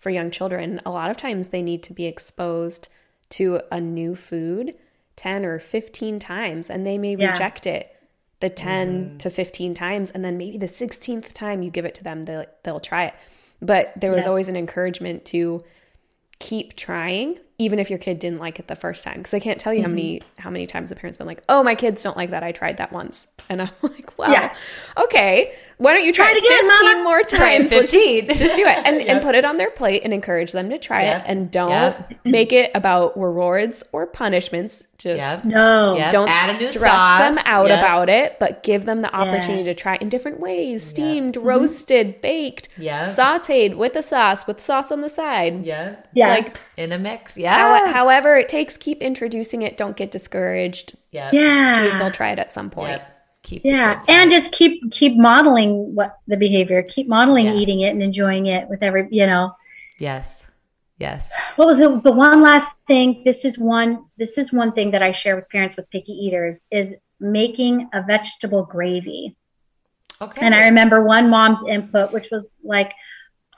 for 0.00 0.10
young 0.10 0.30
children, 0.30 0.80
a 0.84 0.90
lot 0.90 1.10
of 1.10 1.16
times 1.16 1.48
they 1.48 1.62
need 1.62 1.82
to 1.84 1.94
be 1.94 2.04
exposed 2.04 2.88
to 3.30 3.62
a 3.70 3.80
new 3.80 4.14
food 4.14 4.74
10 5.16 5.46
or 5.46 5.58
15 5.58 6.18
times 6.18 6.68
and 6.68 6.86
they 6.86 6.98
may 6.98 7.16
Yeah. 7.16 7.30
reject 7.30 7.66
it 7.66 7.88
the 8.40 8.50
10 8.50 9.04
mm-hmm. 9.06 9.16
to 9.18 9.30
15 9.30 9.72
times 9.74 10.10
and 10.10 10.22
then 10.24 10.36
maybe 10.36 10.58
the 10.58 10.66
16th 10.68 11.32
time 11.32 11.62
you 11.62 11.70
give 11.70 11.84
it 11.86 11.94
to 11.94 12.04
them 12.04 12.24
they'll, 12.24 12.44
they'll 12.64 12.80
try 12.80 13.04
it 13.06 13.14
but 13.60 13.92
there 13.96 14.10
was 14.10 14.22
Yes. 14.24 14.26
always 14.26 14.48
an 14.48 14.56
encouragement 14.56 15.24
to 15.26 15.62
keep 16.38 16.74
trying 16.76 17.38
even 17.62 17.78
if 17.78 17.88
your 17.90 17.98
kid 17.98 18.18
didn't 18.18 18.38
like 18.38 18.58
it 18.58 18.66
the 18.68 18.74
first 18.76 19.04
time 19.04 19.18
because 19.18 19.32
i 19.34 19.38
can't 19.38 19.58
tell 19.60 19.72
you 19.72 19.82
how 19.82 19.88
many 19.88 20.02
Mm-hmm. 20.20 20.42
how 20.42 20.50
many 20.50 20.66
times 20.66 20.88
the 20.90 20.96
parents 20.96 21.16
been 21.16 21.26
like 21.26 21.42
oh 21.48 21.62
my 21.62 21.74
kids 21.74 22.02
don't 22.02 22.16
like 22.16 22.30
that 22.30 22.42
i 22.42 22.50
tried 22.52 22.78
that 22.78 22.92
once 22.92 23.26
and 23.48 23.62
i'm 23.62 23.70
like 23.82 24.18
well 24.18 24.30
Yeah. 24.32 24.54
okay 25.00 25.54
why 25.78 25.94
don't 25.94 26.04
you 26.04 26.12
try, 26.12 26.28
Try 26.30 26.38
it 26.38 26.44
again, 26.44 26.70
15 26.70 26.92
Mama. 26.92 27.04
more 27.04 27.22
times 27.22 27.72
Let's 27.72 27.90
15. 27.92 28.26
just, 28.28 28.38
just 28.38 28.56
do 28.56 28.62
it 28.66 28.78
and, 28.86 28.96
Yep. 29.00 29.08
and 29.08 29.22
put 29.22 29.34
it 29.34 29.44
on 29.44 29.56
their 29.56 29.70
plate 29.70 30.02
and 30.04 30.12
encourage 30.14 30.52
them 30.52 30.70
to 30.70 30.78
try 30.78 31.02
Yep. 31.04 31.22
it 31.24 31.28
and 31.28 31.50
don't 31.50 31.70
Yep. 31.70 32.12
make 32.24 32.52
it 32.52 32.70
about 32.74 33.18
rewards 33.18 33.82
or 33.92 34.06
punishments 34.06 34.84
just 35.02 35.44
Yep. 35.44 35.44
no 35.44 35.96
Yep. 35.96 36.12
don't 36.12 36.28
Add 36.28 36.50
stress 36.50 36.74
sauce. 36.74 37.18
them 37.20 37.38
out 37.44 37.68
Yep. 37.68 37.78
about 37.78 38.08
it, 38.08 38.36
but 38.38 38.62
give 38.62 38.84
them 38.84 39.00
the 39.00 39.12
opportunity 39.14 39.64
to 39.64 39.74
try 39.74 39.96
in 40.00 40.08
different 40.08 40.38
ways 40.40 40.82
steamed, 40.84 41.34
mm-hmm. 41.34 41.46
roasted, 41.46 42.20
baked, 42.20 42.68
Yep. 42.78 43.02
sauteed 43.02 43.74
with 43.76 43.94
the 43.94 44.02
sauce, 44.02 44.46
with 44.46 44.60
sauce 44.60 44.92
on 44.92 45.00
the 45.00 45.08
side. 45.10 45.64
Yeah. 45.64 45.96
yeah 46.14 46.28
Like, 46.28 46.56
In 46.76 46.92
a 46.92 46.98
mix. 46.98 47.34
how- 47.34 47.40
Yeah. 47.42 47.92
however 47.92 48.36
it 48.36 48.48
takes, 48.48 48.76
keep 48.76 49.02
introducing 49.02 49.62
it. 49.62 49.76
Don't 49.76 49.96
get 49.96 50.10
discouraged. 50.10 50.96
yeah. 51.10 51.30
yeah 51.32 51.78
See 51.78 51.84
if 51.86 51.98
they'll 51.98 52.10
try 52.10 52.30
it 52.30 52.38
at 52.38 52.52
some 52.52 52.70
point. 52.70 52.90
Yep. 52.92 53.08
keep 53.42 53.62
Yeah, 53.64 54.00
and 54.08 54.30
just 54.30 54.52
keep 54.52 54.92
keep 54.92 55.16
modeling 55.16 55.94
what 55.96 56.18
the 56.28 56.36
behavior. 56.36 56.80
Keep 56.84 57.08
modeling 57.08 57.46
Yes. 57.46 57.56
eating 57.56 57.80
it 57.80 57.88
and 57.88 58.00
enjoying 58.00 58.46
it 58.46 58.68
with 58.68 58.84
every. 58.84 59.08
You 59.10 59.26
know, 59.26 59.50
yes, 59.98 60.41
yes. 61.02 61.30
what 61.56 61.66
was 61.66 61.80
it? 61.80 62.02
The 62.02 62.12
one 62.12 62.42
last 62.42 62.68
thing. 62.86 63.22
This 63.24 63.44
is 63.44 63.58
one. 63.58 64.06
This 64.16 64.38
is 64.38 64.52
one 64.52 64.72
thing 64.72 64.90
that 64.92 65.02
I 65.02 65.12
share 65.12 65.36
with 65.36 65.48
parents 65.50 65.76
with 65.76 65.90
picky 65.90 66.12
eaters 66.12 66.64
is 66.70 66.94
making 67.20 67.88
a 67.92 68.02
vegetable 68.02 68.64
gravy. 68.64 69.36
Okay. 70.20 70.44
And 70.44 70.54
I 70.54 70.66
remember 70.66 71.02
one 71.02 71.28
mom's 71.28 71.66
input, 71.68 72.12
which 72.12 72.28
was 72.30 72.56
like, 72.62 72.92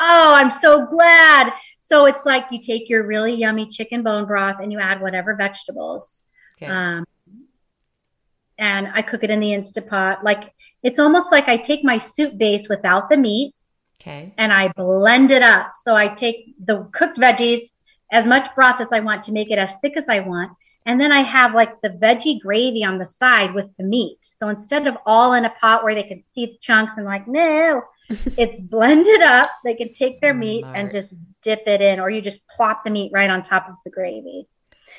"Oh, 0.01 0.34
I'm 0.34 0.51
so 0.51 0.86
glad." 0.86 1.53
So 1.80 2.07
it's 2.07 2.24
like 2.24 2.47
you 2.51 2.62
take 2.62 2.88
your 2.88 3.07
really 3.07 3.34
yummy 3.34 3.68
chicken 3.68 4.03
bone 4.03 4.24
broth 4.24 4.57
and 4.61 4.72
you 4.72 4.80
add 4.80 5.03
whatever 5.03 5.36
vegetables. 5.36 6.22
okay. 6.57 6.72
Um, 6.72 7.05
and 8.59 8.88
I 8.95 9.03
cook 9.03 9.24
it 9.24 9.30
in 9.30 9.40
the 9.40 9.53
Instant 9.53 9.86
Instapot. 9.86 10.22
Like 10.22 10.53
it's 10.82 10.99
almost 10.99 11.32
like 11.32 11.49
I 11.49 11.57
take 11.57 11.84
my 11.84 11.99
soup 11.99 12.38
base 12.38 12.68
without 12.68 13.11
the 13.11 13.16
meat 13.16 13.55
okay. 14.05 14.32
and 14.38 14.52
I 14.52 14.68
blend 14.68 15.30
it 15.30 15.42
up. 15.42 15.72
So 15.82 15.94
I 15.94 16.09
take 16.09 16.55
the 16.64 16.88
cooked 16.92 17.18
veggies, 17.18 17.70
as 18.12 18.26
much 18.26 18.55
broth 18.55 18.80
as 18.80 18.92
I 18.92 19.00
want 19.00 19.24
to 19.24 19.32
make 19.32 19.50
it 19.50 19.59
as 19.59 19.70
thick 19.82 19.96
as 19.96 20.09
I 20.09 20.20
want. 20.20 20.52
And 20.86 21.00
then 21.00 21.12
I 21.12 21.22
have 21.22 21.55
like 21.55 21.80
the 21.80 21.90
veggie 21.90 22.40
gravy 22.40 22.84
on 22.84 22.98
the 22.98 23.07
side 23.07 23.55
with 23.55 23.66
the 23.78 23.84
meat. 23.84 24.18
So 24.20 24.50
instead 24.50 24.86
of 24.86 24.96
all 25.07 25.32
in 25.32 25.46
a 25.46 25.55
pot 25.61 25.82
where 25.82 25.94
they 25.94 26.02
can 26.02 26.22
see 26.32 26.46
the 26.46 26.59
chunks 26.61 26.92
and 26.96 27.07
like, 27.07 27.26
no, 27.26 27.82
it's 28.11 28.61
blended 28.61 29.22
up. 29.22 29.48
They 29.64 29.74
can 29.74 29.92
take 29.94 30.20
their 30.20 30.34
meat 30.34 30.64
and 30.74 30.90
just 30.90 31.14
dip 31.40 31.62
it 31.66 31.80
in, 31.80 32.00
or 32.00 32.11
you 32.11 32.20
just 32.20 32.46
plop 32.55 32.84
the 32.84 32.90
meat 32.90 33.11
right 33.14 33.30
on 33.30 33.42
top 33.42 33.68
of 33.68 33.76
the 33.84 33.90
gravy. 33.90 34.46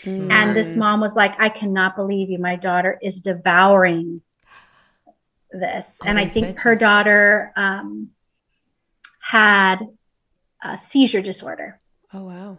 Mm. 0.04 0.32
And 0.32 0.56
this 0.56 0.76
mom 0.76 1.00
was 1.00 1.16
like, 1.16 1.40
I 1.40 1.50
cannot 1.50 1.96
believe 1.96 2.32
you. 2.32 2.40
My 2.40 2.56
daughter 2.56 2.98
is 3.02 3.20
devouring 3.20 4.22
this. 5.52 5.98
All 6.02 6.08
and 6.10 6.18
I 6.18 6.28
think 6.28 6.60
her 6.62 6.76
daughter 6.76 7.54
um, 7.56 8.10
had 9.36 9.80
a 10.64 10.78
seizure 10.78 11.22
disorder. 11.22 11.80
Oh 12.14 12.24
wow. 12.26 12.58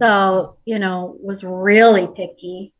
So, 0.00 0.56
you 0.64 0.78
know, 0.78 1.16
was 1.20 1.42
really 1.42 2.06
picky 2.14 2.72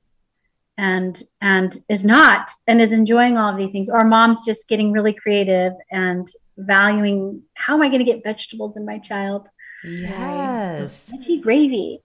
and 0.76 1.20
and 1.40 1.82
is 1.88 2.04
not 2.04 2.50
and 2.68 2.80
is 2.80 2.92
enjoying 2.92 3.36
all 3.36 3.50
of 3.52 3.58
these 3.58 3.72
things. 3.72 3.88
Or 3.88 4.04
mom's 4.04 4.44
just 4.44 4.68
getting 4.68 4.92
really 4.92 5.12
creative 5.14 5.72
and 5.90 6.30
valuing 6.58 7.42
how 7.54 7.74
am 7.74 7.82
I 7.82 7.88
going 7.88 8.04
to 8.04 8.04
get 8.12 8.22
vegetables 8.22 8.76
in 8.76 8.84
my 8.84 8.98
child? 8.98 9.46
Yes. 9.84 11.10
Veggie 11.12 11.40
gravy. 11.40 12.00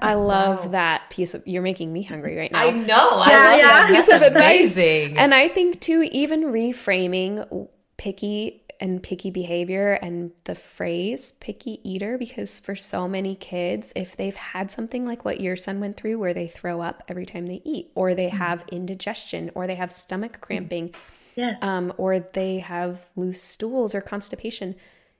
I 0.00 0.14
love 0.34 0.64
Wow. 0.66 0.70
that 0.72 1.10
piece 1.10 1.34
of 1.34 1.42
you're 1.46 1.62
making 1.62 1.92
me 1.92 2.02
hungry 2.02 2.36
right 2.36 2.52
now. 2.52 2.60
I 2.66 2.70
know. 2.70 3.08
I 3.20 3.30
Yeah, 3.30 3.48
love 3.50 3.58
yeah. 3.58 3.66
that. 3.68 3.86
Piece 3.88 4.06
That's 4.06 4.16
of 4.26 4.32
advice. 4.32 4.44
amazing. 4.76 5.18
And 5.18 5.32
I 5.34 5.48
think 5.48 5.80
too, 5.80 6.08
even 6.12 6.44
reframing 6.44 7.68
picky 7.96 8.61
and 8.82 9.00
picky 9.00 9.30
behavior 9.30 9.92
and 10.02 10.32
the 10.42 10.56
phrase 10.56 11.32
picky 11.38 11.78
eater, 11.88 12.18
because 12.18 12.58
for 12.58 12.74
so 12.74 13.06
many 13.06 13.36
kids, 13.36 13.92
if 13.94 14.16
they've 14.16 14.34
had 14.34 14.72
something 14.72 15.06
like 15.06 15.24
what 15.24 15.40
your 15.40 15.54
son 15.54 15.78
went 15.78 15.96
through, 15.96 16.18
where 16.18 16.34
they 16.34 16.48
throw 16.48 16.80
up 16.80 17.00
every 17.06 17.24
time 17.24 17.46
they 17.46 17.62
eat, 17.64 17.92
or 17.94 18.12
they 18.12 18.28
have 18.28 18.64
indigestion, 18.72 19.52
or 19.54 19.68
they 19.68 19.76
have 19.76 19.92
stomach 19.92 20.40
cramping, 20.40 20.92
Yes. 21.36 21.62
um, 21.62 21.92
or 21.96 22.18
they 22.18 22.58
have 22.58 23.06
loose 23.14 23.40
stools 23.40 23.94
or 23.94 24.00
constipation, 24.00 24.74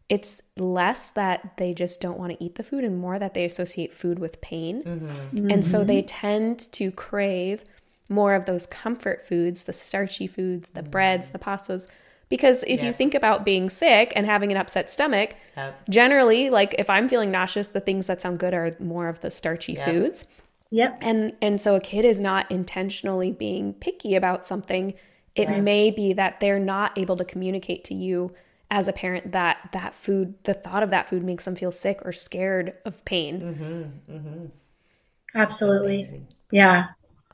it's 0.08 0.42
less 0.58 1.10
that 1.10 1.56
they 1.56 1.72
just 1.72 2.00
don't 2.00 2.18
want 2.18 2.32
to 2.32 2.44
eat 2.44 2.56
the 2.56 2.64
food 2.64 2.82
and 2.82 2.98
more 2.98 3.18
that 3.18 3.32
they 3.32 3.44
associate 3.44 3.94
food 3.94 4.18
with 4.18 4.40
pain. 4.40 4.82
Mm-hmm. 4.82 5.50
And 5.52 5.64
so 5.64 5.84
they 5.84 6.02
tend 6.02 6.58
to 6.72 6.90
crave 6.90 7.62
more 8.08 8.34
of 8.34 8.44
those 8.44 8.66
comfort 8.66 9.26
foods, 9.26 9.64
the 9.64 9.72
starchy 9.72 10.26
foods, 10.26 10.70
the 10.70 10.82
breads, 10.82 11.30
the 11.30 11.38
pastas. 11.38 11.86
Because 12.32 12.62
if 12.66 12.80
Yeah. 12.80 12.86
you 12.86 12.92
think 12.94 13.14
about 13.14 13.44
being 13.44 13.68
sick 13.68 14.10
and 14.16 14.24
having 14.24 14.50
an 14.50 14.56
upset 14.56 14.90
stomach, 14.90 15.34
Yep. 15.54 15.88
generally, 15.90 16.48
like 16.48 16.74
if 16.78 16.88
I'm 16.88 17.06
feeling 17.06 17.30
nauseous, 17.30 17.68
the 17.68 17.80
things 17.80 18.06
that 18.06 18.22
sound 18.22 18.38
good 18.38 18.54
are 18.54 18.70
more 18.80 19.08
of 19.08 19.20
the 19.20 19.30
starchy 19.30 19.74
Yeah. 19.74 19.84
foods. 19.84 20.26
Yep. 20.70 20.98
And 21.02 21.36
and 21.42 21.60
so 21.60 21.74
a 21.74 21.80
kid 21.80 22.06
is 22.06 22.18
not 22.22 22.50
intentionally 22.50 23.30
being 23.32 23.74
picky 23.74 24.14
about 24.14 24.46
something. 24.46 24.94
It 25.34 25.50
may 25.62 25.90
be 25.90 26.14
that 26.14 26.40
they're 26.40 26.58
not 26.58 26.96
able 26.96 27.18
to 27.18 27.24
communicate 27.24 27.84
to 27.84 27.94
you 27.94 28.32
as 28.70 28.88
a 28.88 28.94
parent 28.94 29.32
that 29.32 29.68
that 29.72 29.94
food, 29.94 30.32
the 30.44 30.54
thought 30.54 30.82
of 30.82 30.88
that 30.88 31.10
food 31.10 31.22
makes 31.22 31.44
them 31.44 31.54
feel 31.54 31.70
sick 31.70 32.00
or 32.06 32.12
scared 32.12 32.72
of 32.86 33.04
pain. 33.04 34.00
Absolutely. 35.34 36.26
Yeah. 36.50 36.84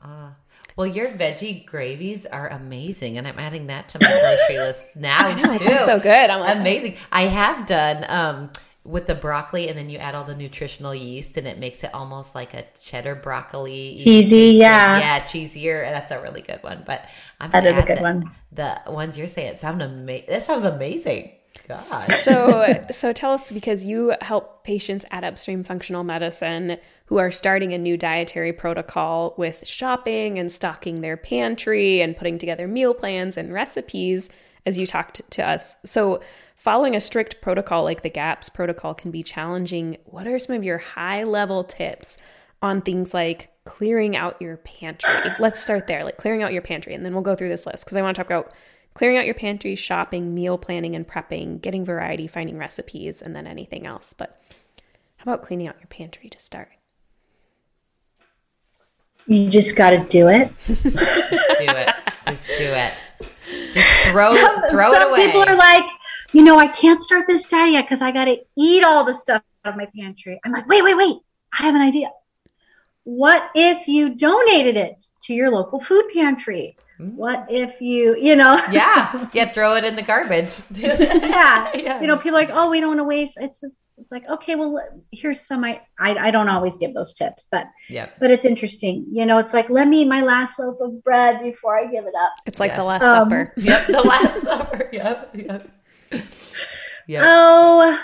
Ah. 0.01 0.35
Well, 0.79 0.87
your 0.87 1.09
veggie 1.09 1.65
gravies 1.65 2.25
are 2.25 2.47
amazing, 2.47 3.17
and 3.17 3.27
I'm 3.27 3.37
adding 3.37 3.67
that 3.67 3.89
to 3.89 3.99
my 3.99 4.07
grocery 4.07 4.59
list 4.59 4.81
now. 4.95 5.27
I 5.27 5.33
know 5.33 5.51
it 5.51 5.59
sounds 5.59 5.83
so 5.83 5.99
good. 5.99 6.29
I'm 6.29 6.39
like, 6.39 6.55
amazing. 6.55 6.95
I 7.11 7.23
have 7.23 7.65
done 7.65 8.05
um, 8.07 8.49
with 8.85 9.05
the 9.05 9.13
broccoli, 9.13 9.67
and 9.67 9.77
then 9.77 9.89
you 9.89 9.97
add 9.97 10.15
all 10.15 10.23
the 10.23 10.37
nutritional 10.37 10.95
yeast, 10.95 11.35
and 11.35 11.45
it 11.45 11.59
makes 11.59 11.83
it 11.83 11.93
almost 11.93 12.33
like 12.33 12.53
a 12.53 12.63
cheddar 12.81 13.15
broccoli. 13.15 13.99
Cheesy, 14.05 14.57
yeah. 14.57 14.97
yeah, 14.99 15.19
cheesier. 15.25 15.81
That's 15.81 16.13
a 16.13 16.21
really 16.21 16.43
good 16.43 16.63
one. 16.63 16.85
But 16.87 17.01
I'm 17.41 17.51
That 17.51 17.65
is 17.65 17.75
a 17.75 17.85
good 17.85 17.97
the, 17.97 18.01
one. 18.01 18.31
The 18.53 18.81
ones 18.87 19.17
you're 19.17 19.27
saying 19.27 19.57
sound 19.57 19.81
amazing. 19.81 20.27
That 20.29 20.43
sounds 20.43 20.63
amazing. 20.63 21.33
God. 21.69 21.77
so 21.77 22.85
so 22.91 23.13
tell 23.13 23.31
us 23.31 23.51
because 23.51 23.85
you 23.85 24.15
help 24.21 24.63
patients 24.63 25.05
at 25.11 25.23
upstream 25.23 25.63
functional 25.63 26.03
medicine 26.03 26.77
who 27.05 27.17
are 27.17 27.29
starting 27.29 27.73
a 27.73 27.77
new 27.77 27.95
dietary 27.95 28.51
protocol 28.51 29.35
with 29.37 29.67
shopping 29.67 30.39
and 30.39 30.51
stocking 30.51 31.01
their 31.01 31.15
pantry 31.15 32.01
and 32.01 32.17
putting 32.17 32.39
together 32.39 32.67
meal 32.67 32.95
plans 32.95 33.37
and 33.37 33.53
recipes 33.53 34.29
as 34.65 34.79
you 34.79 34.87
talked 34.87 35.21
to 35.31 35.47
us. 35.47 35.75
So 35.85 36.21
following 36.55 36.95
a 36.95 36.99
strict 36.99 37.39
protocol 37.39 37.83
like 37.83 38.01
the 38.01 38.09
gaps 38.09 38.49
protocol 38.49 38.95
can 38.95 39.11
be 39.11 39.23
challenging. 39.23 39.97
What 40.05 40.27
are 40.27 40.39
some 40.39 40.55
of 40.55 40.63
your 40.63 40.79
high 40.79 41.23
level 41.23 41.63
tips 41.63 42.17
on 42.61 42.81
things 42.81 43.13
like 43.13 43.49
clearing 43.65 44.15
out 44.15 44.41
your 44.41 44.57
pantry? 44.57 45.13
Let's 45.39 45.61
start 45.61 45.85
there 45.85 46.03
like 46.03 46.17
clearing 46.17 46.41
out 46.41 46.51
your 46.51 46.63
pantry 46.63 46.95
and 46.95 47.05
then 47.05 47.13
we'll 47.13 47.21
go 47.21 47.35
through 47.35 47.49
this 47.49 47.67
list 47.67 47.85
because 47.85 47.95
i 47.95 48.01
want 48.01 48.15
to 48.15 48.19
talk 48.19 48.27
about 48.27 48.53
clearing 48.93 49.17
out 49.17 49.25
your 49.25 49.35
pantry, 49.35 49.75
shopping, 49.75 50.33
meal 50.33 50.57
planning 50.57 50.95
and 50.95 51.07
prepping, 51.07 51.61
getting 51.61 51.85
variety, 51.85 52.27
finding 52.27 52.57
recipes, 52.57 53.21
and 53.21 53.35
then 53.35 53.47
anything 53.47 53.85
else. 53.85 54.13
But 54.13 54.41
how 55.17 55.23
about 55.31 55.43
cleaning 55.43 55.67
out 55.67 55.77
your 55.79 55.87
pantry 55.87 56.29
to 56.29 56.39
start? 56.39 56.69
You 59.27 59.47
just 59.49 59.75
got 59.75 59.91
to 59.91 59.99
do 60.05 60.27
it. 60.27 60.51
Just 60.65 60.83
do 60.83 60.89
it. 60.95 61.89
Just 62.25 62.47
do 62.47 62.53
it. 62.57 62.93
Just 63.73 63.87
throw 64.11 64.35
Some, 64.35 64.69
throw 64.69 64.91
some 64.91 65.01
it 65.01 65.07
away. 65.09 65.25
people 65.25 65.41
are 65.43 65.55
like, 65.55 65.85
you 66.33 66.43
know, 66.43 66.57
I 66.57 66.67
can't 66.67 67.01
start 67.01 67.25
this 67.27 67.45
diet 67.45 67.73
yet 67.73 67.85
because 67.87 68.01
I 68.01 68.11
got 68.11 68.25
to 68.25 68.37
eat 68.57 68.83
all 68.83 69.03
the 69.03 69.13
stuff 69.13 69.43
out 69.65 69.73
of 69.73 69.77
my 69.77 69.87
pantry. 69.95 70.39
I'm 70.43 70.51
like, 70.51 70.67
wait, 70.67 70.83
wait, 70.83 70.95
wait. 70.97 71.17
I 71.57 71.63
have 71.63 71.75
an 71.75 71.81
idea. 71.81 72.09
What 73.03 73.49
if 73.55 73.87
you 73.87 74.15
donated 74.15 74.77
it 74.77 75.05
to 75.23 75.33
your 75.33 75.51
local 75.51 75.79
food 75.79 76.05
pantry? 76.13 76.75
What 76.99 77.45
if 77.49 77.79
you, 77.79 78.15
you 78.17 78.35
know? 78.35 78.61
yeah, 78.71 79.29
yeah. 79.33 79.45
Throw 79.45 79.75
it 79.75 79.85
in 79.85 79.95
the 79.95 80.01
garbage. 80.01 80.53
yeah. 80.73 81.71
Yeah. 81.75 82.01
You 82.01 82.07
know, 82.07 82.17
people 82.17 82.37
are 82.37 82.41
like, 82.41 82.49
oh, 82.51 82.69
we 82.69 82.79
don't 82.81 82.89
want 82.89 82.99
to 82.99 83.05
waste. 83.05 83.37
It's, 83.39 83.63
it's 83.63 84.11
like, 84.11 84.23
okay, 84.29 84.55
well, 84.55 84.79
here's 85.11 85.39
some. 85.41 85.63
I, 85.63 85.81
I, 85.99 86.15
I 86.27 86.31
don't 86.31 86.49
always 86.49 86.75
give 86.77 86.93
those 86.93 87.13
tips, 87.13 87.47
but 87.51 87.65
yeah, 87.89 88.09
but 88.19 88.31
it's 88.31 88.43
interesting. 88.45 89.05
You 89.11 89.25
know, 89.25 89.37
it's 89.39 89.53
like, 89.53 89.69
let 89.69 89.87
me 89.87 90.01
eat 90.01 90.07
my 90.07 90.21
last 90.21 90.57
loaf 90.59 90.77
of 90.81 91.01
bread 91.03 91.41
before 91.41 91.77
I 91.77 91.85
give 91.85 92.05
it 92.05 92.13
up. 92.21 92.33
It's 92.45 92.59
like 92.59 92.71
Yeah. 92.71 92.77
the 92.77 92.83
Last 92.83 93.03
Um, 93.03 93.29
Supper. 93.29 93.53
Yep. 93.57 93.87
The 93.87 94.01
last 94.01 94.41
supper. 94.41 94.89
Yep. 94.93 95.29
Yep. 95.35 95.69
Yep. 97.07 97.23
Oh, 97.25 97.99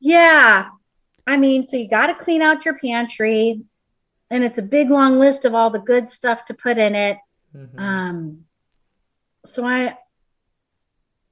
yeah. 0.00 0.68
I 1.26 1.36
mean, 1.36 1.64
so 1.64 1.76
you 1.76 1.88
got 1.88 2.08
to 2.08 2.14
clean 2.14 2.42
out 2.42 2.64
your 2.64 2.78
pantry, 2.78 3.62
and 4.30 4.44
it's 4.44 4.58
a 4.58 4.62
big 4.62 4.90
long 4.90 5.18
list 5.18 5.44
of 5.44 5.54
all 5.54 5.70
the 5.70 5.78
good 5.78 6.08
stuff 6.08 6.44
to 6.46 6.54
put 6.54 6.76
in 6.78 6.94
it. 6.94 7.18
Mhm. 7.54 7.78
Um, 7.78 8.44
so 9.46 9.64
I, 9.66 9.96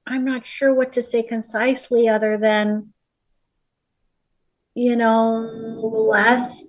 I'm 0.05 0.25
not 0.25 0.45
sure 0.45 0.73
what 0.73 0.93
to 0.93 1.01
say 1.01 1.23
concisely 1.23 2.07
other 2.07 2.37
than, 2.37 2.93
you 4.75 4.95
know, 4.95 5.39
less, 6.09 6.63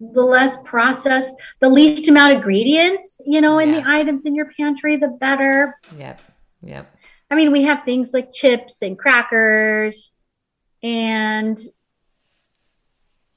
the 0.00 0.22
less 0.22 0.56
processed, 0.64 1.34
the 1.60 1.68
least 1.68 2.08
amount 2.08 2.32
of 2.32 2.38
ingredients, 2.38 3.20
you 3.26 3.40
know, 3.40 3.58
in 3.58 3.72
the 3.72 3.82
items 3.86 4.26
in 4.26 4.34
your 4.34 4.52
pantry, 4.56 4.96
the 4.96 5.08
better. 5.08 5.78
Yep. 5.96 6.20
Yep. 6.62 6.96
I 7.30 7.34
mean, 7.34 7.52
we 7.52 7.62
have 7.64 7.84
things 7.84 8.12
like 8.12 8.32
chips 8.32 8.82
and 8.82 8.98
crackers, 8.98 10.10
and 10.82 11.60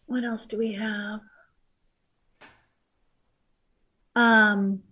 what 0.05 0.23
else 0.23 0.45
do 0.45 0.57
we 0.57 0.73
have? 0.73 1.19
Um, 4.15 4.83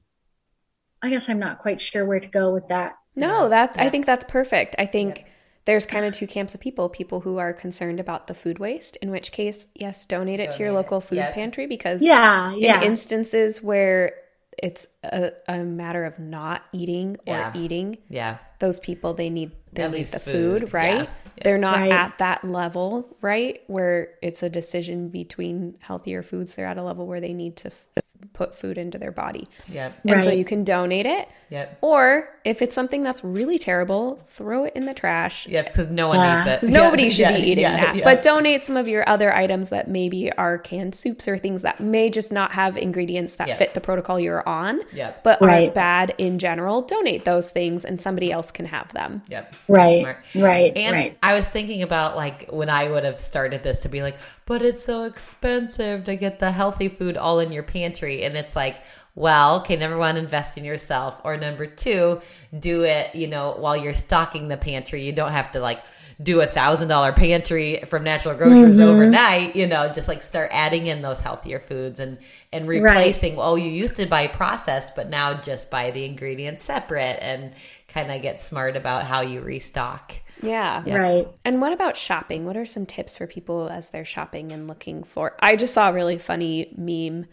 I 1.01 1.09
guess 1.09 1.29
I'm 1.29 1.39
not 1.39 1.59
quite 1.59 1.81
sure 1.81 2.05
where 2.05 2.19
to 2.19 2.27
go 2.27 2.53
with 2.53 2.67
that. 2.69 2.97
No, 3.15 3.49
that 3.49 3.75
I 3.77 3.89
think 3.89 4.05
that's 4.05 4.25
perfect. 4.25 4.75
I 4.79 4.85
think 4.85 5.25
there's 5.65 5.85
kind 5.85 6.05
of 6.05 6.13
two 6.13 6.27
camps 6.27 6.55
of 6.55 6.61
people: 6.61 6.89
people 6.89 7.21
who 7.21 7.37
are 7.37 7.53
concerned 7.53 7.99
about 7.99 8.27
the 8.27 8.33
food 8.33 8.59
waste, 8.59 8.95
in 8.97 9.11
which 9.11 9.31
case, 9.31 9.67
yes, 9.75 10.05
donate 10.05 10.39
it 10.39 10.51
to 10.51 10.59
your 10.59 10.67
Donate 10.69 10.73
it. 10.73 10.83
local 10.83 11.01
food 11.01 11.15
Yep. 11.17 11.33
pantry 11.33 11.65
because 11.67 12.01
Yeah, 12.01 12.53
in 12.53 12.59
yeah, 12.59 12.81
instances 12.81 13.61
where 13.61 14.13
it's 14.61 14.87
a, 15.03 15.31
a 15.47 15.63
matter 15.63 16.03
of 16.05 16.19
not 16.19 16.63
eating 16.73 17.15
or 17.25 17.35
Yeah. 17.35 17.53
eating, 17.55 17.97
Yeah. 18.09 18.37
those 18.59 18.79
people 18.79 19.13
they 19.13 19.29
need 19.29 19.51
they 19.71 19.83
At 19.83 19.91
need 19.91 19.97
least 19.99 20.13
the 20.13 20.19
food, 20.19 20.61
food, 20.63 20.73
right? 20.73 21.01
yeah. 21.03 21.05
They're 21.43 21.57
not 21.57 21.79
Right. 21.79 21.91
at 21.91 22.17
that 22.17 22.43
level, 22.43 23.15
right? 23.21 23.61
Where 23.67 24.09
it's 24.21 24.43
a 24.43 24.49
decision 24.49 25.07
between 25.09 25.77
healthier 25.79 26.23
foods. 26.23 26.55
They're 26.55 26.65
at 26.65 26.77
a 26.77 26.83
level 26.83 27.05
where 27.07 27.21
they 27.21 27.33
need 27.33 27.55
to 27.57 27.67
f- 27.69 28.03
put 28.39 28.55
food 28.55 28.77
into 28.77 28.97
their 28.97 29.11
body. 29.11 29.49
Yep. 29.67 29.93
And 30.07 30.23
so 30.23 30.31
you 30.31 30.45
can 30.45 30.63
donate 30.63 31.05
it. 31.05 31.27
Yep. 31.49 31.79
Or 31.81 32.29
if 32.45 32.61
it's 32.61 32.73
something 32.73 33.03
that's 33.03 33.21
really 33.23 33.57
terrible, 33.57 34.23
throw 34.27 34.63
it 34.65 34.73
in 34.75 34.85
the 34.85 34.93
trash. 34.93 35.45
Yes, 35.49 35.67
because 35.67 35.87
no 35.87 36.07
one 36.07 36.19
Yeah. 36.19 36.35
needs 36.37 36.47
it. 36.47 36.59
'Cause 36.61 36.69
Nobody 36.81 37.03
Yeah, 37.05 37.09
should 37.09 37.19
yeah, 37.19 37.35
be 37.37 37.41
eating 37.51 37.61
yeah, 37.63 37.75
that. 37.85 37.95
yeah. 37.97 38.03
But 38.05 38.23
donate 38.23 38.63
some 38.63 38.77
of 38.77 38.87
your 38.87 39.03
other 39.09 39.35
items 39.35 39.69
that 39.69 39.89
maybe 39.89 40.31
are 40.33 40.57
canned 40.57 40.95
soups 40.95 41.27
or 41.27 41.37
things 41.37 41.63
that 41.63 41.79
may 41.81 42.09
just 42.09 42.31
not 42.31 42.53
have 42.53 42.77
ingredients 42.77 43.35
that 43.35 43.47
Yeah. 43.49 43.55
fit 43.57 43.73
the 43.73 43.81
protocol 43.81 44.19
you're 44.19 44.47
on, 44.47 44.81
Yep. 44.93 45.23
but 45.23 45.41
Right. 45.41 45.63
aren't 45.63 45.73
bad 45.73 46.13
in 46.17 46.39
general. 46.39 46.81
Donate 46.83 47.25
those 47.25 47.49
things 47.49 47.83
and 47.83 47.99
somebody 47.99 48.31
else 48.31 48.51
can 48.51 48.65
have 48.67 48.93
them. 48.93 49.23
Yep. 49.27 49.53
Right. 49.67 50.15
Right. 50.35 50.77
And 50.77 50.95
right. 50.95 51.17
I 51.21 51.33
was 51.35 51.45
thinking 51.47 51.81
about 51.81 52.15
like 52.15 52.47
when 52.51 52.69
I 52.69 52.87
would 52.87 53.03
have 53.03 53.19
started 53.19 53.63
this 53.63 53.79
to 53.79 53.89
be 53.89 54.01
like, 54.03 54.15
but 54.45 54.61
it's 54.61 54.83
so 54.83 55.03
expensive 55.03 56.05
to 56.05 56.15
get 56.15 56.39
the 56.39 56.51
healthy 56.51 56.87
food 56.89 57.17
all 57.17 57.39
in 57.39 57.51
your 57.51 57.63
pantry. 57.63 58.23
And 58.23 58.28
it's 58.35 58.55
like, 58.55 58.83
well, 59.15 59.61
okay, 59.61 59.75
number 59.75 59.97
one, 59.97 60.17
invest 60.17 60.57
in 60.57 60.63
yourself. 60.63 61.21
Or 61.23 61.37
number 61.37 61.65
two, 61.65 62.21
do 62.57 62.83
it, 62.83 63.13
you 63.15 63.27
know, 63.27 63.55
while 63.57 63.75
you're 63.75 63.93
stocking 63.93 64.47
the 64.47 64.57
pantry. 64.57 65.03
You 65.03 65.11
don't 65.11 65.31
have 65.31 65.51
to 65.51 65.59
like 65.59 65.81
do 66.21 66.41
a 66.41 66.47
thousand 66.47 66.89
dollar 66.89 67.13
pantry 67.13 67.77
from 67.87 68.03
natural 68.03 68.35
grocers 68.35 68.77
mm-hmm. 68.77 68.89
overnight, 68.89 69.55
you 69.55 69.67
know, 69.67 69.91
just 69.93 70.07
like 70.07 70.21
start 70.21 70.49
adding 70.53 70.85
in 70.85 71.01
those 71.01 71.19
healthier 71.19 71.59
foods 71.59 71.99
and 71.99 72.17
and 72.51 72.67
replacing 72.67 73.35
oh 73.37 73.55
you 73.55 73.69
used 73.69 73.95
to 73.95 74.05
buy 74.05 74.27
processed, 74.27 74.95
but 74.95 75.09
now 75.09 75.33
just 75.33 75.69
buy 75.69 75.91
the 75.91 76.03
ingredients 76.03 76.63
separate 76.63 77.17
and 77.21 77.53
kind 77.87 78.11
of 78.11 78.21
get 78.21 78.41
smart 78.41 78.75
about 78.75 79.05
how 79.05 79.21
you 79.21 79.39
restock. 79.41 80.13
Yeah. 80.41 80.83
Right. 80.87 81.27
And 81.43 81.61
what 81.61 81.73
about 81.73 81.97
shopping? 81.97 82.45
What 82.45 82.55
are 82.55 82.65
some 82.65 82.85
tips 82.85 83.17
for 83.17 83.27
people 83.27 83.69
as 83.69 83.89
they're 83.89 84.05
shopping 84.05 84.51
and 84.51 84.67
looking 84.67 85.03
for? 85.03 85.35
I 85.41 85.55
just 85.55 85.73
saw 85.73 85.89
a 85.89 85.93
really 85.93 86.17
funny 86.17 86.73
meme 86.77 87.27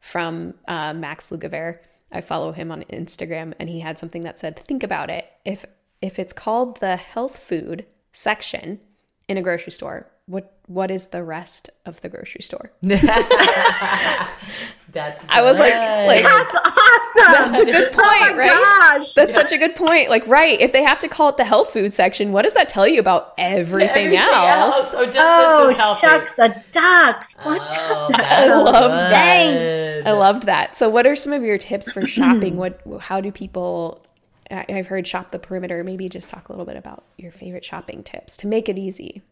from 0.00 0.54
uh, 0.66 0.94
Max 0.94 1.30
Lugavere. 1.30 1.78
I 2.12 2.20
follow 2.20 2.52
him 2.52 2.72
on 2.72 2.82
Instagram, 2.84 3.54
and 3.60 3.68
he 3.68 3.80
had 3.80 3.98
something 3.98 4.24
that 4.24 4.38
said, 4.38 4.58
"Think 4.58 4.82
about 4.82 5.10
it. 5.10 5.30
If 5.44 5.64
if 6.02 6.18
it's 6.18 6.32
called 6.32 6.80
the 6.80 6.96
health 6.96 7.38
food 7.38 7.86
section 8.12 8.80
in 9.28 9.36
a 9.36 9.42
grocery 9.42 9.72
store, 9.72 10.10
what 10.26 10.58
what 10.66 10.90
is 10.90 11.08
the 11.08 11.22
rest 11.22 11.70
of 11.86 12.00
the 12.00 12.08
grocery 12.08 12.42
store?" 12.42 12.72
That's 14.92 15.24
I 15.28 15.42
was 15.42 15.58
like, 15.58 15.72
like 15.72 16.24
That's 16.24 16.54
awesome. 16.54 17.52
That's 17.52 17.60
a 17.60 17.64
good 17.64 17.92
oh 17.94 18.02
point, 18.02 18.32
oh 18.32 18.36
right? 18.36 18.98
Gosh. 18.98 19.14
That's 19.14 19.34
such 19.34 19.52
a 19.52 19.58
good 19.58 19.76
point. 19.76 20.08
Like, 20.10 20.26
right? 20.26 20.60
If 20.60 20.72
they 20.72 20.82
have 20.82 20.98
to 21.00 21.08
call 21.08 21.28
it 21.28 21.36
the 21.36 21.44
health 21.44 21.72
food 21.72 21.94
section, 21.94 22.32
what 22.32 22.42
does 22.42 22.54
that 22.54 22.68
tell 22.68 22.88
you 22.88 22.98
about 23.00 23.34
everything, 23.38 24.16
else? 24.16 24.90
So 24.90 24.98
oh, 25.00 25.06
just 25.06 25.18
Oh, 25.18 25.68
this 25.68 25.76
is 25.76 25.82
oh, 25.84 25.96
shucks 26.00 26.38
a 26.38 26.64
ducks. 26.72 27.34
What? 27.42 27.60
Oh, 27.62 28.08
That's 28.10 28.28
that's 28.28 28.50
love 28.50 28.90
good. 28.90 29.10
Dang. 29.10 30.06
I 30.06 30.12
loved 30.12 30.44
that. 30.44 30.76
So, 30.76 30.88
what 30.88 31.06
are 31.06 31.14
some 31.16 31.32
of 31.32 31.42
your 31.42 31.58
tips 31.58 31.90
for 31.90 32.06
shopping? 32.06 32.56
what? 32.56 32.80
How 33.00 33.20
do 33.20 33.30
people? 33.30 34.04
I- 34.50 34.66
I've 34.68 34.88
heard 34.88 35.06
shop 35.06 35.30
the 35.30 35.38
perimeter. 35.38 35.84
Maybe 35.84 36.08
just 36.08 36.28
talk 36.28 36.48
a 36.48 36.52
little 36.52 36.66
bit 36.66 36.76
about 36.76 37.04
your 37.16 37.30
favorite 37.32 37.64
shopping 37.64 38.02
tips 38.02 38.36
to 38.38 38.46
make 38.48 38.68
it 38.68 38.78
easy. 38.78 39.22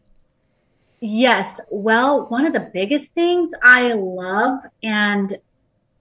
Yes. 1.01 1.59
Well, 1.69 2.27
one 2.27 2.45
of 2.45 2.53
the 2.53 2.69
biggest 2.73 3.13
things 3.13 3.51
I 3.63 3.93
love 3.93 4.59
and 4.83 5.37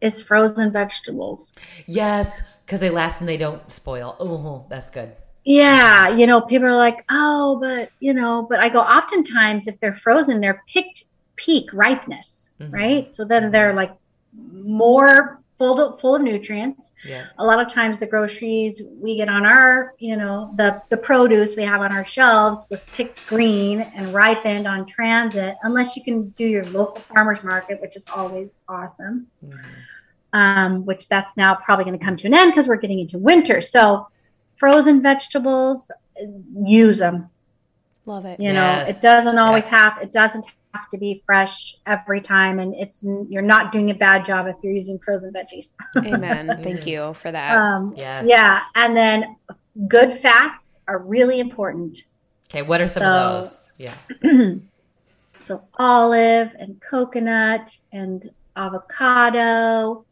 is 0.00 0.20
frozen 0.20 0.70
vegetables. 0.70 1.52
Yes, 1.86 2.42
because 2.64 2.80
they 2.80 2.90
last 2.90 3.20
and 3.20 3.28
they 3.28 3.36
don't 3.36 3.70
spoil. 3.70 4.16
Oh, 4.20 4.66
that's 4.68 4.90
good. 4.90 5.12
Yeah, 5.44 6.10
you 6.10 6.26
know, 6.26 6.42
people 6.42 6.66
are 6.68 6.76
like, 6.76 7.04
"Oh, 7.10 7.58
but 7.60 7.90
you 8.00 8.12
know," 8.12 8.46
but 8.48 8.62
I 8.62 8.68
go 8.68 8.80
oftentimes 8.80 9.66
if 9.66 9.80
they're 9.80 9.98
frozen, 10.02 10.40
they're 10.40 10.62
picked 10.72 11.04
peak 11.36 11.70
ripeness, 11.72 12.50
Mhm. 12.60 12.72
right? 12.72 13.14
So 13.14 13.24
then 13.24 13.50
they're 13.50 13.72
like 13.74 13.92
more 14.52 15.40
full 15.58 15.80
of, 15.80 16.00
full 16.00 16.14
of 16.16 16.22
nutrients. 16.22 16.92
Yeah. 17.04 17.26
A 17.38 17.44
lot 17.44 17.60
of 17.60 17.70
times 17.72 17.98
the 17.98 18.06
groceries 18.06 18.80
we 19.00 19.16
get 19.16 19.28
on 19.28 19.44
our, 19.44 19.94
you 19.98 20.16
know, 20.16 20.52
the 20.56 20.80
the 20.88 20.96
produce 20.96 21.56
we 21.56 21.64
have 21.64 21.80
on 21.80 21.92
our 21.92 22.06
shelves 22.06 22.64
was 22.70 22.80
picked 22.94 23.26
green 23.26 23.80
and 23.80 24.14
ripened 24.14 24.66
on 24.66 24.86
transit, 24.86 25.56
unless 25.64 25.96
you 25.96 26.04
can 26.04 26.28
do 26.30 26.44
your 26.46 26.64
local 26.66 26.96
farmers 27.02 27.42
market, 27.42 27.80
which 27.80 27.96
is 27.96 28.04
always 28.14 28.48
awesome. 28.68 29.26
Mhm. 29.44 29.58
Um, 30.32 30.84
which 30.84 31.08
that's 31.08 31.34
now 31.36 31.54
probably 31.54 31.84
going 31.86 31.98
to 31.98 32.04
come 32.04 32.16
to 32.18 32.26
an 32.26 32.34
end 32.34 32.52
because 32.52 32.68
we're 32.68 32.76
getting 32.76 32.98
into 33.00 33.18
winter. 33.18 33.60
So 33.62 34.06
frozen 34.58 35.00
vegetables, 35.02 35.90
use 36.54 36.98
them. 36.98 37.30
Love 38.04 38.26
it. 38.26 38.38
You 38.38 38.52
Yes. 38.52 38.86
know, 38.86 38.90
it 38.90 39.00
doesn't 39.00 39.38
always 39.38 39.66
have 39.68 39.98
it 40.02 40.12
doesn't 40.12 40.44
have 40.78 40.88
to 40.90 40.98
be 40.98 41.22
fresh 41.24 41.76
every 41.86 42.20
time, 42.20 42.58
and 42.58 42.74
it's 42.74 43.00
you're 43.28 43.42
not 43.42 43.72
doing 43.72 43.90
a 43.90 43.94
bad 43.94 44.24
job 44.26 44.46
if 44.46 44.56
you're 44.62 44.72
using 44.72 44.98
frozen 44.98 45.32
veggies. 45.32 45.68
Amen. 46.06 46.58
Thank 46.62 46.86
you 46.86 47.14
for 47.14 47.30
that. 47.30 47.56
Um, 47.56 47.94
Yes. 47.96 48.24
yeah, 48.26 48.62
and 48.74 48.96
then 48.96 49.36
good 49.88 50.20
fats 50.20 50.78
are 50.86 50.98
really 50.98 51.40
important. 51.40 51.98
Okay, 52.50 52.62
what 52.62 52.80
are 52.80 52.88
some 52.88 53.02
So- 53.02 53.08
of 53.08 53.42
those? 53.42 53.64
Yeah. 53.78 53.94
so 55.44 55.62
olive 55.74 56.50
and 56.58 56.80
coconut 56.80 57.76
and 57.92 58.30
avocado. 58.56 60.04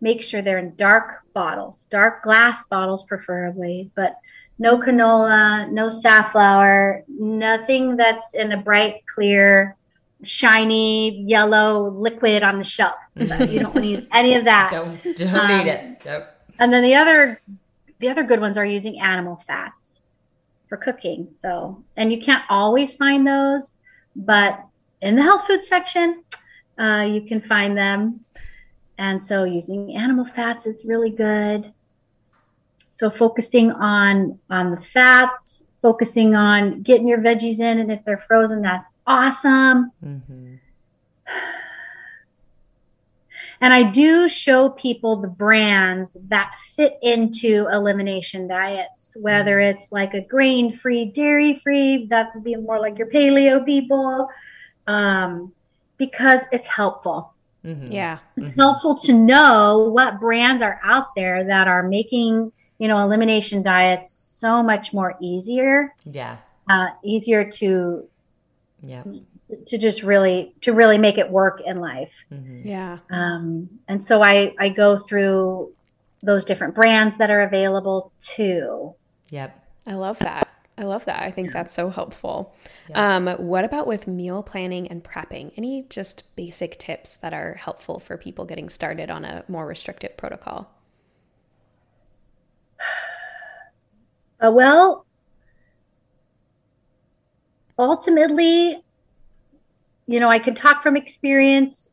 Make 0.00 0.22
sure 0.22 0.42
they're 0.42 0.58
in 0.58 0.74
dark 0.76 1.22
bottles, 1.34 1.86
dark 1.90 2.22
glass 2.22 2.62
bottles 2.70 3.04
preferably, 3.04 3.90
but 3.96 4.16
no 4.60 4.76
canola, 4.78 5.68
no 5.70 5.88
safflower, 5.88 7.02
nothing 7.08 7.96
that's 7.96 8.34
in 8.34 8.52
a 8.52 8.56
bright, 8.56 9.04
clear, 9.12 9.76
shiny 10.24 11.22
yellow 11.22 11.88
liquid 11.90 12.42
on 12.42 12.58
the 12.58 12.64
shelf. 12.64 12.94
So 13.26 13.44
you 13.44 13.60
don't 13.60 13.74
want 13.74 13.84
to 13.84 13.90
use 13.90 14.06
any 14.12 14.34
of 14.34 14.44
that. 14.44 14.70
Don't 14.72 15.02
don't 15.16 15.34
Um, 15.34 15.48
need 15.48 15.66
it. 15.70 16.00
Yep. 16.04 16.40
And 16.58 16.72
then 16.72 16.82
the 16.82 16.94
other 16.94 17.40
the 18.00 18.08
other 18.08 18.22
good 18.22 18.40
ones 18.40 18.56
are 18.56 18.64
using 18.64 19.00
animal 19.00 19.42
fats 19.46 20.00
for 20.68 20.76
cooking. 20.76 21.28
So, 21.40 21.82
and 21.96 22.12
you 22.12 22.20
can't 22.20 22.44
always 22.48 22.94
find 22.94 23.26
those, 23.26 23.72
but 24.14 24.60
in 25.00 25.16
the 25.16 25.22
health 25.22 25.46
food 25.46 25.64
section, 25.64 26.22
uh, 26.78 27.06
you 27.10 27.22
can 27.22 27.40
find 27.42 27.76
them. 27.76 28.24
And 28.98 29.24
so 29.24 29.44
using 29.44 29.96
animal 29.96 30.26
fats 30.34 30.66
is 30.66 30.84
really 30.84 31.10
good. 31.10 31.72
So 32.94 33.10
focusing 33.10 33.70
on 33.72 34.38
on 34.50 34.72
the 34.72 34.82
fats, 34.92 35.57
focusing 35.82 36.34
on 36.34 36.82
getting 36.82 37.08
your 37.08 37.18
veggies 37.18 37.60
in 37.60 37.78
and 37.78 37.92
if 37.92 38.04
they're 38.04 38.24
frozen, 38.26 38.62
that's 38.62 38.88
awesome. 39.06 39.92
hmm 40.02 40.54
And 43.60 43.72
I 43.74 43.90
do 43.90 44.28
show 44.28 44.70
people 44.70 45.16
the 45.20 45.28
brands 45.28 46.16
that 46.28 46.52
fit 46.76 46.96
into 47.02 47.66
elimination 47.72 48.46
diets, 48.46 49.16
whether 49.16 49.58
it's 49.60 49.90
like 49.90 50.14
a 50.14 50.20
grain 50.20 50.78
free, 50.78 51.06
dairy 51.06 51.60
free, 51.64 52.06
that 52.10 52.28
would 52.34 52.44
be 52.44 52.54
more 52.54 52.78
like 52.78 52.98
your 52.98 53.08
paleo 53.08 53.64
people, 53.64 54.28
um, 54.86 55.52
because 55.96 56.40
it's 56.52 56.68
helpful. 56.68 57.34
hmm 57.64 57.90
yeah. 57.90 58.18
It's 58.36 58.54
helpful 58.54 58.96
to 59.00 59.12
know 59.12 59.90
what 59.92 60.20
brands 60.20 60.62
are 60.62 60.80
out 60.84 61.08
there 61.16 61.42
that 61.44 61.66
are 61.66 61.82
making, 61.82 62.52
you 62.78 62.86
know, 62.86 63.00
elimination 63.00 63.64
diets 63.64 64.27
so 64.38 64.62
much 64.62 64.92
more 64.92 65.14
easier, 65.20 65.94
Yeah. 66.04 66.36
uh, 66.68 66.88
easier 67.02 67.50
to 67.52 68.08
Yeah. 68.82 69.02
to 69.66 69.78
just 69.78 70.02
really 70.02 70.54
to 70.60 70.72
really 70.72 70.98
make 70.98 71.18
it 71.18 71.28
work 71.30 71.60
in 71.64 71.80
life. 71.80 72.12
hmm 72.28 72.62
Yeah. 72.64 72.98
Um, 73.10 73.68
and 73.88 74.04
so 74.04 74.22
I, 74.22 74.54
I 74.58 74.68
go 74.68 74.98
through 74.98 75.72
those 76.22 76.44
different 76.44 76.74
brands 76.74 77.16
that 77.18 77.30
are 77.30 77.42
available 77.42 78.12
too. 78.20 78.94
Yep. 79.30 79.50
I 79.86 79.94
love 79.94 80.18
that. 80.20 80.48
I 80.76 80.84
love 80.84 81.04
that. 81.06 81.20
I 81.22 81.30
think 81.32 81.52
that's 81.52 81.74
so 81.74 81.90
helpful. 81.90 82.54
Yeah. 82.88 83.16
Um, 83.16 83.26
what 83.38 83.64
about 83.64 83.86
with 83.88 84.06
meal 84.06 84.42
planning 84.44 84.86
and 84.88 85.02
prepping? 85.02 85.52
Any 85.56 85.86
just 85.90 86.34
basic 86.36 86.78
tips 86.78 87.16
that 87.16 87.32
are 87.34 87.54
helpful 87.54 87.98
for 87.98 88.16
people 88.16 88.44
getting 88.44 88.68
started 88.68 89.10
on 89.10 89.24
a 89.24 89.44
more 89.48 89.66
restrictive 89.66 90.16
protocol? 90.16 90.70
Uh, 94.40 94.50
well, 94.52 95.06
ultimately, 97.78 98.82
you 100.06 100.20
know, 100.20 100.28
I 100.28 100.38
can 100.38 100.54
talk 100.54 100.82
from 100.82 100.96
experience 100.96 101.88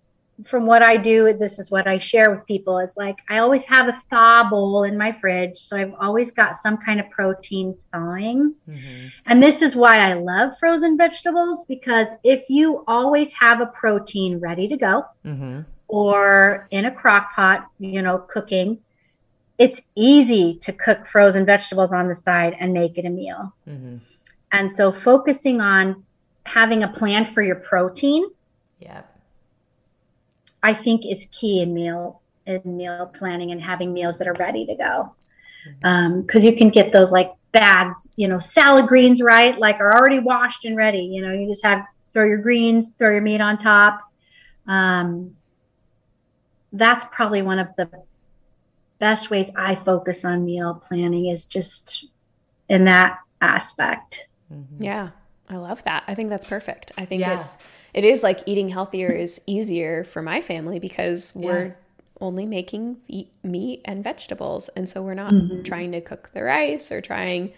from 0.48 0.66
what 0.66 0.84
I 0.84 0.98
do. 0.98 1.34
This 1.40 1.60
is 1.60 1.72
what 1.72 1.88
I 1.88 1.98
share 1.98 2.30
with 2.30 2.46
people 2.46 2.80
is 2.80 2.92
like 2.98 3.16
I 3.30 3.38
always 3.38 3.64
have 3.66 3.88
a 3.88 4.02
thaw 4.10 4.50
bowl 4.50 4.84
in 4.84 4.98
my 4.98 5.12
fridge. 5.20 5.58
So 5.58 5.78
I've 5.78 5.94
always 6.00 6.32
got 6.32 6.58
some 6.58 6.78
kind 6.78 7.00
of 7.00 7.10
protein 7.10 7.76
thawing. 7.92 8.54
hmm 8.66 9.08
And 9.26 9.42
this 9.42 9.62
is 9.62 9.76
why 9.76 10.00
I 10.00 10.14
love 10.14 10.52
frozen 10.60 10.98
vegetables 10.98 11.66
because 11.68 12.08
if 12.24 12.44
you 12.50 12.84
always 12.88 13.32
have 13.34 13.62
a 13.62 13.68
protein 13.68 14.40
ready 14.40 14.68
to 14.68 14.78
go, 14.78 15.06
hmm 15.24 15.62
or 15.88 16.68
in 16.72 16.86
a 16.86 16.92
crock 16.92 17.34
pot, 17.36 17.68
you 17.78 18.02
know, 18.02 18.18
cooking, 18.18 18.80
it's 19.58 19.82
easy 19.96 20.60
to 20.62 20.74
cook 20.74 21.08
frozen 21.08 21.46
vegetables 21.46 21.94
on 21.94 22.08
the 22.08 22.16
side 22.16 22.56
and 22.60 22.74
make 22.74 22.98
it 22.98 23.06
a 23.06 23.10
meal. 23.10 23.54
Mm-hmm. 23.68 23.98
And 24.52 24.72
so 24.72 24.92
focusing 24.92 25.62
on 25.62 26.04
having 26.44 26.84
a 26.84 26.88
plan 26.88 27.34
for 27.34 27.42
your 27.42 27.56
protein, 27.56 28.26
Yeah. 28.80 29.02
I 30.62 30.74
think 30.74 31.06
is 31.06 31.28
key 31.32 31.62
in 31.62 31.74
meal 31.74 32.22
in 32.46 32.62
meal 32.66 33.12
planning 33.18 33.52
and 33.52 33.62
having 33.62 33.94
meals 33.94 34.18
that 34.20 34.28
are 34.28 34.34
ready 34.34 34.66
to 34.66 34.76
go. 34.76 35.16
Because 36.22 36.44
you 36.44 36.56
can 36.56 36.70
get 36.70 36.94
those 36.94 37.12
like 37.12 37.32
bagged, 37.52 38.02
you 38.16 38.28
know, 38.28 38.40
salad 38.40 38.88
greens, 38.88 39.22
right? 39.22 39.58
Like 39.58 39.80
are 39.80 39.96
already 39.96 40.20
washed 40.20 40.66
and 40.66 40.76
ready. 40.76 41.00
You 41.00 41.22
know, 41.22 41.32
you 41.34 41.48
just 41.48 41.64
have 41.64 41.86
throw 42.14 42.26
your 42.26 42.38
greens, 42.38 42.92
throw 42.98 43.12
your 43.12 43.22
meat 43.22 43.42
on 43.42 43.58
top. 43.58 44.02
Um, 44.68 45.36
that's 46.74 47.06
probably 47.12 47.42
one 47.42 47.60
of 47.60 47.68
the 47.78 47.90
best 49.00 49.30
ways 49.30 49.52
I 49.56 49.76
focus 49.76 50.26
on 50.26 50.46
meal 50.46 50.82
planning 50.88 51.28
is 51.28 51.46
just 51.46 52.06
in 52.70 52.86
that 52.86 53.20
aspect. 53.42 54.28
Mm-hmm. 54.52 54.84
Yeah, 54.84 55.10
I 55.50 55.58
love 55.58 55.84
that. 55.84 56.04
I 56.08 56.16
think 56.16 56.30
that's 56.30 56.46
perfect. 56.46 56.92
I 56.98 57.06
think 57.06 57.22
Yeah. 57.22 57.40
it's 57.40 57.58
it 57.94 58.04
is 58.06 58.24
like 58.24 58.40
eating 58.46 58.70
healthier 58.70 59.12
is 59.12 59.42
easier 59.48 60.04
for 60.04 60.22
my 60.22 60.42
family 60.42 60.80
because 60.80 61.32
we're 61.36 61.78
only 62.22 62.46
making 62.46 62.98
meat 63.44 63.82
and 63.86 64.04
vegetables, 64.04 64.70
and 64.76 64.88
so 64.90 65.02
we're 65.02 65.14
not 65.14 65.34
trying 65.66 65.92
to 65.92 66.02
cook 66.02 66.32
the 66.34 66.44
rice 66.44 66.92
or 66.92 67.02
trying 67.02 67.54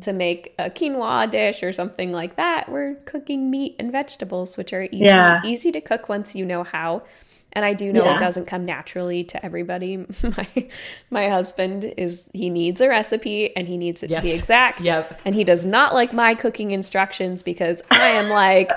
to 0.00 0.12
make 0.12 0.52
a 0.58 0.68
quinoa 0.70 1.30
dish 1.30 1.62
or 1.62 1.72
something 1.72 2.10
like 2.12 2.34
that. 2.36 2.68
We're 2.68 2.94
cooking 3.04 3.50
meat 3.50 3.76
and 3.78 3.92
vegetables, 3.92 4.56
which 4.56 4.72
are 4.72 4.84
easy 4.90 5.04
Yeah. 5.04 5.40
easy 5.44 5.70
to 5.72 5.80
cook 5.80 6.08
once 6.08 6.34
you 6.34 6.44
know 6.44 6.64
how. 6.64 7.02
And 7.56 7.64
I 7.64 7.72
do 7.72 7.90
know 7.92 8.04
Yeah. 8.04 8.14
it 8.16 8.20
doesn't 8.20 8.44
come 8.46 8.64
naturally 8.66 9.24
to 9.24 9.44
everybody. 9.44 9.96
My 10.22 10.46
my 11.10 11.28
husband 11.28 11.92
is 11.96 12.26
he 12.34 12.50
needs 12.50 12.80
a 12.82 12.88
recipe 12.88 13.56
and 13.56 13.66
he 13.66 13.78
needs 13.78 14.02
it 14.02 14.08
to 14.12 14.20
be 14.20 14.32
exact. 14.32 14.82
Yep. 14.82 15.22
And 15.24 15.34
he 15.34 15.42
does 15.42 15.64
not 15.64 15.94
like 15.94 16.12
my 16.12 16.34
cooking 16.34 16.70
instructions 16.72 17.42
because 17.42 17.80
I 17.90 18.08
am 18.08 18.28
like, 18.28 18.70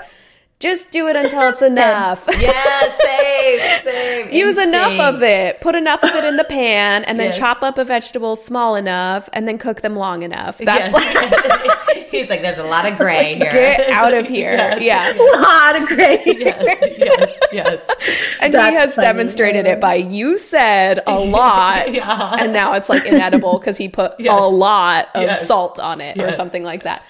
just 0.60 0.90
do 0.90 1.08
it 1.08 1.16
until 1.16 1.48
it's 1.48 1.62
enough. 1.62 2.24
Yeah, 2.40 2.80
same, 3.02 3.60
same. 3.84 4.32
Use 4.32 4.56
enough 4.58 4.98
of 5.00 5.22
it. 5.22 5.60
Put 5.60 5.74
enough 5.74 6.02
of 6.04 6.10
it 6.14 6.24
in 6.24 6.36
the 6.36 6.44
pan 6.44 7.04
and 7.04 7.18
then 7.18 7.28
Yes. 7.28 7.38
chop 7.38 7.62
up 7.62 7.76
a 7.78 7.84
vegetable 7.84 8.36
small 8.36 8.76
enough 8.76 9.28
and 9.32 9.46
then 9.48 9.56
cook 9.58 9.80
them 9.80 9.94
long 9.96 10.22
enough. 10.22 10.58
That's 10.58 10.92
Yes. 11.00 12.06
He's 12.10 12.28
like, 12.30 12.42
there's 12.42 12.58
a 12.58 12.64
lot 12.64 12.90
of 12.90 12.96
gray 12.98 13.34
here. 13.34 13.50
get 13.52 13.88
out 13.90 14.14
of 14.14 14.26
here. 14.28 14.76
Yeah. 14.80 15.12
A 15.12 15.40
lot 15.40 15.76
of 15.80 15.86
great. 15.88 16.38
yes, 16.38 16.78
yes, 16.98 17.38
yes. 17.52 18.34
And 18.40 18.52
he 18.54 18.58
has 18.60 18.94
funny. 18.94 19.06
demonstrated 19.06 19.66
it 19.66 19.80
by 19.80 19.94
you 19.94 20.36
said 20.38 21.00
a 21.06 21.18
lot 21.18 21.92
Yeah. 21.92 22.36
and 22.38 22.52
now 22.52 22.72
it's 22.74 22.88
like 22.88 23.04
inedible 23.04 23.58
because 23.58 23.76
he 23.78 23.88
put 23.88 24.12
Yes. 24.18 24.38
a 24.38 24.44
lot 24.46 25.08
of 25.14 25.22
Yes. 25.22 25.46
salt 25.46 25.78
on 25.78 26.00
it 26.00 26.20
or 26.20 26.32
something 26.32 26.62
like 26.64 26.82
that. 26.84 27.04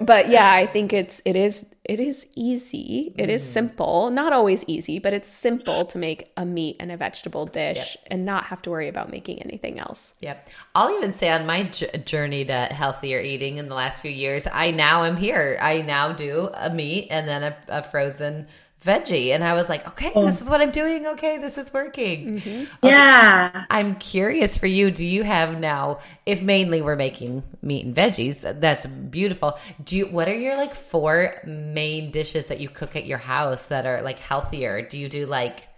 But 0.00 0.28
yeah, 0.28 0.50
I 0.52 0.66
think 0.66 0.92
it's 0.92 1.22
it 1.24 1.36
is 1.36 1.64
it 1.88 2.00
is 2.00 2.26
easy. 2.34 3.12
It 3.16 3.28
Mm. 3.28 3.32
is 3.34 3.42
simple. 3.48 4.10
Not 4.10 4.32
always 4.32 4.64
easy, 4.66 4.98
but 4.98 5.12
it's 5.12 5.28
simple 5.28 5.84
to 5.86 5.98
make 5.98 6.30
a 6.36 6.44
meat 6.44 6.76
and 6.80 6.90
a 6.92 6.96
vegetable 6.96 7.46
dish 7.46 7.96
and 8.08 8.24
not 8.24 8.44
have 8.46 8.60
to 8.62 8.70
worry 8.70 8.88
about 8.88 9.10
making 9.10 9.40
anything 9.42 9.78
else. 9.78 10.14
Yep. 10.20 10.48
I'll 10.74 10.94
even 10.96 11.12
say 11.14 11.30
on 11.30 11.46
my 11.46 11.62
j- 11.64 11.86
journey 12.04 12.44
to 12.46 12.54
healthier 12.66 13.20
eating 13.20 13.58
in 13.58 13.68
the 13.68 13.74
last 13.74 14.00
few 14.00 14.10
years, 14.10 14.46
I 14.52 14.70
now 14.72 15.04
am 15.04 15.16
here. 15.16 15.58
I 15.60 15.82
now 15.82 16.12
do 16.12 16.50
a 16.54 16.70
meat 16.70 17.08
and 17.10 17.26
then 17.28 17.42
a, 17.44 17.56
a 17.68 17.82
frozen 17.82 18.46
veggie. 18.86 19.34
And 19.34 19.42
I 19.42 19.54
was 19.54 19.68
like, 19.68 19.86
okay, 19.88 20.12
oh. 20.14 20.24
this 20.24 20.40
is 20.40 20.48
what 20.48 20.60
I'm 20.60 20.70
doing. 20.70 21.06
Okay, 21.08 21.38
this 21.38 21.58
is 21.58 21.72
working. 21.74 22.40
Mm-hmm. 22.40 22.86
Yeah. 22.86 23.64
I'm 23.68 23.96
curious 23.96 24.56
for 24.56 24.66
you. 24.66 24.90
Do 24.90 25.04
you 25.04 25.24
have 25.24 25.60
now, 25.60 25.98
if 26.24 26.40
mainly 26.40 26.80
we're 26.80 26.96
making 26.96 27.42
meat 27.60 27.84
and 27.84 27.94
veggies, 27.94 28.60
that's 28.60 28.86
beautiful. 28.86 29.58
Do 29.82 29.96
you, 29.96 30.06
what 30.06 30.28
are 30.28 30.34
your 30.34 30.56
like 30.56 30.74
four 30.74 31.34
main 31.44 32.10
dishes 32.10 32.46
that 32.46 32.60
you 32.60 32.68
cook 32.68 32.96
at 32.96 33.06
your 33.06 33.18
house 33.18 33.68
that 33.68 33.84
are 33.84 34.02
like 34.02 34.18
healthier? 34.18 34.86
Do 34.88 34.98
you 34.98 35.08
do 35.08 35.26
like 35.26 35.68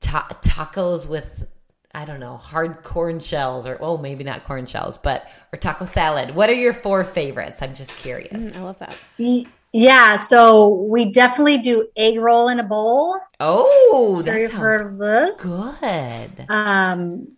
ta- 0.00 0.28
tacos 0.40 1.08
with, 1.08 1.46
I 1.94 2.04
don't 2.04 2.20
know, 2.20 2.36
hard 2.36 2.82
corn 2.84 3.18
shells 3.18 3.66
or, 3.66 3.78
oh, 3.80 3.96
maybe 3.96 4.22
not 4.22 4.44
corn 4.44 4.66
shells, 4.66 4.98
but, 4.98 5.28
or 5.52 5.58
taco 5.58 5.84
salad? 5.84 6.34
What 6.34 6.50
are 6.50 6.54
your 6.54 6.74
four 6.74 7.02
favorites? 7.02 7.62
I'm 7.62 7.74
just 7.74 7.90
curious. 7.96 8.32
Mm, 8.32 8.56
I 8.56 8.60
love 8.60 8.78
that. 8.78 8.96
Mm, 9.18 9.48
Yeah, 9.72 10.16
so 10.16 10.68
we 10.90 11.12
definitely 11.12 11.58
do 11.58 11.88
egg 11.96 12.18
roll 12.18 12.48
in 12.48 12.58
a 12.58 12.64
bowl. 12.64 13.18
Oh, 13.38 14.22
that 14.24 14.50
sounds 14.50 14.80
of 14.80 14.98
this? 14.98 15.40
good. 15.40 16.46
Um, 16.48 17.28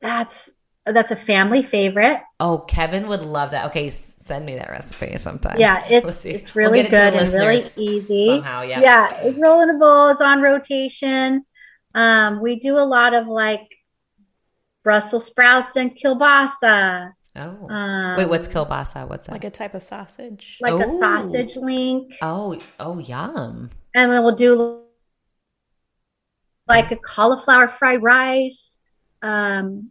that's 0.00 0.50
that's 0.84 1.10
a 1.10 1.16
family 1.16 1.62
favorite. 1.62 2.20
Oh, 2.38 2.58
Kevin 2.58 3.08
would 3.08 3.24
love 3.24 3.50
that. 3.52 3.66
Okay, 3.66 3.90
send 3.90 4.44
me 4.44 4.56
that 4.56 4.70
recipe 4.70 5.16
sometime. 5.18 5.58
Yeah, 5.58 5.84
it's 5.88 6.04
We'll 6.24 6.34
it's 6.34 6.54
We'll 6.54 6.64
really 6.66 6.80
it 6.80 6.90
good 6.90 7.14
and 7.14 7.32
really 7.32 7.62
easy. 7.76 8.26
somehow. 8.26 8.62
Yeah. 8.62 8.80
Yeah, 8.80 9.16
egg 9.22 9.36
roll 9.38 9.62
in 9.62 9.70
a 9.70 9.78
bowl 9.78 10.08
is 10.08 10.20
on 10.20 10.42
rotation. 10.42 11.44
Um, 11.94 12.42
we 12.42 12.60
do 12.60 12.76
a 12.78 12.84
lot 12.84 13.14
of 13.14 13.26
like 13.26 13.66
Brussels 14.84 15.24
sprouts 15.24 15.76
and 15.76 15.96
kielbasa. 15.96 17.12
Oh, 17.36 17.68
Um, 17.68 18.16
wait, 18.16 18.28
what's 18.28 18.48
kielbasa? 18.48 19.08
What's 19.08 19.26
that? 19.26 19.32
Like 19.32 19.44
a 19.44 19.50
type 19.50 19.74
of 19.74 19.82
sausage. 19.82 20.58
like 20.60 20.72
Oh. 20.72 20.80
a 20.80 20.98
sausage 20.98 21.56
link, 21.56 22.14
oh, 22.22 22.60
oh, 22.80 22.98
yum. 22.98 23.70
and 23.94 24.12
then 24.12 24.22
we'll 24.24 24.34
do 24.36 24.82
like 26.68 26.90
a 26.90 26.96
cauliflower 26.96 27.68
fried 27.78 28.02
rice. 28.02 28.78
Um, 29.22 29.90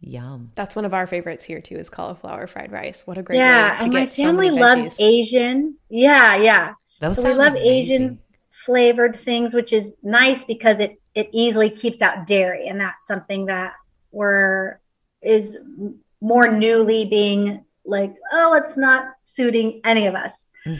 Yum. 0.00 0.52
That's 0.54 0.76
one 0.76 0.84
of 0.84 0.94
our 0.94 1.06
favorites 1.08 1.44
here 1.44 1.60
too 1.60 1.74
is 1.74 1.90
cauliflower 1.90 2.46
fried 2.46 2.70
rice. 2.70 3.04
What 3.06 3.18
a 3.18 3.22
great 3.22 3.38
yeah, 3.38 3.72
way 3.72 3.78
to 3.78 3.84
and 3.84 3.92
my 3.92 4.00
get 4.04 4.14
so 4.14 4.22
family 4.22 4.48
many 4.50 4.60
loves 4.60 4.80
veggies. 4.96 5.00
Asian. 5.04 5.74
Yeah, 5.90 6.36
yeah. 6.36 6.74
Those 7.00 7.16
So 7.16 7.24
we 7.24 7.34
love 7.34 7.54
amazing. 7.54 7.66
Asian 7.72 8.18
flavored 8.64 9.18
things, 9.20 9.54
which 9.54 9.72
is 9.72 9.94
nice 10.04 10.44
because 10.44 10.78
it 10.78 11.00
it 11.14 11.28
easily 11.32 11.68
keeps 11.70 12.00
out 12.00 12.28
dairy, 12.28 12.68
and 12.68 12.80
that's 12.80 13.06
something 13.08 13.46
that 13.46 13.72
we're 14.12 14.78
is 15.20 15.56
m- 15.56 15.98
more 16.20 16.48
newly 16.48 17.06
being 17.06 17.64
like, 17.84 18.14
oh, 18.32 18.54
it's 18.54 18.76
not 18.76 19.06
suiting 19.24 19.80
any 19.84 20.06
of 20.06 20.14
us. 20.14 20.46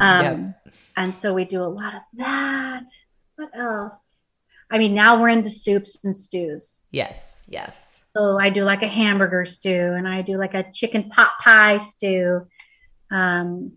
Um. 0.00 0.54
And 0.96 1.14
so 1.14 1.32
we 1.32 1.44
do 1.44 1.62
a 1.62 1.64
lot 1.64 1.94
of 1.94 2.02
that. 2.14 2.84
What 3.36 3.50
else? 3.56 3.94
I 4.70 4.78
mean, 4.78 4.94
now 4.94 5.20
we're 5.20 5.28
into 5.28 5.50
soups 5.50 5.98
and 6.04 6.14
stews. 6.14 6.80
Yes, 6.90 7.40
yes. 7.48 7.76
So 8.16 8.38
I 8.38 8.50
do 8.50 8.64
like 8.64 8.82
a 8.82 8.88
hamburger 8.88 9.44
stew, 9.44 9.94
and 9.96 10.08
I 10.08 10.22
do 10.22 10.38
like 10.38 10.54
a 10.54 10.70
chicken 10.72 11.10
pot 11.10 11.32
pie 11.40 11.78
stew. 11.78 12.46
Um, 13.10 13.72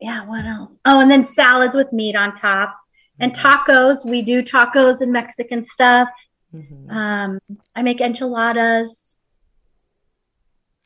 yeah, 0.00 0.26
what 0.26 0.44
else? 0.44 0.76
Oh, 0.84 1.00
and 1.00 1.10
then 1.10 1.24
salads 1.24 1.74
with 1.74 1.92
meat 1.92 2.16
on 2.16 2.34
top, 2.34 2.76
and 3.18 3.34
tacos. 3.34 4.04
We 4.04 4.22
do 4.22 4.42
tacos 4.42 5.00
and 5.00 5.12
Mexican 5.12 5.64
stuff. 5.64 6.08
Mhm. 6.54 6.90
Um, 6.90 7.40
I 7.74 7.82
make 7.82 8.00
enchiladas. 8.00 9.14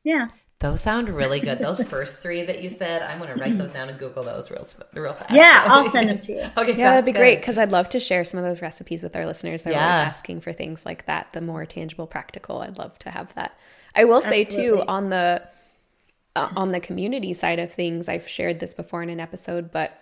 Yeah, 0.05 0.29
Those 0.61 0.81
sound 0.81 1.09
really 1.11 1.39
good. 1.41 1.59
Those 1.59 1.83
first 1.89 2.19
three 2.19 2.43
that 2.45 2.63
you 2.63 2.71
said, 2.71 3.03
I'm 3.03 3.19
going 3.19 3.31
to 3.33 3.39
write 3.39 3.59
those 3.59 3.73
down 3.73 3.89
and 3.91 3.99
Google 3.99 4.25
those 4.25 4.51
real, 4.51 4.67
real 4.95 5.13
fast. 5.13 5.33
yeah, 5.33 5.65
I'll 5.69 5.91
send 5.91 6.09
them 6.09 6.21
to 6.21 6.33
you. 6.33 6.51
okay, 6.57 6.71
Yeah, 6.77 6.91
that'd 6.93 7.05
be 7.05 7.13
good. 7.13 7.19
great 7.19 7.41
because 7.41 7.59
I'd 7.59 7.71
love 7.73 7.89
to 7.91 8.01
share 8.01 8.25
some 8.25 8.39
of 8.39 8.45
those 8.45 8.63
recipes 8.63 9.03
with 9.03 9.15
our 9.17 9.27
listeners. 9.27 9.63
They're 9.65 9.75
Yeah. 9.75 9.85
always 9.85 10.09
asking 10.09 10.41
for 10.41 10.53
things 10.53 10.87
like 10.87 11.05
that. 11.07 11.33
The 11.33 11.41
more 11.41 11.67
tangible, 11.67 12.07
practical, 12.07 12.63
I'd 12.63 12.79
love 12.79 12.99
to 13.01 13.11
have 13.11 13.35
that. 13.35 13.57
I 13.95 14.05
will 14.05 14.21
say 14.23 14.45
too 14.45 14.83
on 14.89 15.11
the 15.11 15.43
uh, 16.37 16.49
on 16.57 16.71
the 16.71 16.79
community 16.81 17.33
side 17.35 17.59
of 17.59 17.73
things, 17.73 18.09
I've 18.09 18.29
shared 18.29 18.61
this 18.61 18.73
before 18.75 19.03
in 19.03 19.11
an 19.11 19.19
episode, 19.19 19.71
but 19.73 20.01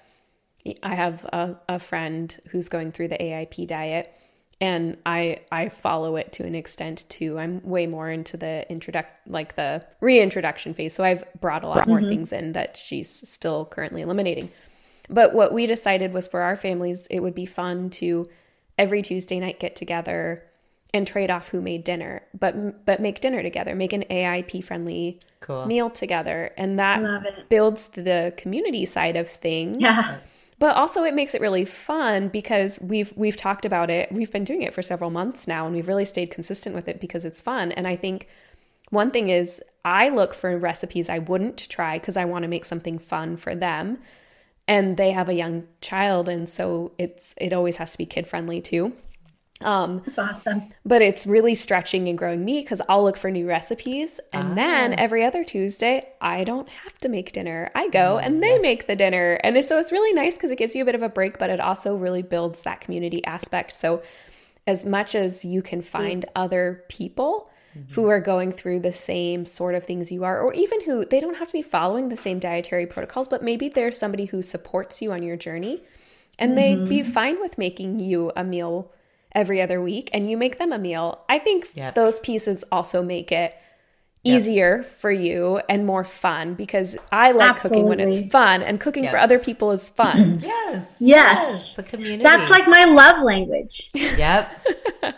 I 0.82 0.94
have 0.94 1.24
a, 1.32 1.58
a 1.68 1.78
friend 1.78 2.38
who's 2.50 2.68
going 2.68 2.92
through 2.92 3.08
the 3.08 3.16
AIP 3.16 3.66
diet, 3.66 4.12
and 4.60 4.96
I 5.04 5.40
I 5.52 5.68
follow 5.68 6.16
it 6.16 6.32
to 6.34 6.44
an 6.44 6.54
extent 6.54 7.04
too. 7.08 7.38
I'm 7.38 7.62
way 7.62 7.86
more 7.86 8.10
into 8.10 8.36
the 8.36 8.70
introduct 8.70 9.10
like 9.28 9.54
the 9.54 9.84
reintroduction 10.00 10.74
phase, 10.74 10.94
so 10.94 11.04
I've 11.04 11.24
brought 11.40 11.64
a 11.64 11.68
lot 11.68 11.86
more 11.86 11.98
mm-hmm. 11.98 12.08
things 12.08 12.32
in 12.32 12.52
that 12.52 12.76
she's 12.76 13.28
still 13.28 13.66
currently 13.66 14.02
eliminating. 14.02 14.50
But 15.08 15.34
what 15.34 15.52
we 15.52 15.66
decided 15.66 16.12
was 16.12 16.26
for 16.26 16.42
our 16.42 16.56
families, 16.56 17.06
it 17.10 17.20
would 17.20 17.34
be 17.34 17.46
fun 17.46 17.90
to 17.90 18.28
every 18.78 19.02
Tuesday 19.02 19.38
night 19.38 19.60
get 19.60 19.76
together 19.76 20.42
and 20.94 21.06
trade 21.06 21.30
off 21.30 21.48
who 21.48 21.60
made 21.60 21.84
dinner, 21.84 22.22
but 22.38 22.84
but 22.86 23.00
make 23.00 23.20
dinner 23.20 23.42
together, 23.42 23.74
make 23.74 23.92
an 23.92 24.04
AIP 24.10 24.64
friendly 24.64 25.20
Cool. 25.40 25.66
meal 25.66 25.90
together, 25.90 26.50
and 26.56 26.78
that 26.78 27.48
builds 27.48 27.88
the 27.88 28.32
community 28.36 28.86
side 28.86 29.16
of 29.16 29.28
things. 29.28 29.76
Yeah, 29.80 30.18
But 30.58 30.76
also 30.76 31.04
it 31.04 31.14
makes 31.14 31.34
it 31.34 31.40
really 31.40 31.64
fun 31.66 32.28
because 32.28 32.78
we've 32.80 33.12
we've 33.16 33.36
talked 33.36 33.64
about 33.66 33.90
it. 33.90 34.10
We've 34.12 34.32
been 34.32 34.44
doing 34.44 34.62
it 34.62 34.72
for 34.74 34.82
several 34.82 35.10
months 35.10 35.46
now 35.46 35.66
and 35.66 35.74
we've 35.74 35.88
really 35.88 36.04
stayed 36.06 36.30
consistent 36.30 36.74
with 36.74 36.88
it 36.88 37.00
because 37.00 37.24
it's 37.24 37.42
fun. 37.42 37.72
And 37.72 37.86
I 37.86 37.96
think 37.96 38.28
one 38.90 39.10
thing 39.10 39.28
is 39.28 39.60
I 39.84 40.08
look 40.08 40.32
for 40.34 40.56
recipes 40.58 41.08
I 41.08 41.18
wouldn't 41.18 41.68
try 41.68 41.98
because 41.98 42.16
I 42.16 42.24
want 42.24 42.42
to 42.44 42.48
make 42.48 42.64
something 42.64 42.98
fun 42.98 43.36
for 43.36 43.54
them. 43.54 43.98
and 44.68 44.96
they 44.96 45.12
have 45.12 45.28
a 45.28 45.34
young 45.34 45.64
child 45.80 46.28
and 46.28 46.48
so 46.48 46.92
it's 46.98 47.34
it 47.38 47.52
always 47.52 47.76
has 47.78 47.92
to 47.92 47.98
be 47.98 48.06
kid 48.06 48.26
friendly 48.26 48.60
too 48.60 48.92
um 49.62 50.02
That's 50.04 50.46
awesome. 50.46 50.68
but 50.84 51.00
it's 51.00 51.26
really 51.26 51.54
stretching 51.54 52.08
and 52.08 52.18
growing 52.18 52.44
me 52.44 52.60
because 52.60 52.82
I'll 52.88 53.02
look 53.02 53.16
for 53.16 53.30
new 53.30 53.48
recipes. 53.48 54.20
And 54.32 54.56
then 54.56 54.92
ah. 54.92 54.96
every 54.98 55.24
other 55.24 55.44
Tuesday, 55.44 56.06
I 56.20 56.44
don't 56.44 56.68
have 56.68 56.98
to 56.98 57.08
make 57.08 57.32
dinner. 57.32 57.70
I 57.74 57.88
go 57.88 58.16
mm, 58.16 58.22
and 58.22 58.42
they 58.42 58.58
make 58.58 58.86
the 58.86 58.96
dinner. 58.96 59.40
And 59.42 59.62
so 59.64 59.78
it's 59.78 59.92
really 59.92 60.12
nice 60.12 60.34
because 60.34 60.50
it 60.50 60.58
gives 60.58 60.74
you 60.74 60.82
a 60.82 60.84
bit 60.84 60.94
of 60.94 61.02
a 61.02 61.08
break, 61.08 61.38
but 61.38 61.50
it 61.50 61.60
also 61.60 61.96
really 61.96 62.22
builds 62.22 62.62
that 62.62 62.80
community 62.80 63.24
aspect. 63.24 63.74
So, 63.74 64.02
as 64.66 64.84
much 64.84 65.14
as 65.14 65.44
you 65.44 65.62
can 65.62 65.80
find 65.80 66.24
other 66.34 66.84
people 66.88 67.48
mm-hmm. 67.76 67.94
who 67.94 68.08
are 68.08 68.18
going 68.18 68.50
through 68.50 68.80
the 68.80 68.92
same 68.92 69.44
sort 69.44 69.76
of 69.76 69.84
things 69.84 70.10
you 70.10 70.24
are, 70.24 70.40
or 70.40 70.52
even 70.54 70.82
who 70.82 71.04
they 71.04 71.20
don't 71.20 71.36
have 71.36 71.46
to 71.46 71.52
be 71.52 71.62
following 71.62 72.08
the 72.08 72.16
same 72.16 72.40
dietary 72.40 72.84
protocols, 72.84 73.28
but 73.28 73.44
maybe 73.44 73.68
there's 73.68 73.96
somebody 73.96 74.24
who 74.24 74.42
supports 74.42 75.00
you 75.00 75.12
on 75.12 75.22
your 75.22 75.36
journey 75.36 75.82
and 76.38 76.56
they'd 76.58 76.88
be 76.88 77.00
mm-hmm. 77.00 77.10
fine 77.10 77.40
with 77.40 77.58
making 77.58 77.98
you 77.98 78.32
a 78.36 78.44
meal 78.44 78.92
every 79.36 79.62
other 79.62 79.80
week 79.80 80.10
and 80.12 80.28
you 80.28 80.36
make 80.36 80.58
them 80.58 80.72
a 80.72 80.78
meal. 80.78 81.24
I 81.28 81.38
think 81.38 81.68
Yep. 81.74 81.94
those 81.94 82.18
pieces 82.18 82.64
also 82.72 83.02
make 83.02 83.30
it 83.30 83.54
easier 84.24 84.82
for 84.82 85.12
you 85.12 85.60
and 85.68 85.86
more 85.86 86.02
fun 86.02 86.54
because 86.54 86.96
I 87.12 87.30
like 87.30 87.60
cooking 87.60 87.84
when 87.84 88.00
it's 88.00 88.18
fun 88.32 88.60
and 88.62 88.80
cooking 88.80 89.06
for 89.06 89.18
other 89.18 89.38
people 89.38 89.70
is 89.70 89.88
fun. 89.88 90.40
Yes. 90.42 90.86
Yes. 90.98 91.74
The 91.76 91.84
community. 91.84 92.24
That's 92.24 92.50
like 92.50 92.66
my 92.66 92.86
love 92.86 93.22
language. 93.22 93.88
Yep. 93.94 94.66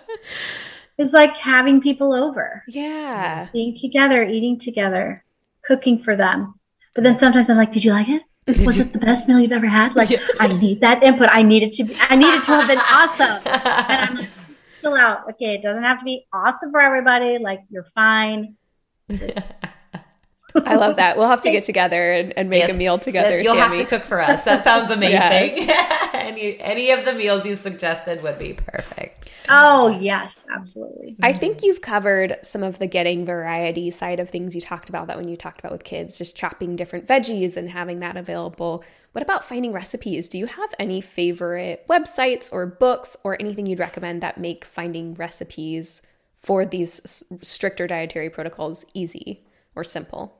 It's 1.00 1.12
like 1.12 1.36
having 1.36 1.80
people 1.80 2.12
over, 2.12 2.64
yeah. 2.66 3.46
being 3.52 3.76
together, 3.76 4.24
eating 4.24 4.58
together, 4.58 5.24
cooking 5.64 6.02
for 6.02 6.16
them. 6.16 6.54
But 6.96 7.04
then 7.04 7.16
sometimes 7.16 7.48
I'm 7.48 7.56
like, 7.56 7.70
did 7.70 7.84
you 7.84 7.92
like 7.92 8.08
it? 8.08 8.22
Was 8.64 8.78
it 8.78 8.92
the 8.92 8.98
best 8.98 9.28
meal 9.28 9.38
you've 9.38 9.52
ever 9.52 9.66
had? 9.66 9.94
Like, 9.94 10.10
I 10.40 10.48
need 10.48 10.80
that 10.80 11.02
input. 11.02 11.28
I 11.30 11.42
need 11.42 11.62
it 11.62 11.72
to 11.74 11.84
be, 11.84 11.96
I 12.00 12.16
need 12.16 12.34
it 12.34 12.44
to 12.44 12.52
have 12.52 12.68
been 12.68 12.78
awesome. 12.78 13.42
And 13.90 14.10
I'm 14.10 14.16
like, 14.16 14.30
chill 14.80 14.94
out. 14.94 15.28
Okay, 15.30 15.54
it 15.54 15.62
doesn't 15.62 15.82
have 15.82 15.98
to 15.98 16.04
be 16.04 16.26
awesome 16.32 16.70
for 16.70 16.80
everybody. 16.80 17.38
Like, 17.38 17.60
you're 17.70 17.86
fine. 17.94 18.56
I 20.54 20.76
love 20.76 20.96
that. 20.96 21.16
We'll 21.16 21.28
have 21.28 21.42
to 21.42 21.50
get 21.50 21.64
together 21.64 22.12
and, 22.12 22.32
and 22.36 22.48
make 22.48 22.60
Yes. 22.60 22.70
a 22.70 22.74
meal 22.74 22.98
together. 22.98 23.36
Yes, 23.36 23.44
you'll 23.44 23.54
Tammy. 23.54 23.78
have 23.78 23.88
to 23.88 23.98
cook 23.98 24.06
for 24.06 24.20
us. 24.20 24.42
That 24.44 24.64
sounds 24.64 24.90
amazing. 24.90 25.12
Yes. 25.68 26.08
any 26.14 26.58
any 26.60 26.90
of 26.90 27.04
the 27.04 27.12
meals 27.12 27.44
you 27.46 27.54
suggested 27.54 28.22
would 28.22 28.38
be 28.38 28.54
perfect. 28.54 29.30
Oh, 29.50 29.98
yes, 30.00 30.34
absolutely. 30.54 31.16
I 31.22 31.32
think 31.32 31.62
you've 31.62 31.80
covered 31.80 32.36
some 32.42 32.62
of 32.62 32.78
the 32.78 32.86
getting 32.86 33.24
variety 33.24 33.90
side 33.90 34.20
of 34.20 34.28
things. 34.30 34.54
You 34.54 34.60
talked 34.60 34.88
about 34.88 35.06
that 35.06 35.16
when 35.16 35.28
you 35.28 35.36
talked 35.36 35.60
about 35.60 35.72
with 35.72 35.84
kids, 35.84 36.18
just 36.18 36.36
chopping 36.36 36.76
different 36.76 37.06
veggies 37.06 37.56
and 37.56 37.68
having 37.68 38.00
that 38.00 38.16
available. 38.16 38.84
What 39.12 39.22
about 39.22 39.44
finding 39.44 39.72
recipes? 39.72 40.28
Do 40.28 40.38
you 40.38 40.46
have 40.46 40.74
any 40.78 41.00
favorite 41.00 41.86
websites 41.88 42.50
or 42.52 42.66
books 42.66 43.16
or 43.24 43.36
anything 43.40 43.64
you'd 43.66 43.78
recommend 43.78 44.22
that 44.22 44.38
make 44.38 44.64
finding 44.64 45.14
recipes 45.14 46.02
for 46.34 46.66
these 46.66 47.00
s- 47.04 47.24
stricter 47.40 47.86
dietary 47.86 48.28
protocols 48.30 48.84
easy 48.94 49.44
or 49.78 49.84
simple? 49.84 50.34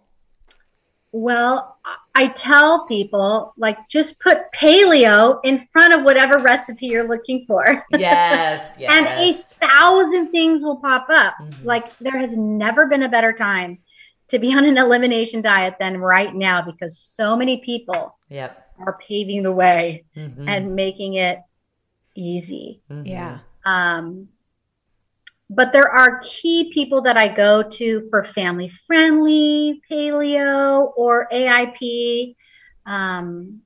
Well, 1.12 1.78
I 2.14 2.26
tell 2.28 2.86
people, 2.86 3.54
like, 3.56 3.78
just 3.88 4.20
put 4.20 4.52
paleo 4.52 5.40
in 5.42 5.66
front 5.72 5.94
of 5.94 6.02
whatever 6.04 6.38
recipe 6.38 6.86
you're 6.86 7.08
looking 7.08 7.44
for. 7.46 7.64
Yes. 7.96 8.74
Yes. 8.78 8.92
and 8.92 9.06
a 9.06 9.42
thousand 9.66 10.30
things 10.32 10.62
will 10.62 10.76
pop 10.76 11.06
up. 11.10 11.34
Mhm. 11.40 11.64
Like 11.64 11.96
there 11.98 12.18
has 12.18 12.36
never 12.36 12.86
been 12.86 13.02
a 13.04 13.08
better 13.08 13.32
time 13.32 13.78
to 14.28 14.38
be 14.38 14.52
on 14.52 14.64
an 14.64 14.76
elimination 14.78 15.40
diet 15.40 15.74
than 15.80 15.96
right 15.98 16.32
now 16.34 16.62
because 16.62 16.98
so 16.98 17.34
many 17.34 17.58
people 17.58 18.16
Yep. 18.28 18.66
are 18.86 18.98
paving 19.08 19.42
the 19.44 19.50
way 19.52 20.04
Mhm. 20.16 20.46
and 20.48 20.76
making 20.76 21.14
it 21.14 21.38
easy. 22.14 22.82
Mhm. 22.90 23.06
Yeah. 23.08 23.38
Um, 23.64 24.28
but 25.50 25.72
there 25.72 25.88
are 25.90 26.20
key 26.20 26.70
people 26.72 27.02
that 27.02 27.16
I 27.16 27.28
go 27.28 27.62
to 27.62 28.06
for 28.10 28.24
family 28.24 28.70
friendly 28.86 29.80
paleo 29.90 30.92
or 30.96 31.28
AIP. 31.32 32.34
Um, 32.84 33.60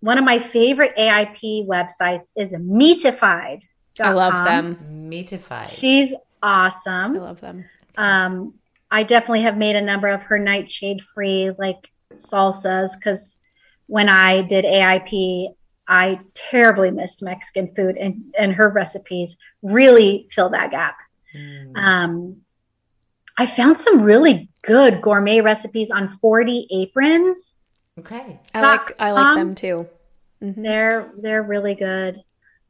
one 0.00 0.18
of 0.18 0.24
my 0.24 0.38
favorite 0.38 0.94
AIP 0.98 1.66
websites 1.66 2.28
is 2.36 2.50
Meatified. 2.52 3.64
I 4.00 4.12
love 4.12 4.44
them. 4.44 5.08
Meatified. 5.08 5.70
She's 5.70 6.12
awesome. 6.42 7.16
I 7.16 7.20
love 7.20 7.40
them. 7.40 7.64
Um, 7.96 8.54
I 8.90 9.02
definitely 9.02 9.42
have 9.42 9.56
made 9.56 9.76
a 9.76 9.80
number 9.80 10.08
of 10.08 10.22
her 10.22 10.38
nightshade 10.38 11.00
free 11.14 11.52
like 11.58 11.88
salsas 12.16 12.90
because 12.94 13.36
when 13.86 14.08
I 14.08 14.42
did 14.42 14.64
AIP, 14.64 15.54
I 15.86 16.20
terribly 16.34 16.90
missed 16.90 17.22
Mexican 17.22 17.74
food, 17.74 17.96
and 17.96 18.34
and 18.38 18.52
her 18.52 18.68
recipes 18.68 19.36
really 19.62 20.28
fill 20.32 20.48
that 20.50 20.70
gap. 20.70 20.96
Mm. 21.34 21.76
Um, 21.76 22.36
I 23.36 23.46
found 23.46 23.80
some 23.80 24.02
really 24.02 24.48
good 24.62 25.02
gourmet 25.02 25.40
recipes 25.40 25.90
on 25.90 26.18
40 26.20 26.68
aprons. 26.70 27.52
Okay. 27.98 28.38
I 28.54 28.60
like 28.60 29.00
I 29.00 29.10
like 29.12 29.26
Um, 29.26 29.38
them 29.38 29.54
too. 29.54 29.88
Mhm. 30.42 30.62
They're 30.62 31.12
they're 31.18 31.42
really 31.42 31.74
good. 31.74 32.22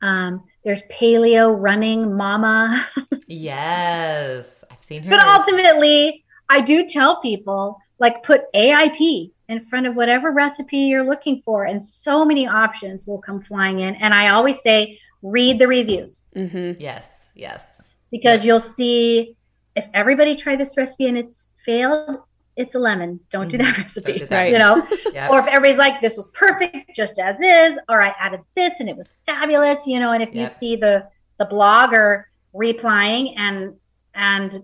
Um, 0.02 0.44
there's 0.64 0.82
Paleo 0.90 1.54
Running 1.58 2.14
Mama. 2.14 2.86
Yes. 3.26 4.62
I've 4.70 4.82
seen 4.82 5.02
her. 5.02 5.10
But 5.10 5.26
ultimately, 5.26 6.24
I 6.50 6.60
do 6.60 6.86
tell 6.86 7.20
people 7.22 7.78
like 7.98 8.22
put 8.22 8.52
AIP 8.54 9.30
in 9.48 9.64
front 9.66 9.86
of 9.86 9.94
whatever 9.96 10.30
recipe 10.30 10.76
you're 10.78 11.04
looking 11.04 11.40
for, 11.42 11.64
and 11.64 11.82
so 11.84 12.24
many 12.24 12.46
options 12.46 13.06
will 13.06 13.18
come 13.20 13.40
flying 13.42 13.80
in. 13.80 13.94
And 13.96 14.12
I 14.12 14.28
always 14.28 14.56
say, 14.62 14.98
read 15.22 15.58
the 15.58 15.66
reviews 15.66 16.22
Mhm. 16.36 16.76
Yes. 16.78 17.30
Yes. 17.34 17.73
Because 18.10 18.44
you'll 18.44 18.60
see 18.60 19.36
if 19.76 19.86
everybody 19.94 20.36
tried 20.36 20.60
this 20.60 20.76
recipe 20.76 21.06
and 21.08 21.18
it's 21.18 21.46
failed, 21.64 22.18
it's 22.56 22.74
a 22.76 22.78
lemon. 22.78 23.18
Don't 23.30 23.48
do 23.48 23.58
that 23.58 23.74
Mhm. 23.74 23.82
recipe. 23.82 24.18
Don't 24.20 24.30
that. 24.30 24.38
Right. 24.38 24.52
You 24.52 24.58
know, 24.58 24.86
Yep. 25.12 25.30
or 25.30 25.40
if 25.40 25.46
everybody's 25.48 25.78
like, 25.78 26.00
this 26.00 26.16
was 26.16 26.28
perfect 26.28 26.94
just 26.94 27.18
as 27.18 27.36
is, 27.40 27.78
or 27.88 28.00
I 28.00 28.14
added 28.20 28.40
this 28.54 28.78
and 28.80 28.88
it 28.88 28.96
was 28.96 29.16
fabulous, 29.26 29.86
you 29.86 29.98
know, 29.98 30.12
and 30.12 30.22
if 30.22 30.34
you 30.34 30.46
see 30.48 30.76
the 30.76 31.06
the 31.38 31.46
blogger 31.46 32.24
replying 32.52 33.36
and 33.36 33.74
and 34.14 34.62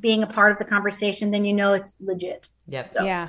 being 0.00 0.22
a 0.22 0.26
part 0.26 0.52
of 0.52 0.58
the 0.58 0.64
conversation, 0.64 1.30
then 1.30 1.44
you 1.46 1.54
know 1.54 1.72
it's 1.72 1.94
legit. 2.00 2.48
Yep. 2.68 2.88
So- 2.90 3.04
Yeah. 3.04 3.28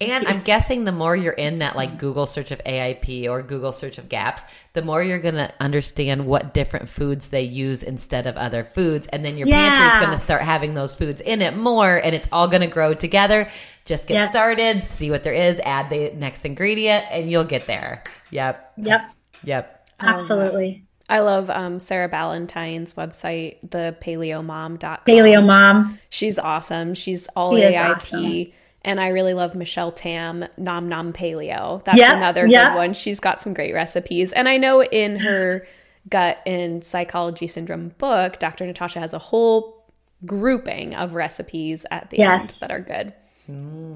And 0.00 0.26
I'm 0.28 0.42
guessing 0.42 0.84
the 0.84 0.92
more 0.92 1.16
you're 1.16 1.32
in 1.32 1.58
that 1.60 1.76
like 1.76 1.98
Google 1.98 2.26
search 2.26 2.50
of 2.50 2.62
AIP 2.64 3.28
or 3.28 3.42
Google 3.42 3.72
search 3.72 3.98
of 3.98 4.08
gaps, 4.08 4.44
the 4.74 4.82
more 4.82 5.02
you're 5.02 5.18
going 5.18 5.34
to 5.36 5.52
understand 5.60 6.26
what 6.26 6.54
different 6.54 6.88
foods 6.88 7.28
they 7.28 7.42
use 7.42 7.82
instead 7.82 8.26
of 8.26 8.36
other 8.36 8.62
foods. 8.64 9.06
And 9.08 9.24
then 9.24 9.36
your 9.36 9.48
pantry 9.48 9.86
is 9.86 10.04
going 10.06 10.18
to 10.18 10.24
start 10.24 10.42
having 10.42 10.74
those 10.74 10.94
foods 10.94 11.20
in 11.20 11.42
it 11.42 11.56
more 11.56 11.96
and 11.96 12.14
it's 12.14 12.28
all 12.30 12.48
going 12.48 12.60
to 12.60 12.66
grow 12.66 12.94
together. 12.94 13.48
Just 13.84 14.06
get 14.06 14.14
Yes. 14.14 14.30
started, 14.30 14.84
see 14.84 15.10
what 15.10 15.22
there 15.22 15.32
is, 15.32 15.60
add 15.60 15.88
the 15.90 16.10
next 16.16 16.44
ingredient, 16.44 17.04
and 17.10 17.30
you'll 17.30 17.44
get 17.44 17.66
there. 17.66 18.02
Yep. 18.30 18.72
Yep, 18.78 19.12
Yep. 19.44 19.88
I 20.00 20.06
love 20.06 20.14
that. 20.18 20.22
absolutely. 20.22 20.82
I 21.08 21.20
love 21.20 21.48
um, 21.50 21.78
Sarah 21.78 22.08
Ballantyne's 22.08 22.94
website, 22.94 23.58
the 23.70 23.96
paleomom.com. 24.00 24.98
Paleo 25.06 25.44
mom. 25.46 25.98
She's 26.10 26.36
awesome. 26.38 26.94
She's 26.94 27.28
all 27.36 27.54
She 27.54 27.62
is 27.62 27.72
AIP. 27.74 28.52
And 28.86 29.00
I 29.00 29.08
really 29.08 29.34
love 29.34 29.54
Michelle 29.56 29.90
Tam, 29.92 30.46
Nom 30.56 30.88
Nom 30.88 31.12
Paleo. 31.12 31.84
That's 31.84 31.98
Yep, 31.98 32.16
another 32.16 32.46
yep. 32.46 32.68
good 32.68 32.76
one. 32.76 32.94
She's 32.94 33.18
got 33.20 33.42
some 33.42 33.52
great 33.52 33.74
recipes. 33.74 34.32
And 34.32 34.48
I 34.48 34.56
know 34.58 34.82
in 34.82 35.16
her 35.20 35.66
gut 36.08 36.38
and 36.46 36.82
psychology 36.84 37.48
syndrome 37.48 37.88
book, 37.98 38.38
Dr. 38.38 38.64
Natasha 38.64 39.00
has 39.00 39.12
a 39.12 39.18
whole 39.18 39.84
grouping 40.24 40.94
of 40.94 41.14
recipes 41.14 41.84
at 41.90 42.10
the 42.10 42.20
end 42.20 42.40
that 42.60 42.70
are 42.70 42.80
good. 42.80 43.12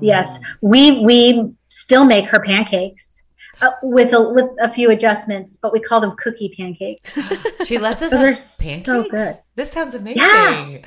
Yes, 0.00 0.38
we 0.60 1.04
we 1.04 1.52
still 1.70 2.04
make 2.04 2.24
her 2.26 2.40
pancakes 2.44 3.22
uh, 3.62 3.70
with 3.82 4.12
a 4.12 4.20
with 4.30 4.46
a 4.60 4.72
few 4.72 4.90
adjustments, 4.90 5.56
but 5.60 5.72
we 5.72 5.80
call 5.80 6.00
them 6.00 6.14
cookie 6.16 6.52
pancakes. 6.56 7.16
She 7.64 7.78
lets 7.78 8.02
us 8.02 8.10
Those 8.10 8.20
have 8.20 8.32
are 8.32 8.36
so 8.36 8.62
pancakes. 8.64 9.10
good. 9.10 9.38
This 9.54 9.70
sounds 9.72 9.94
amazing. 9.94 10.22
Yeah. 10.22 10.78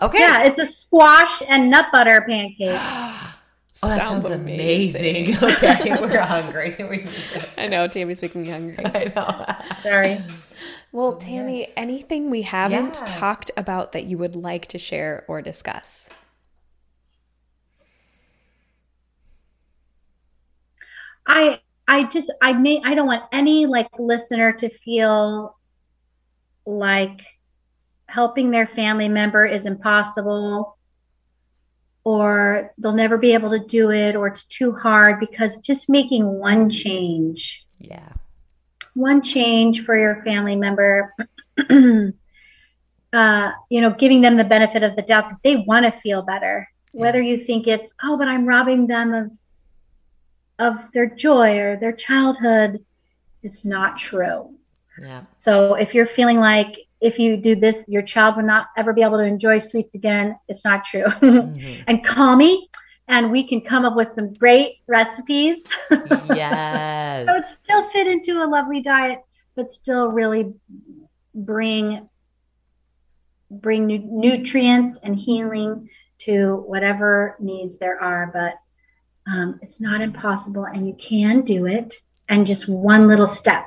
Okay. 0.00 0.18
Yeah, 0.20 0.44
it's 0.44 0.58
a 0.58 0.66
squash 0.66 1.42
and 1.48 1.70
nut 1.70 1.86
butter 1.92 2.24
pancake. 2.28 2.80
Oh, 3.82 3.88
that 3.88 3.98
sounds, 3.98 4.24
amazing. 4.26 5.36
okay, 5.42 5.96
we're 6.00 6.20
hungry. 6.24 6.76
We 6.78 7.06
I 7.56 7.68
know, 7.68 7.86
Tammy's 7.86 8.20
making 8.22 8.42
me 8.42 8.48
hungry. 8.50 8.84
I 8.84 9.12
know. 9.14 9.46
Sorry. 9.82 10.20
Well, 10.90 11.16
Tammy, 11.16 11.68
anything 11.76 12.30
we 12.30 12.42
haven't 12.42 13.02
Yeah. 13.02 13.06
talked 13.06 13.50
about 13.58 13.92
that 13.92 14.04
you 14.06 14.16
would 14.18 14.34
like 14.34 14.66
to 14.68 14.78
share 14.78 15.24
or 15.28 15.42
discuss? 15.42 16.08
I 21.26 21.60
I 21.86 22.04
just 22.04 22.32
I 22.42 22.52
may 22.54 22.80
I 22.84 22.94
don't 22.94 23.06
want 23.06 23.24
any 23.32 23.66
like 23.66 23.88
listener 23.98 24.52
to 24.54 24.70
feel 24.78 25.56
like 26.66 27.20
helping 28.08 28.50
their 28.52 28.66
family 28.68 29.08
member 29.08 29.46
is 29.46 29.66
impossible 29.66 30.77
or 32.08 32.72
they'll 32.78 33.00
never 33.04 33.18
be 33.18 33.34
able 33.34 33.50
to 33.50 33.58
do 33.58 33.90
it 33.90 34.16
or 34.16 34.26
it's 34.28 34.44
too 34.46 34.72
hard 34.72 35.20
because 35.20 35.58
just 35.58 35.90
making 35.90 36.24
one 36.24 36.70
change 36.70 37.64
Yeah. 37.78 38.12
one 38.94 39.20
change 39.22 39.84
for 39.84 39.94
your 39.96 40.22
family 40.24 40.56
member 40.56 41.14
uh, 43.12 43.50
you 43.68 43.80
know 43.82 43.90
giving 43.90 44.22
them 44.22 44.36
the 44.38 44.44
benefit 44.44 44.82
of 44.82 44.96
the 44.96 45.02
doubt 45.02 45.28
that 45.30 45.40
they 45.44 45.56
want 45.56 45.84
to 45.84 46.00
feel 46.00 46.22
better 46.22 46.66
whether 46.92 47.20
you 47.20 47.44
think 47.44 47.66
it's 47.66 47.90
oh 48.02 48.16
but 48.16 48.28
i'm 48.28 48.46
robbing 48.46 48.86
them 48.86 49.12
of 49.12 49.30
of 50.58 50.74
their 50.94 51.06
joy 51.26 51.58
or 51.58 51.76
their 51.76 51.92
childhood 51.92 52.78
it's 53.42 53.64
not 53.66 53.98
true 53.98 54.54
Yeah. 55.00 55.20
so 55.38 55.74
if 55.74 55.94
you're 55.94 56.06
feeling 56.18 56.40
like 56.40 56.72
if 57.00 57.18
you 57.18 57.36
do 57.36 57.54
this 57.54 57.84
your 57.88 58.02
child 58.02 58.36
will 58.36 58.44
not 58.44 58.66
ever 58.76 58.92
be 58.92 59.02
able 59.02 59.18
to 59.18 59.24
enjoy 59.24 59.58
sweets 59.58 59.94
again 59.94 60.36
it's 60.48 60.64
not 60.64 60.84
true 60.84 61.04
Mhm. 61.22 61.84
and 61.86 62.04
call 62.04 62.34
me 62.36 62.68
and 63.08 63.30
we 63.30 63.46
can 63.46 63.60
come 63.60 63.84
up 63.84 63.96
with 63.96 64.08
some 64.14 64.32
great 64.34 64.76
recipes 64.86 65.64
Yes. 66.34 67.26
so 67.26 67.34
it 67.36 67.44
still 67.62 67.88
fit 67.90 68.06
into 68.06 68.42
a 68.42 68.46
lovely 68.46 68.80
diet, 68.82 69.20
but 69.54 69.72
still 69.72 70.08
really 70.12 70.52
bring 71.34 72.08
bring 73.50 73.86
nu- 73.86 73.98
nutrients 74.10 74.98
and 75.02 75.16
healing 75.16 75.88
to 76.18 76.56
whatever 76.66 77.36
needs 77.40 77.78
there 77.78 77.98
are. 78.02 78.30
But 78.32 78.54
um, 79.30 79.58
it's 79.62 79.80
not 79.80 80.00
impossible, 80.00 80.64
and 80.64 80.86
you 80.86 80.94
can 80.94 81.42
do 81.42 81.66
it. 81.66 81.94
And 82.28 82.46
just 82.46 82.68
one 82.68 83.08
little 83.08 83.26
step 83.26 83.66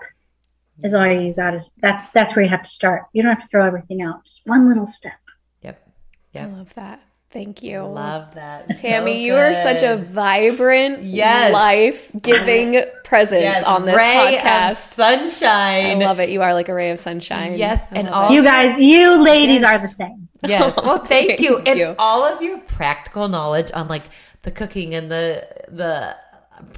is 0.83 0.93
all 0.93 1.07
you 1.07 1.33
got. 1.33 1.51
to 1.51 1.61
That's 1.81 2.09
that's 2.13 2.35
where 2.35 2.43
you 2.43 2.49
have 2.49 2.63
to 2.63 2.69
start. 2.69 3.03
You 3.13 3.23
don't 3.23 3.33
have 3.33 3.43
to 3.43 3.47
throw 3.49 3.65
everything 3.65 4.01
out. 4.01 4.23
Just 4.25 4.41
one 4.45 4.67
little 4.67 4.87
step. 4.87 5.13
Yep. 5.61 5.89
Yeah, 6.33 6.45
I 6.45 6.49
love 6.49 6.73
that. 6.75 7.03
Thank 7.31 7.63
you. 7.63 7.79
Love 7.79 8.35
that. 8.35 8.67
Tammy, 8.79 9.13
So 9.13 9.19
you 9.19 9.35
are 9.35 9.55
such 9.55 9.83
a 9.83 9.95
vibrant, 9.95 11.03
Yes. 11.03 11.53
life-giving 11.53 12.83
presence 13.05 13.43
yes, 13.43 13.63
on 13.63 13.85
this 13.85 13.95
ray 13.95 14.35
Of 14.35 14.41
podcast. 14.41 15.41
I 15.41 15.93
love 15.93 16.19
it. 16.19 16.29
You 16.29 16.41
are 16.41 16.53
like 16.53 16.67
a 16.67 16.73
ray 16.73 16.89
of 16.91 16.99
sunshine. 16.99 17.57
Yes, 17.57 17.81
I 17.91 17.99
and 17.99 18.09
all- 18.09 18.29
it. 18.31 18.35
You 18.35 18.43
guys, 18.43 18.77
you 18.79 19.17
ladies 19.21 19.61
Yes. 19.61 19.79
are 19.79 19.87
the 19.87 19.93
same. 19.93 20.27
Yes. 20.45 20.75
Well, 20.75 20.97
thank, 21.05 21.27
Thank 21.29 21.39
you. 21.39 21.59
And 21.59 21.79
you. 21.79 21.95
all 21.99 22.25
of 22.25 22.41
your 22.41 22.57
practical 22.59 23.27
knowledge 23.29 23.71
on 23.73 23.87
like 23.87 24.03
the 24.41 24.51
cooking 24.51 24.93
and 24.95 25.09
the 25.11 25.47
the 25.69 26.17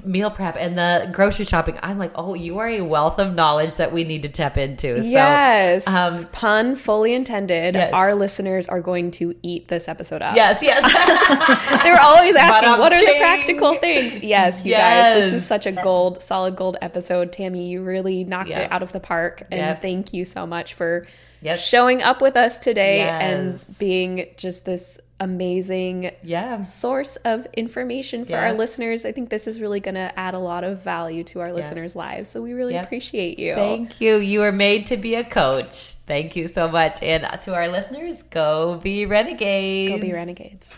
meal 0.04 0.30
prep 0.30 0.56
and 0.58 0.76
the 0.78 1.08
grocery 1.12 1.44
shopping. 1.44 1.78
I'm 1.82 1.98
like, 1.98 2.12
oh, 2.14 2.34
you 2.34 2.58
are 2.58 2.68
a 2.68 2.80
wealth 2.82 3.18
of 3.18 3.34
knowledge 3.34 3.76
that 3.76 3.92
we 3.92 4.04
need 4.04 4.22
to 4.22 4.28
tap 4.28 4.56
into. 4.56 5.02
So, 5.02 5.08
yes. 5.08 5.86
um, 5.86 6.24
Pun 6.26 6.76
fully 6.76 7.14
intended. 7.14 7.74
Yes. 7.74 7.92
Our 7.92 8.14
listeners 8.14 8.68
are 8.68 8.80
going 8.80 9.10
to 9.12 9.34
eat 9.42 9.68
this 9.68 9.88
episode 9.88 10.22
up. 10.22 10.36
yes, 10.36 10.62
yes. 10.62 10.82
They're 11.82 12.00
always 12.00 12.36
asking, 12.36 12.78
what 12.78 12.92
are 12.92 13.00
the 13.00 13.18
practical 13.18 13.74
things? 13.76 14.22
Yes, 14.22 14.64
you 14.64 14.72
guys, 14.72 15.24
this 15.24 15.32
is 15.42 15.46
such 15.46 15.66
a 15.66 15.72
gold, 15.72 16.22
solid 16.22 16.56
gold 16.56 16.76
episode. 16.82 17.32
Tammy, 17.32 17.68
you 17.68 17.82
really 17.82 18.24
knocked 18.24 18.50
Yeah. 18.50 18.60
it 18.60 18.72
out 18.72 18.82
of 18.82 18.92
the 18.92 19.00
park. 19.00 19.42
And 19.50 19.60
Yep. 19.60 19.82
thank 19.82 20.12
you 20.12 20.24
so 20.24 20.46
much 20.46 20.74
for 20.74 21.06
Yes. 21.40 21.66
showing 21.66 22.02
up 22.02 22.22
with 22.22 22.36
us 22.36 22.58
today 22.58 22.98
Yes. 22.98 23.22
and 23.68 23.78
being 23.78 24.26
just 24.36 24.64
this 24.64 24.98
amazing 25.20 26.10
yeah. 26.22 26.60
source 26.62 27.16
of 27.16 27.46
information 27.54 28.24
for 28.24 28.32
Yeah. 28.32 28.46
our 28.48 28.52
listeners. 28.52 29.04
I 29.06 29.12
think 29.12 29.30
this 29.30 29.46
is 29.46 29.60
really 29.60 29.80
going 29.80 29.94
to 29.94 30.12
add 30.18 30.34
a 30.34 30.38
lot 30.38 30.64
of 30.64 30.82
value 30.82 31.22
to 31.24 31.40
our 31.40 31.52
listeners' 31.52 31.94
lives. 31.94 32.28
So 32.28 32.42
we 32.42 32.52
really 32.52 32.74
Yep. 32.74 32.84
appreciate 32.84 33.38
you. 33.38 33.54
Thank 33.54 34.00
you. 34.00 34.16
You 34.16 34.42
are 34.42 34.52
made 34.52 34.86
to 34.88 34.96
be 34.96 35.14
a 35.14 35.24
coach. 35.24 35.94
Thank 36.06 36.36
you 36.36 36.48
so 36.48 36.68
much. 36.68 37.02
And 37.02 37.26
to 37.44 37.54
our 37.54 37.68
listeners, 37.68 38.22
go 38.24 38.76
be 38.82 39.06
renegades. 39.06 39.92
Go 39.92 39.98
be 39.98 40.12
renegades. 40.12 40.68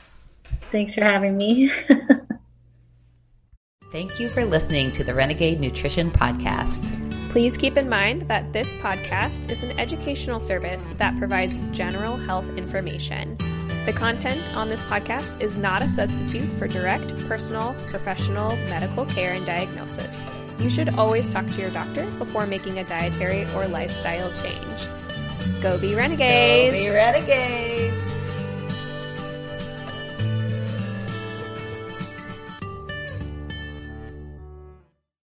Thanks 0.71 0.95
for 0.95 1.03
having 1.03 1.37
me. 1.37 1.71
Thank 3.93 4.21
you 4.21 4.29
for 4.29 4.45
listening 4.45 4.93
to 4.93 5.05
the 5.05 5.15
Renegade 5.15 5.61
Nutrition 5.61 6.11
Podcast. 6.11 6.93
Please 7.31 7.57
keep 7.57 7.77
in 7.77 7.89
mind 7.89 8.23
that 8.23 8.53
this 8.53 8.75
podcast 8.75 9.51
is 9.51 9.63
an 9.63 9.79
educational 9.79 10.41
service 10.41 10.91
that 10.99 11.17
provides 11.19 11.59
general 11.71 12.17
health 12.17 12.49
information. 12.57 13.37
The 13.87 13.93
content 13.93 14.57
on 14.57 14.69
this 14.69 14.83
podcast 14.83 15.41
is 15.41 15.57
not 15.57 15.81
a 15.81 15.89
substitute 15.89 16.51
for 16.55 16.67
direct, 16.67 17.17
personal, 17.29 17.77
professional 17.87 18.57
medical 18.69 19.07
care 19.07 19.33
and 19.33 19.47
diagnosis. 19.47 20.25
You 20.59 20.69
should 20.69 20.99
always 20.99 21.31
talk 21.31 21.47
to 21.47 21.61
your 21.61 21.71
doctor 21.71 22.05
before 22.19 22.49
making 22.49 22.81
a 22.81 22.85
dietary 22.85 23.47
or 23.55 23.69
lifestyle 23.69 24.33
change. 24.33 24.89
Go 25.63 25.79
be 25.79 25.95
renegades! 25.95 26.73
Go 26.73 26.79
be 26.79 26.91
renegades. 26.91 28.16